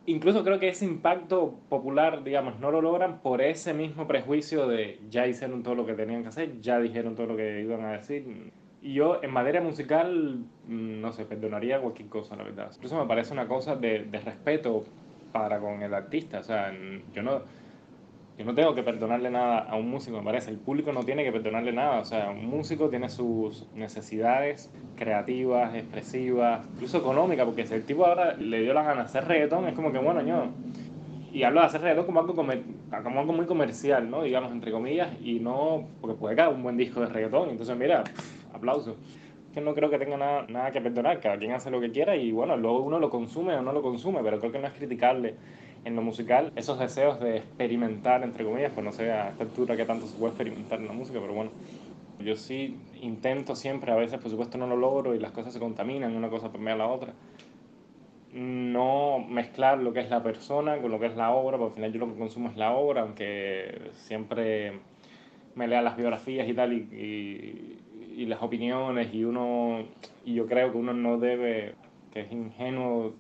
Incluso 0.08 0.44
creo 0.44 0.58
que 0.58 0.70
ese 0.70 0.86
impacto 0.86 1.60
popular, 1.70 2.24
digamos, 2.24 2.60
no 2.60 2.72
lo 2.72 2.82
logran 2.82 3.20
por 3.22 3.44
ese 3.44 3.76
mismo 3.76 4.08
prejuicio 4.08 4.68
de 4.68 5.00
ya 5.12 5.28
hicieron 5.28 5.62
todo 5.62 5.76
lo 5.76 5.86
que 5.86 5.94
tenían 5.94 6.24
que 6.24 6.30
hacer, 6.30 6.60
ya 6.62 6.80
dijeron 6.80 7.14
todo 7.14 7.28
lo 7.28 7.38
que 7.38 7.62
iban 7.62 7.86
a 7.86 7.92
decir. 7.92 8.52
Y 8.82 8.96
yo, 8.96 9.20
en 9.22 9.30
materia 9.30 9.62
musical, 9.62 10.40
mm, 10.68 11.00
no 11.00 11.14
sé, 11.14 11.26
perdonaría 11.26 11.80
cualquier 11.80 12.10
cosa, 12.10 12.36
la 12.36 12.44
verdad. 12.44 12.72
Incluso 12.74 12.98
me 12.98 13.06
parece 13.06 13.34
una 13.34 13.48
cosa 13.48 13.76
de, 13.76 14.06
de 14.06 14.20
respeto 14.20 14.84
para 15.32 15.60
con 15.60 15.84
el 15.84 15.94
artista, 15.94 16.40
o 16.40 16.44
sea, 16.44 16.74
yo 17.14 17.22
no 17.22 17.44
yo 18.42 18.48
no 18.48 18.56
tengo 18.56 18.74
que 18.74 18.82
perdonarle 18.82 19.30
nada 19.30 19.60
a 19.60 19.76
un 19.76 19.88
músico, 19.88 20.18
me 20.18 20.24
parece. 20.24 20.50
El 20.50 20.58
público 20.58 20.92
no 20.92 21.04
tiene 21.04 21.24
que 21.24 21.32
perdonarle 21.32 21.72
nada. 21.72 22.00
O 22.00 22.06
sea, 22.06 22.32
un 22.32 22.48
músico 22.48 22.89
tiene 22.89 23.08
sus 23.08 23.68
necesidades 23.76 24.72
creativas, 24.96 25.76
expresivas, 25.76 26.68
incluso 26.74 26.98
económicas, 26.98 27.46
porque 27.46 27.68
si 27.68 27.76
el 27.76 27.86
tipo 27.86 28.04
ahora 28.04 28.34
le 28.34 28.64
dio 28.64 28.74
la 28.74 28.82
gana 28.82 29.02
de 29.02 29.02
hacer 29.02 29.26
reggaetón, 29.26 29.68
es 29.68 29.76
como 29.76 29.92
que, 29.92 30.00
bueno, 30.00 30.24
yo. 30.24 30.46
Y 31.32 31.44
hablo 31.44 31.60
de 31.60 31.68
hacer 31.68 31.82
reggaetón 31.82 32.08
como 32.08 32.20
algo, 32.20 32.34
como 32.34 33.20
algo 33.20 33.34
muy 33.34 33.46
comercial, 33.46 34.10
¿no? 34.10 34.24
Digamos, 34.24 34.52
entre 34.52 34.72
comillas, 34.72 35.10
y 35.22 35.39
no. 35.39 35.88
Porque 36.02 36.18
puede 36.18 36.36
caer 36.36 36.50
un 36.50 36.64
buen 36.64 36.78
disco 36.78 37.02
de 37.02 37.08
reggaetón. 37.08 37.52
Entonces, 37.52 37.78
mira, 37.78 38.04
aplauso 38.52 38.98
que 39.54 39.62
no 39.62 39.76
creo 39.76 39.89
que 39.89 40.00
tenga 40.00 40.18
nada, 40.18 40.46
nada 40.48 40.72
que 40.72 40.82
perdonar, 40.82 41.20
cada 41.20 41.38
quien 41.38 41.52
hace 41.52 41.70
lo 41.70 41.82
que 41.82 41.92
quiera 41.92 42.16
y 42.16 42.32
bueno, 42.32 42.56
luego 42.56 42.84
uno 42.84 43.00
lo 43.00 43.10
consume 43.10 43.54
o 43.54 43.62
no 43.62 43.74
lo 43.74 43.82
consume, 43.82 44.22
pero 44.24 44.39
creo 44.39 44.50
que 44.50 44.60
no 44.60 44.68
es 44.68 44.74
criticarle 44.74 45.36
en 45.84 45.96
lo 45.96 46.02
musical 46.02 46.52
esos 46.56 46.80
deseos 46.80 47.20
de 47.20 47.38
experimentar, 47.38 48.24
entre 48.24 48.44
comillas, 48.44 48.72
pues 48.74 48.86
no 48.86 48.92
sé 48.92 49.12
a 49.12 49.30
esta 49.30 49.44
altura 49.44 49.76
que 49.76 49.86
tanto 49.86 50.08
se 50.08 50.18
puede 50.18 50.34
experimentar 50.34 50.80
en 50.80 50.88
la 50.88 50.94
música, 50.94 51.20
pero 51.20 51.34
bueno, 51.34 51.52
yo 52.20 52.36
sí 52.36 52.78
intento 53.02 53.56
siempre, 53.56 53.92
a 53.92 53.96
veces 53.96 54.20
por 54.20 54.30
supuesto 54.30 54.58
no 54.58 54.68
lo 54.68 54.78
logro 54.78 55.16
y 55.16 55.20
las 55.20 55.32
cosas 55.32 55.54
se 55.54 55.60
contaminan, 55.60 56.16
una 56.16 56.30
cosa 56.30 56.52
permea 56.52 56.76
a 56.76 56.78
la 56.78 56.88
otra, 56.88 57.14
no 58.34 59.20
mezclar 59.20 59.80
lo 59.80 59.92
que 59.92 60.02
es 60.02 60.10
la 60.10 60.24
persona 60.24 60.78
con 60.78 60.92
lo 60.92 61.00
que 61.00 61.08
es 61.08 61.16
la 61.16 61.32
obra, 61.32 61.58
porque 61.58 61.72
al 61.72 61.76
final 61.76 61.94
yo 61.94 62.00
lo 62.00 62.14
que 62.14 62.20
consumo 62.20 62.50
es 62.50 62.58
la 62.58 62.72
obra, 62.74 63.02
aunque 63.02 63.92
siempre 63.94 64.80
me 65.56 65.68
lea 65.68 65.82
las 65.82 65.98
biografías 65.98 66.48
y 66.48 66.54
tal, 66.54 66.74
y, 66.74 67.78
y 68.16 68.26
las 68.26 68.42
opiniones, 68.42 69.14
y 69.14 69.24
uno, 69.24 69.84
y 70.24 70.36
yo 70.36 70.46
creo 70.46 70.72
que 70.72 70.78
uno 70.78 70.94
no 70.94 71.18
debe, 71.18 71.74
que 72.14 72.22
es 72.22 72.32
ingenuo 72.32 73.14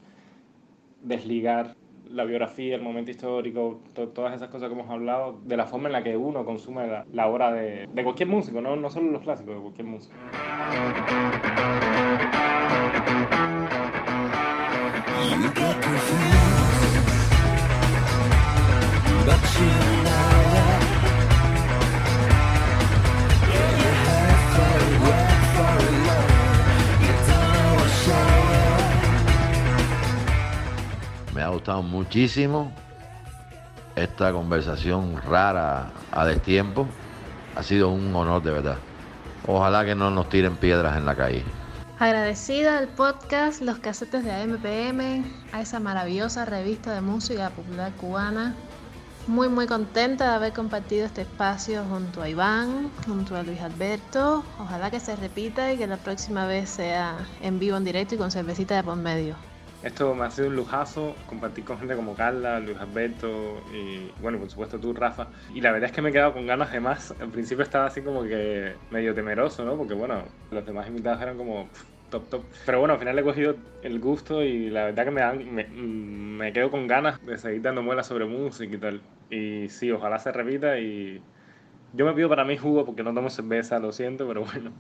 desligar 1.01 1.75
la 2.11 2.23
biografía, 2.25 2.75
el 2.75 2.81
momento 2.81 3.11
histórico, 3.11 3.81
todas 4.13 4.35
esas 4.35 4.49
cosas 4.49 4.69
que 4.69 4.75
hemos 4.75 4.89
hablado, 4.89 5.39
de 5.43 5.57
la 5.57 5.65
forma 5.65 5.87
en 5.87 5.93
la 5.93 6.03
que 6.03 6.15
uno 6.17 6.45
consume 6.45 6.87
la, 7.11 7.27
obra 7.27 7.51
de, 7.53 7.87
de, 7.91 8.03
cualquier 8.03 8.29
músico, 8.29 8.61
¿no? 8.61 8.75
no 8.75 8.89
solo 8.89 9.11
los 9.11 9.21
clásicos, 9.21 9.55
de 9.55 9.61
cualquier 9.61 9.87
músico. 9.87 10.15
Me 31.41 31.45
ha 31.45 31.49
gustado 31.49 31.81
muchísimo 31.81 32.71
esta 33.95 34.31
conversación 34.31 35.19
rara 35.23 35.89
a 36.11 36.23
destiempo. 36.27 36.85
Ha 37.55 37.63
sido 37.63 37.89
un 37.89 38.15
honor 38.15 38.43
de 38.43 38.51
verdad. 38.51 38.77
Ojalá 39.47 39.83
que 39.83 39.95
no 39.95 40.11
nos 40.11 40.29
tiren 40.29 40.55
piedras 40.55 40.95
en 40.97 41.07
la 41.07 41.15
calle. 41.15 41.43
Agradecida 41.97 42.77
al 42.77 42.89
podcast 42.89 43.59
Los 43.63 43.79
Casetes 43.79 44.23
de 44.23 44.31
AMPM, 44.31 45.25
a 45.51 45.61
esa 45.61 45.79
maravillosa 45.79 46.45
revista 46.45 46.93
de 46.93 47.01
música 47.01 47.49
popular 47.49 47.91
cubana. 47.93 48.53
Muy, 49.25 49.49
muy 49.49 49.65
contenta 49.65 50.29
de 50.29 50.35
haber 50.35 50.53
compartido 50.53 51.07
este 51.07 51.23
espacio 51.23 51.83
junto 51.89 52.21
a 52.21 52.29
Iván, 52.29 52.91
junto 53.07 53.35
a 53.35 53.41
Luis 53.41 53.61
Alberto. 53.61 54.43
Ojalá 54.59 54.91
que 54.91 54.99
se 54.99 55.15
repita 55.15 55.73
y 55.73 55.79
que 55.79 55.87
la 55.87 55.97
próxima 55.97 56.45
vez 56.45 56.69
sea 56.69 57.17
en 57.41 57.57
vivo, 57.57 57.77
en 57.77 57.83
directo 57.83 58.13
y 58.13 58.19
con 58.19 58.29
cervecita 58.29 58.75
de 58.75 58.83
por 58.83 58.95
medio. 58.95 59.35
Esto 59.81 60.13
me 60.13 60.25
ha 60.25 60.29
sido 60.29 60.47
un 60.47 60.55
lujazo 60.55 61.23
compartir 61.25 61.65
con 61.65 61.79
gente 61.79 61.95
como 61.95 62.15
Carla, 62.15 62.59
Luis 62.59 62.77
Alberto 62.77 63.63
y, 63.73 64.11
bueno, 64.21 64.37
por 64.39 64.49
supuesto 64.49 64.79
tú, 64.79 64.93
Rafa. 64.93 65.31
Y 65.53 65.61
la 65.61 65.71
verdad 65.71 65.89
es 65.89 65.95
que 65.95 66.01
me 66.03 66.09
he 66.09 66.11
quedado 66.13 66.33
con 66.33 66.45
ganas 66.45 66.71
de 66.71 66.79
más. 66.79 67.11
Al 67.19 67.31
principio 67.31 67.63
estaba 67.63 67.87
así 67.87 68.03
como 68.03 68.23
que 68.23 68.75
medio 68.91 69.15
temeroso, 69.15 69.65
¿no? 69.65 69.75
Porque, 69.77 69.95
bueno, 69.95 70.23
los 70.51 70.65
demás 70.65 70.87
invitados 70.87 71.21
eran 71.21 71.35
como 71.37 71.71
top, 72.09 72.29
top. 72.29 72.51
Pero 72.63 72.79
bueno, 72.79 72.93
al 72.93 72.99
final 72.99 73.17
he 73.17 73.23
cogido 73.23 73.55
el 73.81 73.99
gusto 73.99 74.43
y 74.43 74.69
la 74.69 74.85
verdad 74.85 75.05
que 75.05 75.11
me, 75.11 75.33
me, 75.45 75.67
me 75.67 76.53
quedo 76.53 76.69
con 76.69 76.85
ganas 76.87 77.19
de 77.21 77.37
seguir 77.39 77.61
dando 77.63 77.81
muelas 77.81 78.05
sobre 78.07 78.25
música 78.25 78.75
y 78.75 78.79
tal. 78.79 79.01
Y 79.29 79.67
sí, 79.69 79.89
ojalá 79.91 80.19
se 80.19 80.31
repita 80.31 80.77
y 80.79 81.25
yo 81.93 82.05
me 82.05 82.13
pido 82.13 82.29
para 82.29 82.45
mí 82.45 82.57
jugo 82.57 82.85
porque 82.85 83.03
no 83.03 83.13
tomo 83.13 83.29
cerveza, 83.29 83.79
lo 83.79 83.91
siento, 83.91 84.27
pero 84.27 84.43
bueno. 84.45 84.71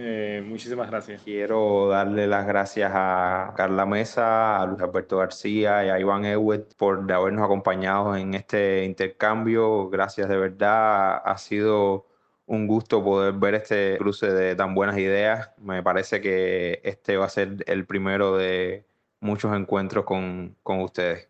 Eh, 0.00 0.44
muchísimas 0.46 0.88
gracias. 0.88 1.22
Quiero 1.22 1.88
darle 1.88 2.28
las 2.28 2.46
gracias 2.46 2.92
a 2.94 3.52
Carla 3.56 3.84
Mesa, 3.84 4.62
a 4.62 4.66
Luis 4.66 4.80
Alberto 4.80 5.18
García 5.18 5.84
y 5.84 5.88
a 5.88 5.98
Iván 5.98 6.24
Ewet 6.24 6.72
por 6.76 7.10
habernos 7.10 7.44
acompañado 7.44 8.14
en 8.14 8.34
este 8.34 8.84
intercambio. 8.84 9.90
Gracias 9.90 10.28
de 10.28 10.36
verdad. 10.36 11.20
Ha 11.24 11.36
sido 11.36 12.06
un 12.46 12.68
gusto 12.68 13.02
poder 13.02 13.34
ver 13.34 13.56
este 13.56 13.96
cruce 13.98 14.30
de 14.32 14.54
tan 14.54 14.72
buenas 14.72 14.96
ideas. 14.98 15.50
Me 15.58 15.82
parece 15.82 16.20
que 16.20 16.80
este 16.84 17.16
va 17.16 17.26
a 17.26 17.28
ser 17.28 17.64
el 17.66 17.84
primero 17.84 18.36
de 18.36 18.86
muchos 19.18 19.52
encuentros 19.56 20.04
con, 20.04 20.54
con 20.62 20.80
ustedes. 20.80 21.28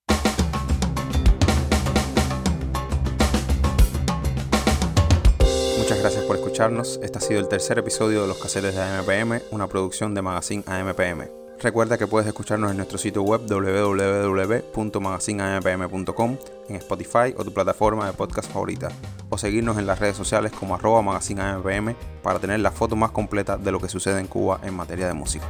Muchas 5.78 6.00
gracias 6.00 6.17
escucharnos. 6.58 6.98
Este 7.04 7.18
ha 7.18 7.20
sido 7.20 7.38
el 7.38 7.46
tercer 7.46 7.78
episodio 7.78 8.22
de 8.22 8.26
Los 8.26 8.38
Casetes 8.38 8.74
de 8.74 8.82
AMPM, 8.82 9.42
una 9.52 9.68
producción 9.68 10.12
de 10.12 10.22
Magazine 10.22 10.64
AMPM. 10.66 11.28
Recuerda 11.60 11.96
que 11.96 12.08
puedes 12.08 12.26
escucharnos 12.26 12.72
en 12.72 12.78
nuestro 12.78 12.98
sitio 12.98 13.22
web 13.22 13.42
www.magazineampm.com, 13.48 16.36
en 16.68 16.76
Spotify 16.76 17.32
o 17.36 17.44
tu 17.44 17.52
plataforma 17.52 18.08
de 18.08 18.12
podcast 18.12 18.50
favorita, 18.50 18.88
o 19.28 19.38
seguirnos 19.38 19.78
en 19.78 19.86
las 19.86 20.00
redes 20.00 20.16
sociales 20.16 20.50
como 20.50 20.74
arroba 20.74 21.00
magazineampm 21.00 21.94
para 22.24 22.40
tener 22.40 22.58
la 22.58 22.72
foto 22.72 22.96
más 22.96 23.12
completa 23.12 23.56
de 23.56 23.70
lo 23.70 23.78
que 23.78 23.88
sucede 23.88 24.18
en 24.18 24.26
Cuba 24.26 24.58
en 24.64 24.74
materia 24.74 25.06
de 25.06 25.14
música. 25.14 25.46